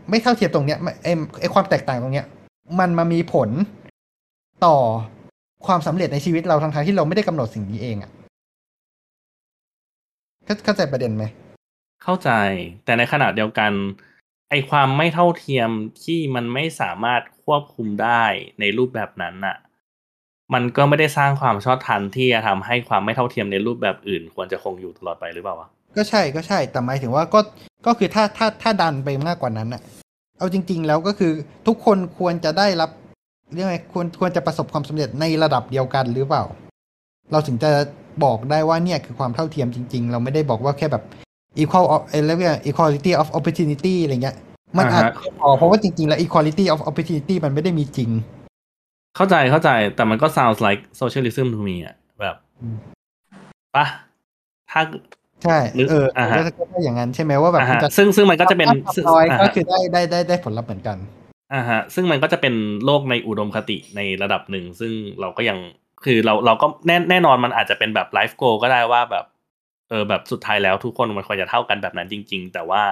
[0.10, 1.08] ไม่เท่าเทียมตรงเนี้ยไอ
[1.42, 2.26] ไอความแตกต่างตรงเนี้ย
[2.80, 3.50] มันมามีผล
[4.66, 4.76] ต่อ
[5.68, 8.12] ความสำเร็จในชีวิตเราทั้งที่เราไม่ได้กำหนดสิ่งนี้เองอะ
[10.66, 11.24] เข้าใจประเด็นไหม
[12.04, 12.30] เข้าใจ
[12.86, 13.72] แต่ในขณะเดียวกัน
[14.50, 15.70] ไอความไม่เท่าเทียม
[16.04, 18.24] ที่มันไม่สามารถควบคุมได้
[18.60, 19.58] ในรูปแบบนั้นน่ะ
[20.54, 27.40] มันก็ไม่ได้สร้างความชอบธรรมที่จะทำให้ความไม่เท่าเทียมในรูปแบบอื่น ควรจะคงอยู่ตลอดไปหรือเปล่าวะก็ใช่ก็ใช่แต่หมายถึงว่าก็
[27.86, 29.82] ก็คือถ้าถ้าถ้าดันไปมากกว่านั้นอะ
[30.38, 31.32] เอาจริง ๆ แล้วก็คือ
[31.68, 32.90] ทุกคนควรจะได้รับ
[33.54, 36.44] เรียกไงควรควรจะประสบความสำเร็จในระดับเดียวกันหรือเปล่า
[37.32, 37.70] เราถึงจะ
[38.24, 41.04] บอกได้ว่าเนี่ยคือความเท่าเทียมจริง ๆ เราไม่ได้บอกว่าแค่แบบ
[41.62, 44.36] equal of เอ่อเรียกว่า equality of opportunity อะไรเงี้ย
[44.78, 48.10] มันอาจจะไม่พอเพราะว่าจริงๆ แล้ว equality of opportunity มันไม่ได้มีจริง
[49.16, 52.76] เข้าใจเข้าใจแต่มันก็ sounds like socialism to me อะแบบอืม
[53.76, 53.86] ปะ
[54.72, 54.82] ถ้า
[55.44, 60.98] ใช่หรือเอออ่าฮะก็ก็ได้อย่างนั้นใช่ไหมว่าแบบอ่าฮะคุณจะซึ่งซึ่งมันก็จะเป็นทำน้อยอ่าก็ฮะคือได้ได้ได้ได้ผลลัพธ์เหมือนกัน
[61.54, 62.54] อ่าฮะ ซึ่งมันก็จะเป็น
[62.86, 64.92] โลกในอุดมคติในระดับหนึ่ง ซึ่ง
[65.22, 65.58] เราก็ยัง
[66.06, 69.26] คือเราเราก็แน่แน่นอนมันอาจจะเป็นแบบไลฟ์โกก็ได้ว่าแบบ
[69.90, 72.84] เออแบบสุดท้ายแล้วทุกคนมันควรจะเท่ากันแบบนั้นจริง ๆ แต่ว่า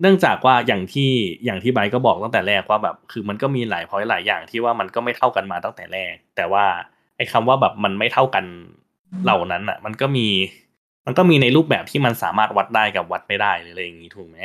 [0.00, 1.10] เนื่องจากว่าอย่างที่
[1.44, 6.64] อย่างที่ไบก็บอกตั้งแต่แรกว่าแบบ คือมันก็มีหลายพอยหลายอย่างที่ว่ามันก็ไม่เท่ากันมาตั้งแต่แรก แต่ว่า
[7.16, 8.44] ไอ้คำว่าแบบมันไม่เท่ากัน
[9.24, 10.26] เหล่านั้นอะ มันก็มี
[11.06, 14.38] มันก็มีในรูปแบบที่มันสามารถวัดได้กับวัดไม่ได้หรืออะไรอย่างนี้ถูกไหม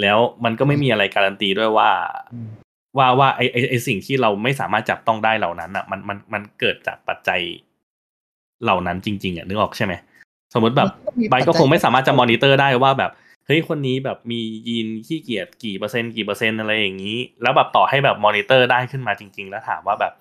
[0.00, 1.90] แล้วมันก็ไม่มีอะไรการันตีด้วยว่า
[2.98, 7.40] ว่าว่าไอไอไอสิ่งที่เราไม่สามารถจับต้องได้เหล่านั้นอะ มันมันมันเกิดจากปัจจัย
[8.62, 9.94] เหล่านั้นจริง ๆอะนึกออกใช่ไหม
[10.54, 13.10] สมมติแบบมันก็มีไบร์ทก็ปัจจัยคงไม่สามารถจะมอนิเตอร์ได้ว่าแบบ
[13.46, 20.12] เฮ้ยคนนี้แบบมียีนขี้เกียจกี่เปอร์เซ็นต์กี่เปอร์เซ็นต์อะไรอย่างนี้ แล้วแบบต่อให้แบบมอนิเตอร์ได้ขึ้นมาจริง ๆ แล้วถามว่าแบบ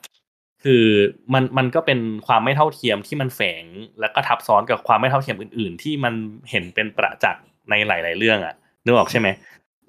[0.63, 0.85] คือ
[1.33, 3.65] มันมันก็เป็นความไม่เท่าเทียมที่มันแฝง
[3.99, 6.13] แล้วก็ทับซ้อนกับความไม่เท่าเทียมอื่น ๆ ที่มัน
[6.49, 8.55] เห็นเป็นประจักษ์ในหลาย ๆ เรื่องอะ
[8.85, 9.27] นึกออกใช่ไหม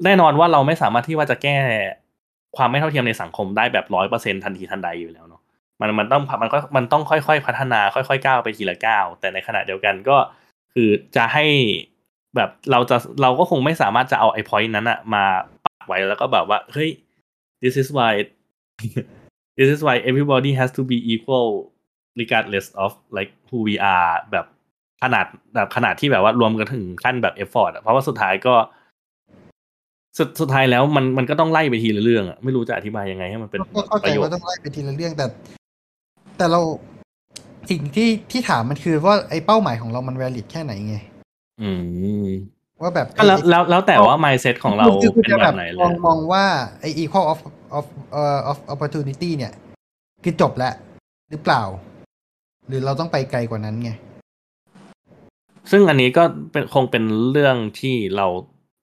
[0.04, 1.56] แน่นอนว่าเราไม่สามารถที่ว่าจะแก้
[2.56, 5.33] ความไม่เท่าเทียมในสังคมได้แบบร้อยเปอร์เซ็นทันทีทันใดอยู่แล้วเนาะ
[5.80, 10.16] มันมันต้องมันก็มันต้องค่อยๆพัฒนาค่อยๆก้าวไปทีละก้าวแต่ในขณะเดียวกันก็
[10.74, 11.46] คือจะให้
[12.36, 15.24] แบบเราจะเราก็คงไม่สามารถจะเอาไอ้พอยต์นั้นอะมา
[15.64, 16.90] ปักไว้แล้วก็แบบว่าเฮ้ย
[17.62, 18.12] this is why
[19.58, 21.48] this is why everybody has to be equal
[22.20, 24.46] regardless of like who we are แบบ
[25.02, 28.54] ขนาดแบบขนาดที่แบบว่ารวมกันถึงขั้นแบบ effort อะเพราะว่าสุดท้ายก็
[30.18, 35.26] สุดสุดท้ายแล้วมันมันก็ต้องไล่ไปทีละเรื่องอะไม่รู้จะอธิบายยังไงให้มันเป็นก็เข้าปใจระโยชว่าน์ต้องไล่ไปทีละเรื่องแต่
[36.36, 36.60] แต่เรา
[37.70, 40.96] สิ่งที่ที่ถามมันคือว่าไอ้เป้าหมายของเรามัน valid แค่ไหนไง
[41.62, 41.70] อื
[42.24, 42.26] ม
[42.80, 46.44] ว่าแบบก็แล้วแล้วแล้วแต่ว่า mindset ของเราคือคุณเป็นจะแบบแบบไหนเรายังมองว่า
[46.80, 47.40] ไอ้ equal of
[47.78, 49.52] of เอ่อ of opportunity เนี่ย
[50.24, 50.74] คือจบแล้ว
[51.30, 51.62] หรือเปล่า
[52.68, 53.90] หรือเราต้องไปไกลกว่านั้นไง
[55.70, 56.22] ซึ่งอันนี้ก็
[56.52, 58.26] เป็นคงเป็นเรื่องที่เรา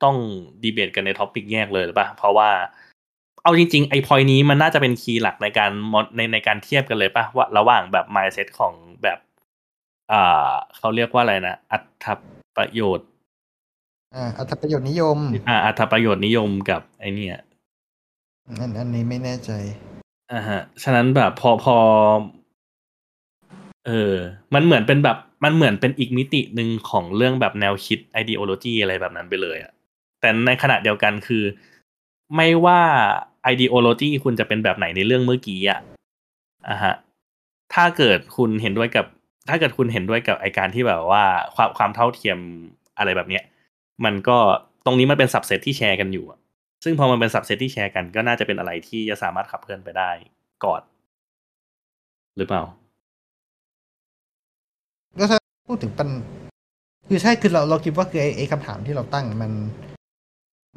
[0.03, 0.15] ต้อง
[0.63, 2.49] ดีเบตกันใน topic แยกเลยหรือเปล่าเพราะว่า
[3.43, 8.73] เอาจริงๆ ไอ้พอยนี้มันน่าจะเป็น key หลักในการมอในในการเทียบกันเลยป่ะว่าระหว่างแบบ mindset ของ
[9.03, 9.19] แบบ
[10.11, 12.05] อ่าเขาเรียกว่าอะไรนะอัต
[12.55, 13.07] ประโยชน์
[14.15, 15.17] อ่าอัตประโยชน์นิยม
[15.49, 17.39] อ่าอัตประโยชน์นิยมกับไอเนี่ย
[18.47, 19.51] อันอันนี้ไม่แน่ใจ
[20.33, 21.77] อ่าฮะ ฉะนั้นแบบพอพอ
[23.87, 24.13] เออ
[24.53, 29.71] มันเหมือนเป็นแบบมันเหมือนเป็นอีกมิติหนึ่งของเรื่องแบบแนวคิด ideology อะไรแบบนั้นไปเลยอะ
[30.19, 31.43] แต่ในขณะเดียวกันคือ
[32.35, 32.81] ไม่ว่า
[33.51, 35.79] ideology คุณจะเป็นแบบไหนในเรื่องเมื่อกี้อะ
[36.69, 36.93] อะฮะ
[37.73, 39.05] ถ้าเกิดคุณเห็นด้วยกับ
[39.49, 41.23] ถ้าเกิดคุณเห็นด้วยกับไอการที่แบบว่า
[41.55, 42.37] ความความเท่าเทียม
[42.97, 43.43] อะไรแบบเนี้ย
[44.05, 44.37] มันก็
[44.85, 46.25] ตรงนี้มันเป็นสับเซตที่แชร์กันอยู่
[46.83, 50.11] ซึ่งพอมันเป็นสับเซตที่แชร์กันก็น่าจะเป็นอะไรที่จะสามารถขับเคลื่อนไปได้
[50.65, 50.81] ก่อน
[52.37, 52.63] หรือเปล่า
[55.19, 56.09] ก็ถ้าพูดถึงปัญ
[57.07, 59.51] คือใช่คือเราเราคิดว่าคือไอไอคำถามที่เราตั้งมัน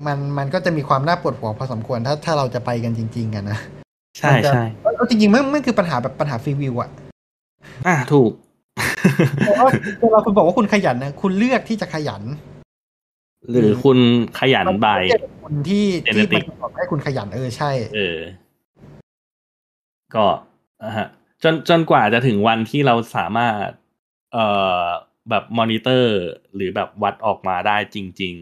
[0.06, 3.58] มันมันก็จะมีความน่าปวดหัวพอสมควรถ้าถ้าเราจะไปกันจริง ๆ กันนะ
[4.18, 4.64] ใช่มันจะใช่
[4.96, 6.90] เอาจริงๆมันมันคือปัญหาแบบปัญหาฟรีวิวอะ
[7.86, 8.32] อะถูก
[9.44, 9.68] เพราะว่า
[10.00, 12.22] เวลาคุณบอกว่าคุณขยันนะคุณเลือกที่จะขยัน
[13.50, 13.98] หรือคุณ
[14.40, 18.18] ขยันบ่ายมันไม่ใช่คนที่ที่ Genetic มันบอกให้คุณขยันเออใช่ เออ
[20.14, 20.26] ก็
[20.82, 21.06] อะฮะ
[21.42, 23.66] จนจนกว่าจะถึงวันที่เราสามารถ
[24.32, 24.46] เอ่
[24.80, 24.82] อ
[25.30, 26.14] แบบมอนิเตอร์
[26.54, 28.36] หรือแบบวัดออกมาได้จริง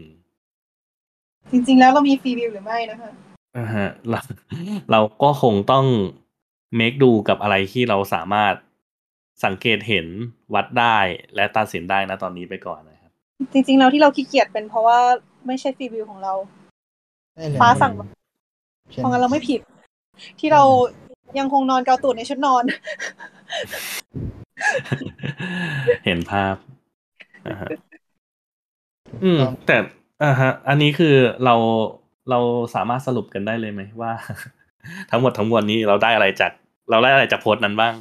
[1.51, 4.19] จริง ๆ แล้วเรามีฟรีวิวหรือไม่นะคะๆอะฮะเรา
[4.91, 5.85] เราก็คงต้อง
[6.75, 8.53] เมคดูกับอะไรที่เราสามารถ
[9.45, 10.05] สังเกตเห็น
[10.53, 10.97] วัดได้
[11.35, 13.11] และตัดสินได้นะตอนนี้ไปก่อนนะครับ
[13.53, 14.99] จริง ๆ แล้วที่เราขี้เกียจเป็นเพราะว่า
[15.47, 16.33] ไม่ใช่ฟรีวิวของเรา
[17.35, 18.05] ได้เลยฟ้าสั่งมา
[18.91, 19.59] ใช่เพราะงั้นเราไม่ผิด
[20.39, 20.63] ที่เรา
[21.39, 22.63] ยังคงนอนเกาตูดในชุดนอน
[26.05, 26.55] เห็นภาพ
[27.47, 27.69] อ่าฮะ
[29.23, 29.77] อืม แต่
[30.23, 31.55] อ่าฮะ อันนี้คือเรา
[32.29, 32.39] เรา
[32.75, 34.11] สามารถสรุปกันได้เลยไหมว่า
[35.11, 36.51] ทั้งหมดทั้งมวลนี้เราได้อะไรจาก
[36.89, 37.93] เราได้อะไรจากโพสต์นั้นบ้าง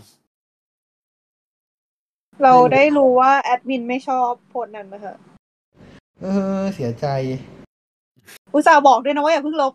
[2.43, 5.15] เราได้รู้ว่าแอดมินไม่ชอบโพสต์นั้นนะคะ
[6.23, 6.27] เอ
[6.59, 7.07] อ เสียใจ
[8.55, 9.73] อุตส่าห์บอกด้วยนะว่าอย่าเพิ่งลบ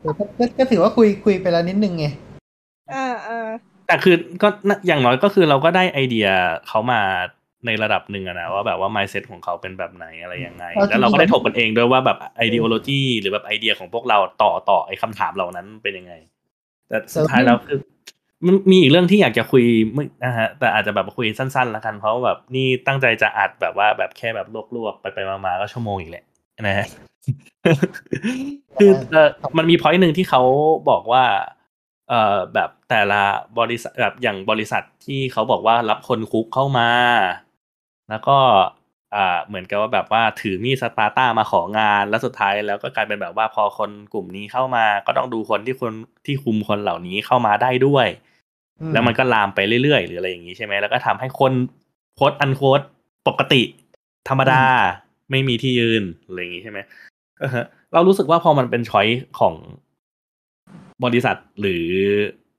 [0.00, 2.06] แต่ก็ก็ก็ถือว่าคุยคุยไปแล้วนิดนึงไง
[2.92, 3.48] อ่าอ่า
[3.86, 6.28] แต่คือก็น่ะอย่างน้อยก็คือเราก็ได้ไอเดีย
[6.68, 7.00] เขามา
[7.66, 16.12] ในระดับหนึ่งอะนะว่าแบบว่า mindset ของเขาเป็นแบบไหนอะไรยังไงเอาจริงๆแล้วเราก็ได้ถกกันเองด้วยว่าแบบ ideology หรือแบบไอเดียของพวกเราต่อต่อไอ้คำถามเหล่านั้นเป็นยังไง
[16.88, 17.78] แต่สุดท้ายแล้วคือ
[18.46, 26.24] มันมีอีกเรื่องที่อยากจะคุยไม่นะฮะแต่อาจจะแบบคุยสั้นๆแล้วกันเพราะว่าแบบนี่ตั้งใจจะอัดแบบว่าแบบแค่แบบลวกๆไปไปๆมาๆก็ชั่วโมงอีกแหละ
[26.62, 26.86] นะฮะ
[28.76, 29.28] คือเออ
[29.58, 30.42] มันมี point หนึ่งที่เขา
[30.90, 31.24] บอกว่า
[32.08, 33.22] เอ่อแบบแต่ละ
[33.58, 36.88] บริษัทแบบอย่างบริษัทที่เขาบอกว่ารับคนคุกเข้ามา
[38.10, 38.38] แล้วก็
[39.14, 45.92] อ่าเหมือนกับว่าแบบว่าถือมีดสปาร์ต้ามาของานแล้วสุดท้ายแล้วก็กลายเป็นแบบว่าพอคนกลุ่มนี้เข้ามา ก็ต้องดูคนที่คน
[46.26, 48.06] ที่คุมคนเหล่านี้เข้ามาได้ด้วย
[48.80, 51.52] อืมแล้วมันก็ลามไปเรื่อยๆ หรืออะไรอย่างนี้ใช่ไหมแล้วก็ทำให้คน
[52.14, 52.80] quote unquote
[53.28, 53.62] ปกติ
[54.28, 54.62] ธรรมดา
[55.30, 56.78] ไม่มีที่ยืนอะไรอย่างนี้ใช่ไหม
[57.40, 59.06] เออฮะเรารู้สึกว่าพอมันเป็น choice
[59.38, 59.54] ของ
[61.04, 61.86] บริษัทหรือ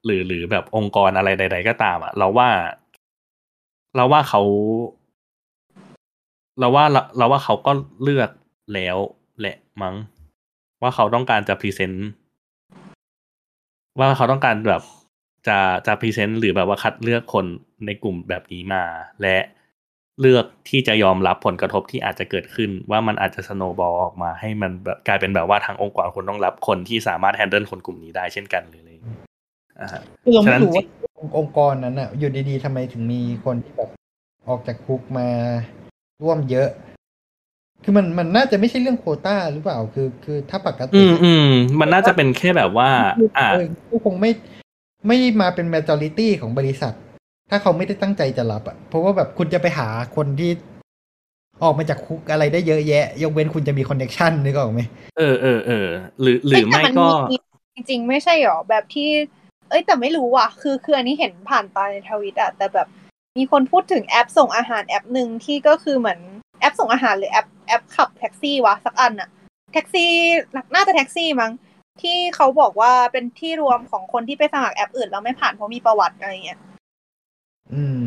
[0.06, 2.50] หรือหรือแบบองค์กรอะไรใด ๆ ก็ตามอะเราว่า
[3.96, 4.42] เราว่าเขา
[6.60, 7.72] เราว่าเราเราว่าเขาก็
[8.04, 8.30] เลือก
[8.74, 8.98] แล้ว
[9.40, 9.96] แหละมั้ง
[10.82, 12.10] ว่าเขาต้องการจะ present
[14.00, 14.84] ว่าเขาต้องการแบบ
[15.48, 15.58] จะ
[15.88, 17.46] จะ present หรือแบบว่าคัดเลือกคน
[17.86, 18.84] ในกลุ่มแบบนี้มา
[19.22, 19.38] และ
[20.22, 29.18] เลือกที่จะยอมรับผลกระทบที่อาจจะเกิดขึ้น ว่ามันอาจจะสโนบอลออกมาให้มันแบบกลายเป็นแบบว่าทางองค์กรคนต้องรับคนที่สามารถแฮนเดิลคนกลุ่มนี้ได้เช่นกันหรืออะไรอย่างเงี้ย
[29.82, 30.86] อ่าฮะคือเราไม่ฉะนั้นรู้ว่า
[31.38, 33.90] องค์กรนั้นอะ อยู่ดีๆทำไมถึงมีคนที่แบบ
[34.48, 35.28] ออกจากคุกมา
[36.24, 36.70] ร่วมเยอะ
[37.84, 41.48] คือมันมันน่าจะไม่ใช่เรื่องโควต้าหรือเปล่า คือ คือถ้าปกติ อืมอืม
[41.80, 42.90] มันน่าจะเป็นแค่แบบว่า
[43.38, 44.32] อ่าเออก็คงไม่
[45.08, 46.94] ไม่มาเป็น majority ของบริษัท
[47.50, 50.52] ถ้าเขาไม่ได้ตั้งใจจะรับอะ เพราะว่าแบบคุณจะไปหาคนที่
[51.64, 54.82] ออกมาจากคุกอะไรได้เยอะแยะ ยกเว้นคุณจะมี connection นึกออกไหม
[55.18, 55.88] เออเออเออ
[56.22, 57.08] หรือหรือไม่แต่นก็
[57.76, 59.10] จริง ๆ ไม่ใช่หรอแบบที่
[59.70, 62.88] เอ้ยแต่ไม่รู้ว่ะ คือคืออันนี้เห็นผ่านตาในทวิตอะแต่แบบ
[63.40, 66.20] มีคนพูดถึงแอปส่งอาหารแอปหนึ่งที่ก็คือเหมือน
[66.60, 69.30] แอปส่งอาหารหรือแอปแอปขับแท็กซี่วะสักอันอะ
[69.74, 70.12] แท็กซี่
[70.76, 71.52] น่าจะแท็กซี่มั้ง
[72.02, 76.60] ที่เขาบอกว่าเป็นที่รวมของคนที่ไปสมัครแอปอื่นแล้วไม่ผ่านเพราะมีประวัติอะไรเงี้ย
[77.74, 78.04] อืม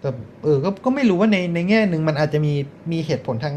[0.00, 0.10] แต่
[0.42, 2.52] เออก็ก็ไม่รู้ว่าในในแง่หนึ่งมันอาจจะมี
[2.92, 3.54] มีเหตุผลทาง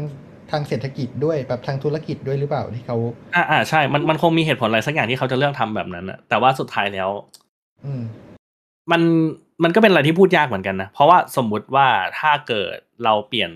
[0.50, 2.96] ทางเศรษฐกิจด้วยแบบทางธุรกิจด้วยหรือเปล่าที่เขา
[3.34, 7.10] อ่าอ่าใช่ มันมันคงมีเหตุผลอะไรสักอย่างที่เขาจะเลือกทำแบบนั้นอะแต่ว่าสุดท้ายแล้ว
[7.84, 8.02] อืม
[8.92, 9.02] มัน
[9.62, 11.88] มันก็เป็นอะไรที่พูดยากเหมือนกันนะ เพราะว่าสมมุติว่า
[12.18, 13.50] ถ้าเกิดเราเปลี่ยน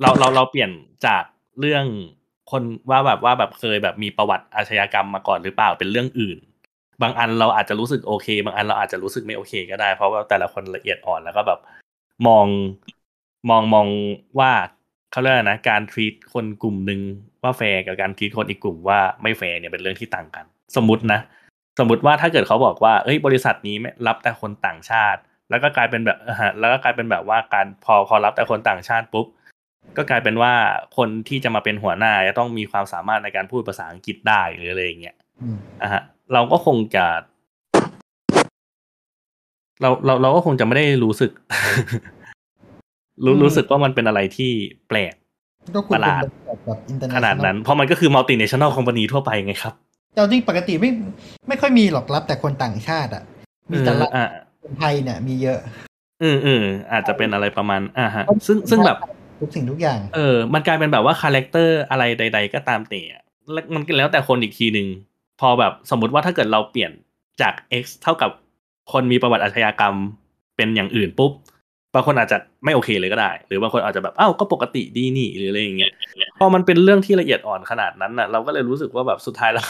[0.00, 0.70] เราเราเราเปลี่ยน
[1.06, 1.22] จาก
[1.60, 1.84] เรื่อง
[2.50, 6.38] คนว่าแบบว่าแบบเคยแบบมีประวัติอาชญากรรมมาก่อนหรือเปล่าเป็นเรื่องอื่น
[7.02, 11.60] บางอันเราอาจจะรู้สึกโอเค บางอันเราอาจจะรู้สึกไม่โอเคก็ได้ เพราะว่าแต่ละคนละเอียดอ่อนแล้วก็แบบ
[12.26, 12.46] มอง
[13.50, 13.86] มองมอง
[14.38, 14.52] ว่า
[15.10, 17.00] เขาเรียกนะการทีตคนกลุ่มหนึ่ง
[17.42, 20.44] ว่าแฟร์กับการทีตคนอีกกลุ่มว่าไม่แฟร์เนี่ยเป็นเรื่องที่ต่างกัน
[20.76, 21.20] สมมตินะ
[21.78, 25.20] สมมติว่าถ้าเกิดเขาบอกว่าเอ้ยบริษัทนี้ไม่รับแต่คนต่างชาติ
[25.50, 29.26] แล้วก็กลายเป็นแบบเออฮะแล้วก็กลายเป็นแบบว่าการพอพอรับแต่คนต่างชาติปุ๊บ
[29.96, 30.52] ก็กลายเป็นว่า
[30.96, 36.02] คนที่จะมาเป็นหัวหน้าจะต้องมีความสามารถในการพูดภาษาอังกฤษได้หรืออะไรอย่างเงี้ยอืมอะฮะ
[36.32, 37.04] เราก็คงจะ
[39.80, 41.30] เราเราเราก็คงจะไม่ได้รู้สึก
[43.24, 44.50] รู้รู้สึกว่ามันเป็นอะไรที่
[44.88, 45.14] แปลก
[45.74, 49.74] ก็คุณประหเป็นลาดบริษัทแบบ international ขนาดนั้น เพราะมันก็คือ multinational company ทั่วไปไงครับ
[50.14, 50.90] แต่จริงปกติไม่
[51.48, 53.22] ไม่ค่อยมีหรอกรับแต่คนต่างชาติอะ
[53.70, 54.30] มีแต่รับเอออะ
[54.62, 55.58] คนไทยเนี่ย มีเยอะ
[56.22, 56.62] อืมอืม
[56.92, 58.98] อาจจะเป็นอะไรประมาณ อ่าฮะ ซึ่งซึ่งแบบ
[59.40, 63.22] ทุกสิ่งทุกอย่าง เออ มันกลายเป็นแบบว่า character อะไรใด ๆ ก็ตามแต่อะ
[63.52, 64.88] แล้วมันก็แล้วแต่คนอีกทีหนึ่ง
[65.40, 66.92] พอแบบสมมุติว่าถ้าเกิดเราเปลี่ยน
[67.40, 68.30] จาก X เท่ากับ
[68.92, 69.94] คนมีประวัติอาชญากรรม
[70.56, 71.32] เป็นอย่างอื่นปุ๊บ
[71.94, 75.92] บางคนอาจจะไม่โอเคเลยก็ได้ หรือบางคนอาจจะแบบอ้าวก็ปกติดีนี่หรืออะไรอย่างเงี้ย
[76.38, 79.66] พอมันเป็นเรื่องที่ละเอียดอ่อนขนาดนั้นน่ะ เราก็เลยรู้สึกว่าแบบสุดท้ายแล้ว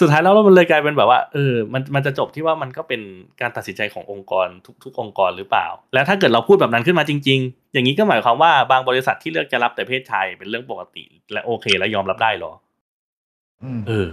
[0.00, 3.00] สุดท้ายแล้วมันเลยกลายเป็นแบบว่าเออมันมันจะจบที่ว่ามันก็เป็น
[3.40, 12.52] การตัดสินใจขององค์กรทุกทุกองค์กรหรือเปล่า แล้วถ้าเกิดเราพูดแบบนั้นขึ้นมาจริง ๆ อย่างนี้ก็หมายความว่าบางบริษัทที่เลือกจะรับแต่เพศชายเป็นเรื่องปกติ และโอเค และยอมรับได้เหรอ
[13.62, 14.08] อืมเออ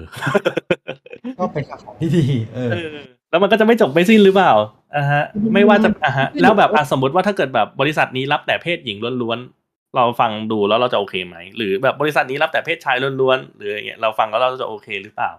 [1.39, 2.97] ก็เป็นคำตอบที่ดีเออเออ
[3.29, 4.51] แล้วมันก็จะไม่จบไม่สิ้นหรือเปล่า
[4.95, 9.60] อ่าฮะ ไม่ว่าจะอ่าฮะ แล้วแบบอะสมมติว่าถ้าเกิดแบบบริษัทนี้รับแต่เพศหญิงล้วนๆ
[9.95, 15.31] เราฟังดูแล้วเราจะโอเคไหมหรือแบบบริษัทนี้รับแต่เพศชายล้วนๆหรืออย่างเงี้ยเราฟังแล้วเราจะโอเคหรือเปล่า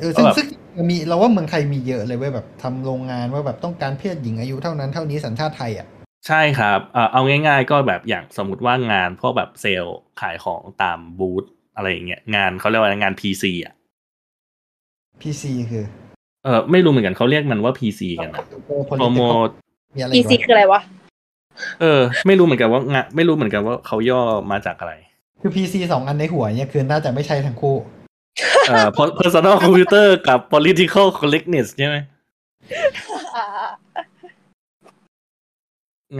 [0.00, 0.46] เออซึ่งแบบซึ่ง
[0.90, 5.86] มีเราว่าเมืองไทยมีเยอะเลยเว้ยแบบทำโรงงานว่าแบบต้องการเพศหญิงอายุเท่านั้นเท่านี้สัญชาติไทยอะ
[6.26, 11.44] ใช่ครับเอ่อเอาง่าย ๆ ก็แบบอย่างสมมติว่างานพวกแบบเซลล์ขายของตามบูธ
[11.76, 13.74] อะไรอย่างเงี้ยงานเขาเรียกว่างาน PC อะ
[15.20, 15.84] PC คือ
[16.44, 19.48] เออไม่รู้เหมือนกันเขาเรียกมันว่า PC กันนะโปรโปรโมท
[19.96, 20.80] มีอะไรอีอีกซีวะคืออะไรวะ
[21.80, 24.20] เออ ไม่รู้เหมือนกันว่างานไม่รู้เหมือนกันว่าเขาย่อ
[24.52, 24.94] มาจากอะไร
[25.40, 27.76] คือ PC สองอันในหัวเนี่ยคือน่าจะไม่ใช่ทั้งคู่
[28.68, 28.88] เอ่อ
[29.20, 31.96] personal computer กับ political correctness ใช่ไหม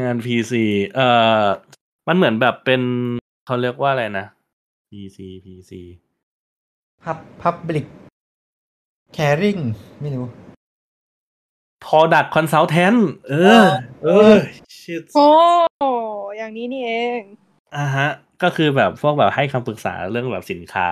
[0.00, 0.52] งาน PC
[0.94, 1.08] เอ่
[1.42, 1.44] อ
[2.08, 2.82] มันเหมือนแบบเป็น
[3.46, 4.26] เขาเรียกว่าอะไรนะ
[4.90, 5.72] PC PC
[7.04, 7.86] Pub Public
[9.16, 9.62] Caring
[10.00, 10.26] ไม่รู้
[11.86, 13.34] product consultant เอ
[13.64, 13.66] อ
[14.04, 14.36] เออ
[14.78, 15.26] shit โอ้
[16.38, 17.20] อย่างนี้นี่เอง
[17.76, 18.08] อ่าฮะ
[18.42, 20.90] ก็คือแบบพวกแบบให้คำปรึกษาเรื่องแบบสินค้า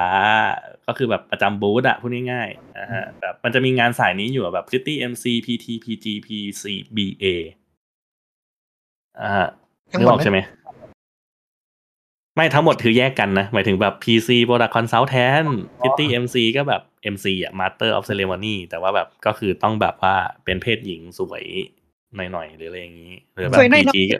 [0.86, 6.64] ก็คือแบบประจำบูธอะพูดง่ายๆอ่าฮะแบบมันจะมีงานสายนี้อยู่อะแบบ City MC PT PG PC
[6.96, 7.24] BA
[9.20, 9.48] อ่าฮะ
[9.92, 10.38] ทั้งนึหกมอดอกใช่ไหม
[12.36, 15.48] ไม่ทั้งหมดคือแยกกันนะ หมายถึงแบบ PC Product Consultant
[15.82, 16.82] City MC ก็แบบ
[17.14, 20.14] MC อะ Master of Ceremony แต่ว่าแบบก็คือต้องแบบว่า
[20.44, 21.44] เป็นเพศหญิงสวย
[22.16, 24.18] หน่อยๆหรืออะไรอย่างนี้ หรือแบบสวยหน่อยๆ PG ก็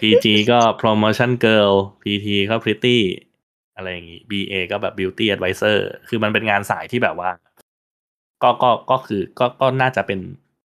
[0.00, 1.72] PG ก็ Promotion Girl
[2.02, 2.98] PT ก็ Pretty
[3.76, 5.76] อะไรอย่างนี้ BA ก็แบบ Beauty Advisor
[6.08, 7.30] คือมันเป็นงานสายที่แบบว่า
[8.42, 10.20] ก็ก็ก็คือก็ก็น่าจะเป็น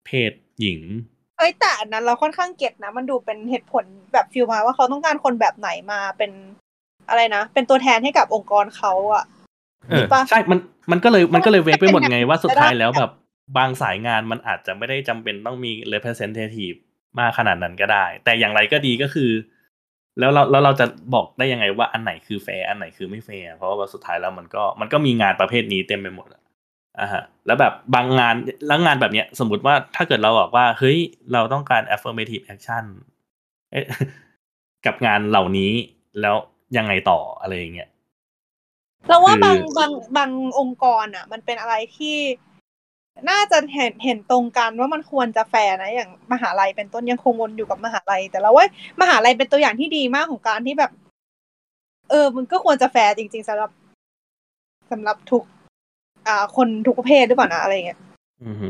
[0.05, 0.31] เพศ
[0.61, 0.79] หญิง
[1.37, 6.31] เอ้ยแต่อันนั้นเราค่อนข้างเก็ตนะ มันดูเป็นเหตุผลแบบฟิลมาว่าเขาต้องการคนแบบไหนมาเป็น
[7.09, 9.36] อะไรนะ เป็นตัวแทนให้กับองค์กรเขาอะเอมีอปะ
[10.29, 10.59] ใช่มัน
[10.91, 13.11] มันก็เลยมันก็เลยเวกไปหมดไงว่าสุดท้ายแล้วจะได้แบบ
[13.57, 16.77] บางสายงานมันอาจจะไม่ได้จำเป็นต้องมี representative
[17.19, 19.31] มากขนาดนั้นก็ได้ แต่อย่างไรก็ดีก็คือ
[20.19, 26.41] แล้วเราแล้วเราจะบอกได้ยังไงว่าอันไหนคือแฟร์อันไหนคือไม่แฟร์เพราะว่าสุดท้ายแล้วมันก็มันก็มีงานประเภทนี้เต็มไปหมดอะ
[26.99, 28.35] อ่าฮะแล้วแบบบางงาน
[28.67, 30.97] แล้วงานแบบเนี้ย สมมติว่าถ้าเกิดเราบอกว่าเฮ้ย
[31.33, 32.85] เราต้องการ affirmative action
[33.71, 33.85] เอ๊ะ
[34.85, 35.71] กับงานเหล่านี้
[36.21, 36.35] แล้ว
[36.77, 37.89] ยังไงต่ออะไรอย่างเงี้ย
[39.07, 42.17] เราว่าคือบางบางบางองค์กรอะ มันเป็นอะไรที่
[43.29, 48.65] น่าจะเห็นเห็นตรงกันว่ามันควรจะแฟร์นะอย่างมหาลัยเป็นต้นยังคงวนอยู่กับมหาลัย แต่เราว่า
[49.01, 50.91] มหาลัยเป็นตัวอย่างที่ดีมากของการที่แบบ
[52.09, 53.71] เออ มันก็ควรจะแฟร์จริง ๆสำหรับ
[54.91, 55.43] สำหรับทุก
[56.27, 57.99] อ่า คนทุกประเภทหรือเปล่านะอะไรอย่างเงี้ย
[58.45, 58.69] อือฮึ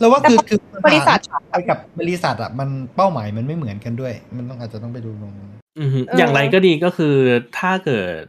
[0.00, 1.18] แล้วว่าคือคือบริษัท
[1.50, 7.16] ไปกับบริษัทอะมันเป้าหมายมันไม่เหมือนกันด้วย มันต้องอาจจะต้องไปดูตรงนั้นอือฮึเออออย่างไรก็ดีก็คือ
[7.58, 8.22] ถ้าเกิด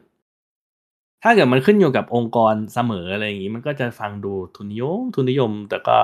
[1.23, 5.97] ถ้าเกิดมันขึ้นอยู่กับองค์กรเสมออะไรอย่างนี้ มันก็จะฟังดูทุนนิยม ทุนนิยม แต่ก็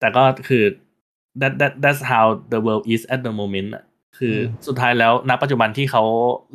[0.00, 0.64] แต่ก็คือ
[1.40, 3.84] that that that's how the world is at the moment อะ
[4.18, 6.02] คืออมสุดท้ายแล้วณปัจจุบันที่เขา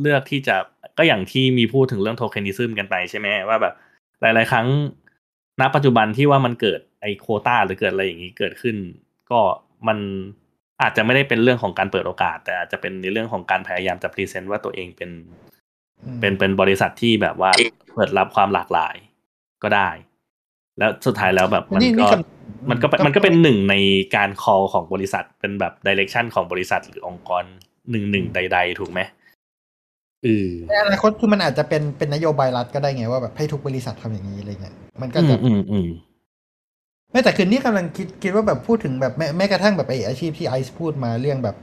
[0.02, 0.56] เลือกที่จะ
[0.98, 3.74] ก็อย่างที่มีพูดถึงเรื่องโทเคน i ซึมกันไปใช่ไหมว่าแบบ
[4.22, 4.68] หลาย ๆ ครั้ง
[5.62, 8.76] ณปัจจุบันที่ว่ามันเกิดไอโควต้าหรือเกิดอะไรอย่างนี้เกิดขึ้น
[9.32, 9.40] ก็
[9.88, 9.98] มัน
[10.82, 15.49] อาจจะไม่ได้เป็นเรื่องของการเปิดโอกาส แต่อาจจะเป็นในเรื่องของการพยายามจะ present ว่าตัวเองเป็นอืม
[16.22, 17.52] เป็นเป็นบริษัทที่แบบว่า
[17.94, 18.96] เปิดรับความหลากหลาย
[19.64, 19.90] ก็ได้
[20.78, 22.08] แล้วสุดท้ายแล้วแบบมันก็
[22.70, 23.76] มันก็เป็นมันก็เป็นหนึ่งใน
[24.16, 27.44] การ call ของบริษัทเป็นแบบ direction ของบริษัทหรือองค์กร
[27.90, 29.00] หนึ่งหนึ่งใด ๆ ถูกไหม
[30.24, 35.90] เออในอนาคตคือมันอาจจะเป็นเป็นนโยบายรัฐก็ได้ไงว่าแบบให้ทุกบริษัททำอย่างนี้อะไรเงี้ยมันก็อืจะมอืมอืม
[37.12, 41.56] ไม่แต่คืนนี้กำลังคิดคิดว่าแบบพูดถึงแบบแม้แม้กระทั่งแบบไออาชีพที่ไอซ์พูดมาเรื่องแบบ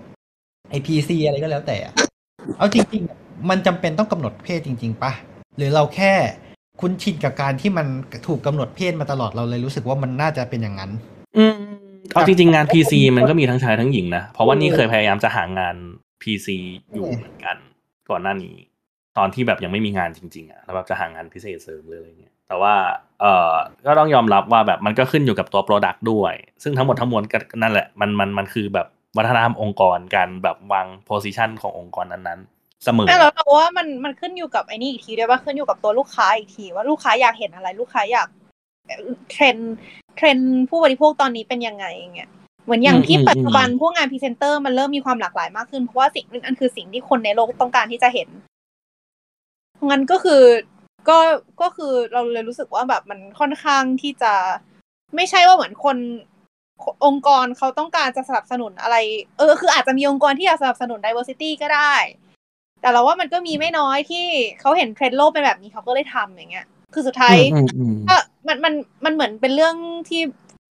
[0.70, 1.94] ไอพีซีอะไรก็แล้วแต่อะ
[2.58, 3.18] เอาจริงๆอะ
[3.50, 5.12] มันจำเป็นต้องกำหนดเพศจริง ๆปะ
[5.56, 6.12] หรือเราแค่
[6.80, 7.86] คุ้นชินกับการที่มัน
[8.26, 10.90] ถูกกำหนดเพศมาตลอดเราเลยรู้สึกว่ามันน่าจะเป็นอย่างนั้น
[11.38, 11.56] อืม
[12.14, 15.76] เอาจริง ๆ งาน PC มันก็มีทั้งชายทั้งหญิงนะ เพราะว่านี่เคยพยายามจะหางาน
[16.22, 16.48] PC
[16.94, 17.56] อยู่เหมือนกัน
[18.10, 18.56] ก่อนหน้านี้
[19.18, 22.74] ตอนที่แบบยังไม่มีงานจริง ๆอะแล้วแบบจะหางานพิเศษเสริมเลยอะไรเงี้ยแต่ว่า
[23.20, 23.52] เอ่อ
[23.86, 28.86] ก็ต้องยอมรับว่าแบบมันก็ขึ้นอยู่กับตัว Product ด้วย ซึ่งทั้งหมดทั้งมวลก็นั่นแหละมันมันมันคือแบบ
[29.16, 32.55] วัฒนธรรมองค์กรการแบบวาง position ขององค์กรนั้นๆ
[32.86, 38.28] เสมอแต่เราเราว่ามันมันขึ้นอยู่กับไอ้นี่อีกทีด้วยว่าขึ้นอยู่กับตัวลูกค้าอีกที ว่าลูกค้าอยากเห็นอะไร ลูกค้าอยาก
[39.30, 39.56] trend
[40.16, 40.38] trend
[40.70, 42.30] ผู้บริโภคตอนนี้เป็นยังไงอย่างเงี้ย
[42.64, 48.28] เหมือนอย่างที่อืมอืมปัจจุบันพวกงานพรีเซนเตอร์มันเริ่มมีความหลากหลายมากขึ้นเพราะว่าสิ่งนั้นคือสิ่งที่คนในโลกต้องการที่จะเห็น
[49.74, 50.42] เพราะงั้นก็คือ
[51.08, 51.18] ก็
[51.60, 54.32] ก็คือเราเลยรู้สึกว่าแบบมันค่อนข้างที่จะ
[55.16, 55.96] ไม่ใช่ว่าเหมือนคน
[57.04, 58.96] องค์กรเขาต้องการจะสนับสนุนอะไร
[59.38, 61.94] เออ คืออาจจะมีองค์กรที่อยากสนับสนุน diversity ก็ได้
[62.80, 64.24] แต่เราว่ามันก็มีไม่น้อยที่
[64.60, 68.16] เขาเห็นเทรนด์โลกเป็นแบบนี้เขาก็เลยทำอย่างเงี้ย คือสุดท้ายอืมอืมก็
[68.46, 68.74] มันมัน
[69.04, 69.76] มันเหมือนเป็นเรื่อง
[70.08, 70.20] ที่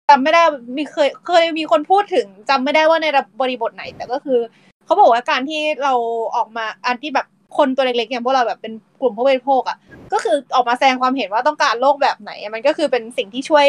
[0.08, 0.42] จำไม่ได้
[0.76, 3.06] มีเคยเคยมีคนพูดถึงจำไม่ได้ว่าใน
[3.40, 4.38] บริบทไหน แต่ก็คือ
[4.84, 5.94] เขาบอกว่าการที่เรา
[6.36, 7.26] ออกมาอันที่แบบ
[7.56, 9.76] คนตัวเล็กๆอย่างพวกเราแบบเป็นกลุ่มผู้บริโภคอะ
[10.12, 13.66] ก็คือออกมาแสดงความเห็นว่าต้องการโลกแบบไหนอะมันก็คือเป็นสิ่งที่ช่วย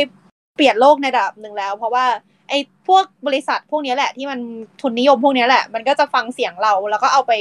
[0.56, 2.06] เปลี่ยนโลกในระดับหนึ่งแล้ว เพราะว่า
[2.50, 4.40] ไอ้พวกบริษัทพวกเนี้ยแหละที่มัน
[4.82, 7.34] ทุนนิยมพวกเนี้ยแหละ มันก็จะฟังเสียงเราแล้วก็เอาไป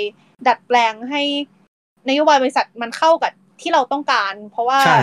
[0.47, 1.23] ดัดแปลงให้
[2.09, 4.99] นโยบายบริษัทมันเข้ากับที่เราต้องการ เพราะว่าใช่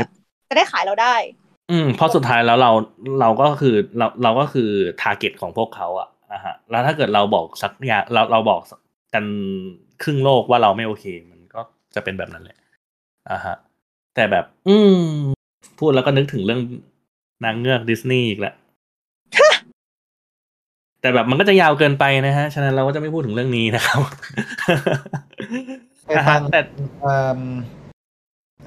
[0.50, 1.16] จะได้ขายเราได้
[1.72, 2.72] อืมเพราะสุดท้ายแล้วเรา
[3.22, 4.70] เราก็คือเราเราก็คือ
[5.02, 8.62] target ของพวกเขาอะนะฮะแล้วถ้าเกิดเราบอกสักอย่างเราเราบอก
[9.14, 9.26] กัน
[10.04, 11.62] ครึ่งโลกว่าเราไม่โอเค มันก็
[11.96, 12.58] จะเป็นแบบนั้นแหละ
[13.30, 13.56] อ่าฮะ
[14.16, 15.00] แต่แบบ อืม
[15.80, 16.62] พูดแล้วก็นึกถึงเรื่อง
[17.46, 18.56] นางเงือกดิสนีย์อีกแล้ว
[21.02, 24.00] แต่แบบมันก็จะยาวเกินไปนะฮะ ฉะนั้นเราก็จะไม่พูดถึงเรื่องนี้นะครับ
[26.06, 26.62] ไปฟังแต่
[27.02, 27.40] เอ่อ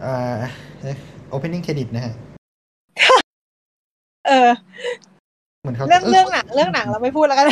[0.00, 0.34] เอ่อ
[0.80, 0.96] เอ๊ะ
[1.32, 2.14] opening credit นะฮะ
[4.26, 4.50] เออ
[5.60, 7.48] เหมือนเขาเรื่องเรื่องหนังเรื่องหนังเราไม่พูดแล้วกัน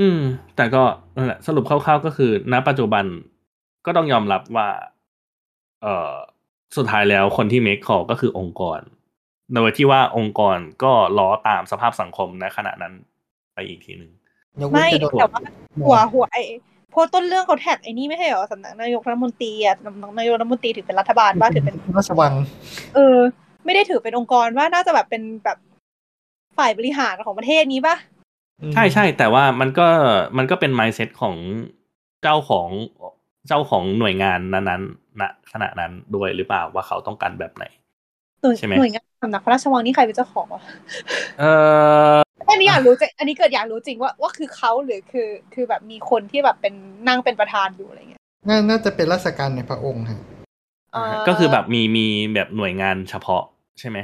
[0.00, 0.20] อืม
[0.56, 0.82] แต่ก็
[1.16, 3.04] นั่นแหละสรุปคร่าวๆก็คือ ณ ปัจจุบัน
[3.86, 4.68] ก็ต้องยอมรับว่า
[5.82, 6.12] เอ่อ
[6.76, 8.80] สุดท้ายแล้วคนที่ make call ก็คือองค์กร
[9.54, 12.94] โดยที่ว่าองค์กรก็ล้อตามสภาพสังคมในขณะนั้น
[13.58, 14.10] ไปอีกทีหนึ่ง
[14.60, 15.40] ยกเว้นไม่จะโดนแต่ว่า
[15.84, 16.42] หัวหัวไอ้
[16.90, 22.32] เพราะต้นเรื่องเขาแท็กไอ้นี่ไม่ใช่เหรอสำนักนายกรัฐมนตรีอะสำนักนายกรัฐมนตรีถือเป็นรัฐบาลว่าถือเป็นราชวัง
[22.94, 23.16] เออ
[23.64, 25.58] ไม่ได้ถือเป็นองค์กรว่าน่าจะแบบเป็นแบบ
[26.58, 27.96] ฝ่ายบริหารของประเทศนี้ปะ
[28.74, 29.88] ใช่ใช่แต่ว่ามันก็
[30.38, 31.36] มันก็เป็น mindset ของ
[32.22, 32.68] เจ้าของ
[33.48, 35.22] เจ้าของหน่วยงานนั้นๆณ
[35.52, 37.64] ขณะนั้นด้วยหรือเปล่าว่าเขาต้องการแบบไหน
[38.42, 40.62] หน่วยใช่ไหมหน่วยงานสำนักพระราชวังนี่ใครเป็นเจ้าของวะ
[41.40, 41.44] เอ
[42.16, 42.18] อ
[42.50, 46.74] อันนี้อยากรู้จริงอันนี้เกิดอยากรู้จริงว่าว่าคือเขาหรือคือคือแบบมีคนที่แบบเป็น
[47.08, 50.20] นั่งเป็นประธานอยู่อะไรเงี้ยน่าน่าจะเป็นราชการในพระองค์ฮะ
[50.94, 53.42] อ่าก็คือแบบมีมีแบบหน่วยงานเฉพาะ
[53.80, 53.98] ใช่ไหม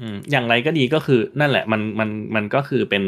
[0.00, 3.04] อืมอย่างไรก็ดีก็คือนั่นแหละ มันมันมันก็คือเป็น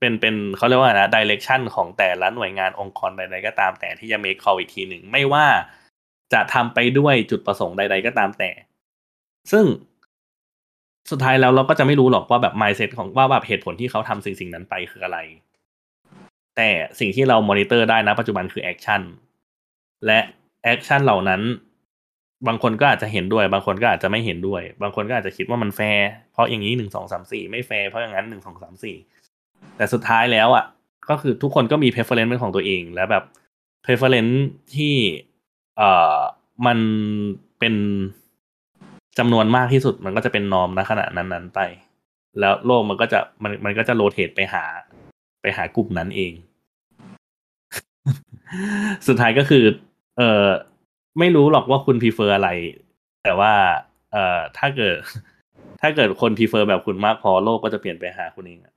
[0.00, 5.46] เป็นเป็นเขาเรียกว่านะดิเรกชันของแต่ละหน่วยงานองค์กรใด ๆ ก็ตามแต่ที่จะ make call อีกทีหนึ่งไม่ว่า
[6.32, 8.50] จะทำไปด้วยจุดประสงค์ใด ๆ ก็ตามแต่
[9.52, 9.64] ซึ่ง
[11.10, 15.18] สุดท้ายแล้วเราก็จะไม่รู้หรอกว่าแบบ mindset ของว่าแบบเหตุผลที่เขาทำสิ่งสิ่งนั้นไปคืออะไร
[16.56, 19.02] แต่สิ่งที่เรามอนิเตอร์ได้นะปัจจุบันคือ action
[20.06, 20.18] และ
[20.64, 21.42] action เหล่านั้น
[22.48, 28.96] บางคนก็อาจจะเห็นด้วย บางคนก็อาจจะไม่เห็นด้วย บางคนก็อาจจะคิดว่ามันแฟร์เพราะอย่างนี้หนึ่งสองสามสี่ไม่แฟร์เพราะอย่างนั้นหนึ่งสองสามสี่
[29.76, 30.64] แต่สุดท้ายแล้วอะ
[31.10, 33.24] ก็คือทุกคนก็มี preference เป็นของตัวเอง และแบบ
[33.84, 34.36] preference
[34.74, 34.94] ที่
[35.76, 36.18] เอ่อ
[36.66, 36.78] มัน
[37.58, 37.74] เป็น
[39.18, 41.60] จำนวนมากที่สุดมันก็จะเป็น norm ณขณะนั้น ๆ ไป
[42.40, 44.64] แล้วโลกมันก็จะมันมันก็จะโรเตทไปหา
[45.42, 46.32] ไปหากลุ่มนั้นเอง
[49.06, 49.64] สุดท้ายก็คือ
[50.18, 50.46] เออ
[51.18, 52.48] ไม่รู้หรอกว่าคุณ prefer อะไร
[53.24, 53.52] แต่ว่า
[54.12, 54.96] เอ่อถ้าเกิด
[55.80, 58.74] ถ้าเกิดคน prefer แบบคุณมากพอโลกก็จะเปลี่ยนไปหาคุณเองอะ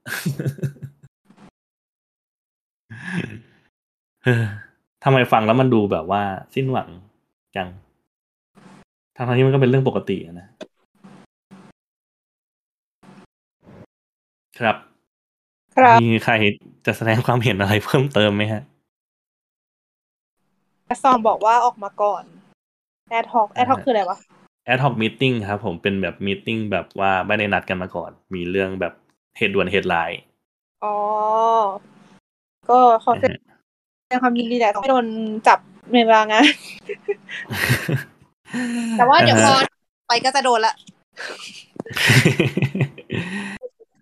[5.04, 6.22] ทำไมฟังแล้วมันดูแบบว่า
[6.54, 6.88] สิ้นหวัง
[7.56, 7.68] จัง
[9.28, 10.46] ทั้งๆที่มันก็เป็นเรื่องปกติอะนะ
[14.58, 14.76] ครับ
[15.76, 16.34] ครับ มีใคร
[16.86, 18.62] จะแสดงความเห็นอะไรเพิ่มเติมไหมฮะ
[21.02, 22.24] ซอมบอกว่าออกมาก่อน
[23.10, 24.18] แอดฮอกแอดฮอกคืออะไรวะ
[24.72, 28.92] ad hoc meeting ครับผมเป็นแบบมีติ้งแบบว่าไม่ได้นัดกันมาก่อน มีเรื่องแบบ
[29.36, 30.10] เหตุด่วนเหตุร้าย
[30.84, 30.96] อ๋อ
[32.68, 33.34] ก็ขอแสด
[34.16, 35.06] งความยินดีแหละต้องไม่โดน
[35.48, 35.58] จับ
[35.92, 36.44] ในเวลางาน
[38.98, 39.54] แต่ว่าเดี๋ยวพอ
[40.08, 40.74] ไปก็จะโดนละ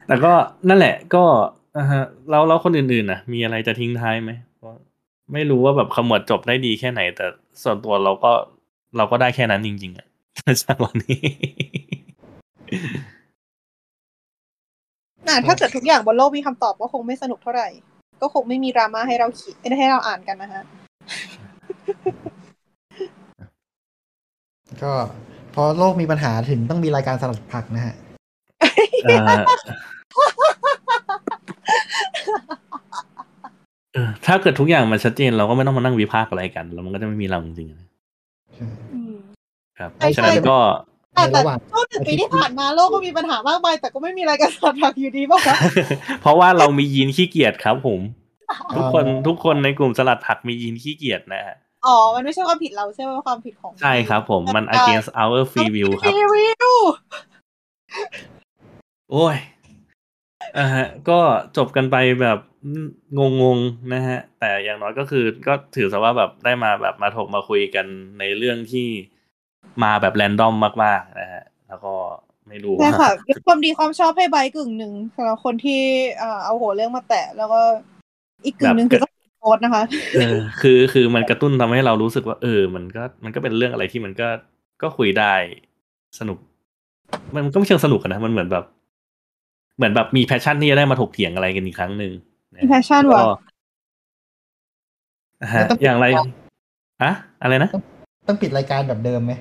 [0.06, 0.32] แต่ก็
[0.68, 1.24] นั่นแหละ ก็
[1.76, 4.74] อ่าฮะแล้วแล้วคนอื่นๆนะมีอะไรจะทิ้งท้ายไหมเพราะ
[5.32, 7.26] ไม่รู้ว่าแบบขมวดจบได้ดีแค่ไหน แต่
[7.62, 8.32] ส่วนตัวเราก็
[8.96, 10.06] เราก็ได้แค่นั้นจริง ๆอะ
[10.62, 11.20] จากวันนี้
[15.28, 17.68] น่ะถ้าเกิดทุกอย่างบนโลกมีคำตอบก็คงไม่สนุกเท่าไหร่
[18.22, 20.62] ก็คงไม่มีดราม่าให้เราคิดไม่ได้ให้เราอ่านกันนะฮะ
[24.82, 24.92] ก็
[25.54, 27.94] พอโลกมีปัญหาถึงต้องมีรายการสลัดผักนะฮะ
[29.04, 29.28] เอ่อ
[33.94, 37.86] เออถ้าเกิดทุกอย่างมันชัดเจนเราก็ไม่ต้องมานั่งวิพากษ์อะไรกัน แล้วมันก็จะไม่มีเราจริงๆนะ
[38.94, 39.14] อืม
[39.78, 40.58] ครับใช่ฉะนั้นก็
[41.14, 45.56] แต่ในแต่ระหว่างช่วงหนึ่งปีที่ผ่านมาโลกก็มีปัญหามากมายแต่ก็ไม่มีรายการสดผักอยู่ดีป่ะคะ
[46.22, 48.00] เพราะว่าเรามียีนขี้เกียจครับผม
[48.76, 51.56] ทุกคนอ๋อทุกคนในกลุ่มสลัดผักมียีนขี้เกียจนะฮะ
[51.86, 56.70] อ๋อ มันไม่ใช่ความผิดเราใช่ไหมความผิดของ ใช่ครับผม มัน against our free will ครับรีวิว
[59.10, 59.36] โอ้ย
[60.58, 61.18] อ่าฮะ ก็
[61.56, 62.38] จบกันไปแบบ
[63.18, 67.86] งงๆนะฮะ แต่อย่างน้อยก็คือ ก็ถือซะว่าแบบได้มาแบบมาถกมาคุยกัน
[68.18, 68.88] ในเรื่องที่
[69.82, 71.94] มาแบบแรนดอมมากๆนะฮะ แล้วก็
[72.48, 75.82] ไม่รู้ใช่ว่าค่ะยกความดีความชอบให้ใบกึ่งหนึ่งสำหรับคนที่
[76.18, 77.60] เอ่อเอาหัวเรื่องมาแตะแล้วก็
[78.44, 79.84] อีกกึ่งหนึ่งคือต้อง โพสต์นะคะ
[80.14, 84.28] เออคือคือมันกระตุ้นทำให้เรารู้สึกว่า เออ มันก็มันก็เป็นเรื่องอะไรที่มันก็
[84.82, 85.34] ก็คุยได้
[86.18, 86.38] สนุก
[87.34, 88.64] มันก็ไม่เชิงสนุกอะนะมันเหมือนแบบ
[89.76, 92.12] เหมือนแบบมี passion ที่จะได้มาถกเถียงอะไรกันอีกครั้งหนึ่ง
[92.54, 93.30] นะมี passion ว่ะก็
[95.52, 96.06] ฮะแล้วต้องอย่างไร
[97.02, 97.12] อะ
[97.42, 97.68] อะไรนะ
[98.28, 99.32] ต้องปิดรายการแบบเดิมไหม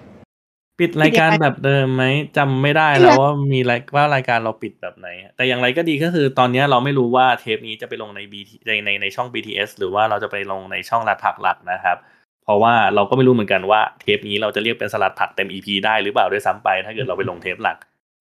[0.80, 2.04] ปิดรายการแบบเดิมไหม
[2.38, 11.98] จำไม่ได้แล้วว่ามีรายว่ารายการเราปิดแบบไหน แต่อย่างไรก็ดีก็คือตอนเนี้ยเราไม่รู้ว่าเทปนี้จะไปลงใน BT ในในในช่อง BTS หรือว่าเราจะไปลงในช่องลัดผักหลักนะครับ
[12.44, 17.78] เพราะว่าเราก็ไม่รู้เหมือนกันว่าเทปนี้เราจะเรียกเป็นสลัดผักเต็ม EP ได้หรือเปล่าด้วยซ้ำไป ถ้าเกิดเราไปลงเทปหลัก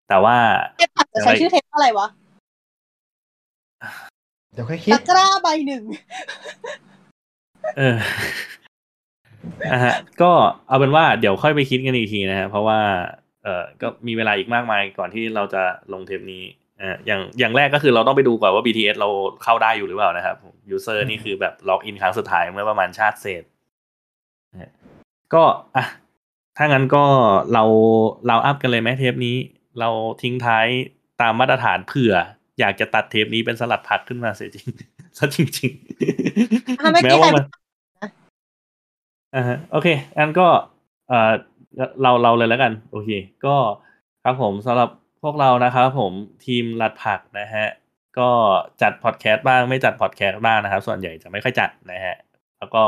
[0.08, 0.36] แต่ว่า
[0.78, 2.08] เทปผัดจะใช้ชื่อเทปอะไรวะ
[4.52, 5.82] เดี๋ยวค่อยคิดตะกร้าใบหนึ่ง
[7.78, 7.96] เออ
[9.72, 10.30] อะฮะก็
[10.68, 12.80] เอาเป็นว่าเดี๋ยวค่อยไปคิดกันอีกทีนะฮะเพราะว่า
[13.44, 15.62] เออก็มีเวลาอีกมากมายก่อนที่เราจะ
[15.92, 16.42] ลงเทปนี้
[16.80, 19.08] อ่าอย่างอย่างแรกก็คือเราต้องไปดูก่อนว่า BTS เรา
[19.42, 20.36] เข้าได้อยู่หรือเปล่านะครับ
[20.70, 23.42] user นี่คือแบบ login ครั้งสุดท้ายเมื่อประมาณชาติเศษ
[24.52, 24.70] นะฮะ
[25.34, 25.42] ก็
[25.76, 25.84] อะ
[26.56, 27.04] ถ้างั้นก็
[27.52, 27.64] เรา
[28.28, 29.36] เรา up กันเลยไหมเทปนี้
[29.80, 29.88] เรา
[30.22, 30.66] ทิ้งท้าย
[31.20, 32.14] ตามมาตรฐานเผื่อ
[32.60, 34.66] อยากจะตัดเทปนี้เป็นสลัดผักขึ้นมาเสียจริง
[35.18, 35.72] ซะจริง
[36.80, 37.44] อะเมื่อๆกี้แม้ว่าใครมัน
[39.36, 40.46] อ่าฮะโอเคอันก็
[41.08, 41.32] เอ่อ
[42.02, 43.10] เราเราเลยแล้วกัน โอเค
[43.46, 43.56] ก็
[44.24, 44.90] ครับผมสำหรับ
[45.22, 46.12] พวกเรานะครับผม
[46.46, 47.66] ทีมลัดผักนะฮะ
[48.18, 48.28] ก็
[48.82, 52.16] จัดพอดแคสต์บ้างไม่จัดพอดแคสต์บ้างนะครับ ส่วนใหญ่จะไม่ค่อยจัดนะฮะ
[52.58, 52.82] แล้วก็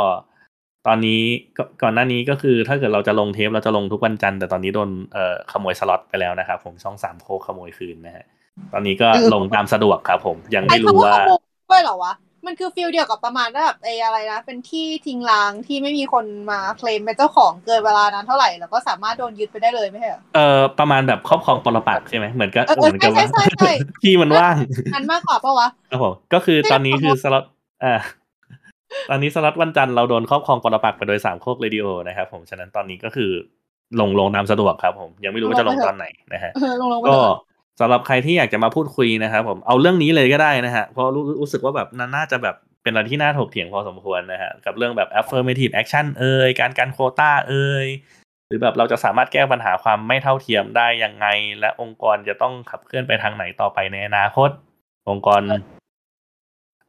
[0.86, 1.20] ตอนนี้
[1.56, 8.24] ก็ก่อนหน้านี้ก็คือถ้าเกิดเราจะลงเทปเราจะลงทุกวันจันทร์แต่ตอนนี้โดนเอ่อขโมยสล็อตไปแล้วนะครับผมช่องสามโคกขโมยคืนนะฮะ
[8.72, 12.12] ตอนนี้ก็ลงตามสะดวกครับผมยังไอ้ไม่รู้คำว่าว่าขโมยด้วยเหรอวะ
[12.48, 23.72] มันคือ feel เดียวกับประมาณว่าแบบไอ้อะไรนะ เป็นที่ทิ้งร้างที่ไม่มีคนมาเคลมเป็นเจ้าของเกินเวลานั้นเท่าไหร่แล้วก็สามารถโดนยึดไปได้เลยไม่ใช่เหรอเอ่อประมาณแบบครอบครองปรปักษ์ใช่ไหมเหมือนกับเออเออเหมือนกับว่าใช่ใช่ใช่
[24.02, 24.56] ที่มันว่าง
[24.94, 27.44] นั้นมากกว่าปะวะครับผมก็คือตอนนี้คือสล็อต
[27.84, 27.94] อ่า
[29.10, 33.30] ตอนนี้สล็อตวันจันทร์เราโดนครอบครองปรปักษ์ไปโดยสามโคกเรดิโอนะครับผมฉะนั้นตอนนี้ก็คือ
[34.00, 37.38] ลงลงตามสะดวกครับผมยังไม่รู้ว่าจะลงตอนไหนนะฮะเออลงลงไปก็เถอะ
[37.80, 47.86] สำหรับใครที่อยากจะมาพูดคุยนะครับผมเอาเรื่องนี้เลยก็ได้นะฮะเพราะรู้รู้สึกว่าแบบน่าน่าจะแบบเป็นอะไรที่น่าถกเถียงพอสมควรนะฮะกับเรื่องแบบ affirmative action เอ่ยการการโควต้าเอ่ย
[48.46, 51.26] หรือแบบเราจะสามารถแก้ปัญหาความไม่เท่าเทียมได้ยังไง
[51.60, 54.50] และองค์กรจะต้องขับเคลื่อนไปทางไหนต่อไปในอนาคต
[55.08, 55.42] องค์กร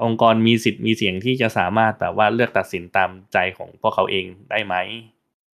[0.04, 4.76] องค์กรมีสิทธิ์มีเสียงที่จะสามารถแบบว่าเลือกตัดสินตามใจของพวกเขาเองได้ไหม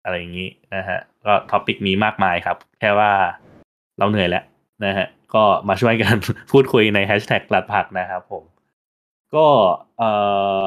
[0.05, 3.11] อะไรอย่างนี้นะฮะ ก็ topic มีมากมายครับ แค่ว่า
[3.99, 4.45] เราเหนื่อยแล้ว
[4.85, 6.17] นะฮะ ก็มาช่วยกัน
[6.53, 8.43] พูดคุยในแฮชแท็กหลัดผักนะครับผม
[9.35, 9.47] ก็
[9.99, 10.11] เอ่
[10.65, 10.67] อ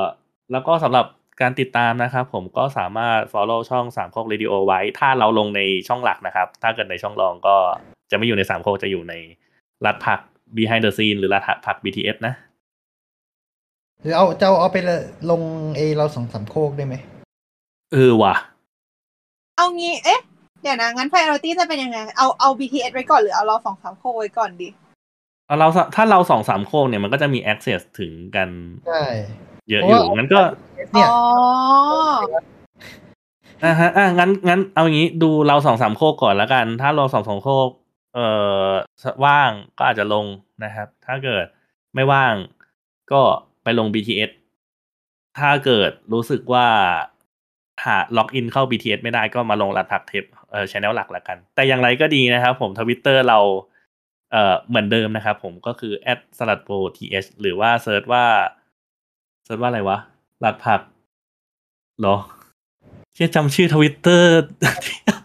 [0.51, 1.05] แล้วก็สำหรับ
[1.41, 7.55] การติดตามนะครับผมก็สามารถ follow ช่องสามโคกเรดิโอไว้ ถ้าเราลงในช่องหลักนะครับ ถ้าเกิดในช่องรองก็
[8.11, 9.13] จะไม่อยู่ในสามโคกจะอยู่ใน
[9.85, 10.19] รัดผัก
[10.55, 12.33] behind the scene หรือรัดผัก BTS นะ
[14.01, 15.01] หรือเอาจะเอาเอาไปเลย
[15.31, 15.41] ลง
[15.77, 16.95] เอเราสองสามโคกได้ไหม
[17.93, 18.35] เออว่ะ
[19.57, 20.21] เอางี้เอ๊ะ
[20.65, 24.69] เดี๋ยวนะ งั้น priority จะเป็นยังไง เอาเอา BTS ไว้ก่อนหรือเอาเราสองสามโคไว้ก่อนดี
[25.47, 28.49] เอาเราสถ้าเราสองสามโคกเนี่ยมันก็จะมี access ถึงกัน
[28.87, 29.01] ใช่
[29.69, 30.41] เยอะอยู่เพราะว่างั้นก็
[30.93, 31.17] เนี่ยอ๋อ
[33.63, 37.69] อ่าฮะอะงั้นงั้นเอาอย่างนี้ดูเราสองสามโคกก่อนแล้วกัน ถ้าเราสองสองโคก
[38.15, 38.27] เอ่
[38.65, 38.69] อ
[39.25, 40.25] ว่างก็อาจจะลง
[40.63, 41.45] นะครับ ถ้าเกิด
[41.95, 42.33] ไม่ว่าง
[43.11, 43.21] ก็
[43.63, 44.31] ไปลง BTS
[45.39, 46.67] ถ้าเกิดรู้สึกว่า
[47.83, 53.39] หา login เข้า BTS ไม่ได้ก็มาลงสลัดผักเทปเอ่อ channel หลักละกัน แต่อย่างไรก็ดีนะครับผมทวิตเตอร์เรา
[54.31, 55.93] เอ่อเหมือนเดิมนะครับผมก็คือ
[56.37, 58.25] s l a d p o th หรือว่า search ว่า
[59.45, 59.97] search ว่าอะไรวะ
[60.43, 60.81] สลัดผัก
[61.99, 62.15] เหรอ
[63.13, 64.29] เชื่อจำชื่อทวิตเตอร์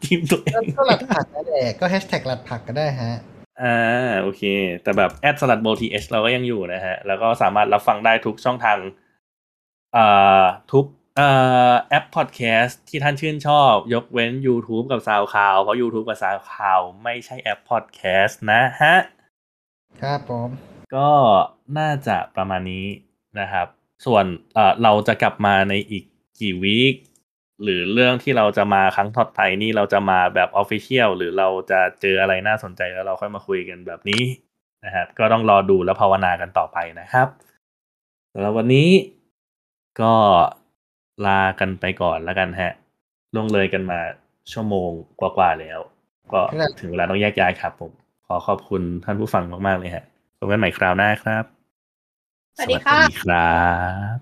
[0.04, 3.10] ทีมตัวเองก็สลัดผักนั่นแหละก็แฮชแท็กหลัดผักก็ได้ฮะ
[3.62, 4.42] อ่าโอเค
[4.82, 8.78] แต่แบบ at สลัด pod TH เราก็ยังอยู่นะฮะ แล้วก็สามารถรับฟังได้ทุกช่องทาง
[9.96, 10.84] อ่าทุก
[11.16, 11.30] เอ่
[11.70, 18.96] อแอปพอดแคสต์ที่ท่านชื่นชอบ ยกเว้น YouTube กับ SoundCloud เพราะ YouTube กับ SoundCloud ไม่ใช่แอปพอดแคสต์นะฮะ
[20.02, 20.48] ครับผม
[20.96, 21.10] ก็
[21.78, 22.86] น่าจะประมาณนี้
[23.40, 23.66] นะครับ
[24.06, 24.24] ส่วน
[24.54, 26.04] เอ่อเราจะกลับมาในอีก
[26.40, 26.94] กี่วีค
[27.62, 34.22] หรือเรื่องที่เราจะมาครั้งถัดไปนี่เราจะมาแบบออฟฟิเชียลหรือเราจะเจออะไรน่าสนใจแล้วเราค่อยมาคุยกันแบบนี้
[34.84, 37.28] นะครับ ก็ต้องรอดูแล้วภาวนากันต่อไปนะครับ
[38.32, 38.90] สำหรับวันนี้
[40.00, 40.14] ก็
[41.26, 42.72] ลากันไปก่อนแล้วกันฮะ
[43.34, 43.98] ล่วงเลยกันมา
[44.52, 44.90] ชั่วโมง
[45.20, 45.78] กว่าๆแล้ว
[46.32, 46.40] ก็
[46.80, 47.92] ถึงเวลาต้องแยกย้ายครับผม
[48.26, 50.04] ขอขอบคุณท่านผู้ฟังมาก ๆ เลยฮะ
[50.38, 51.44] พบกันใหม่คราวหน้าครับ
[52.56, 53.58] สวัสดีค่ะสวัสดีครั
[54.14, 54.16] บ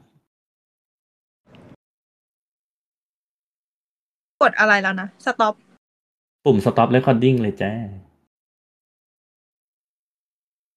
[4.42, 5.54] กดอะไรแล้วนะ stop
[6.44, 7.72] ปุ่ม stop recording เลยจ้า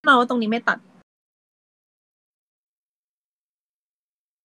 [0.07, 0.77] เราตรงนี้ไม่ตัด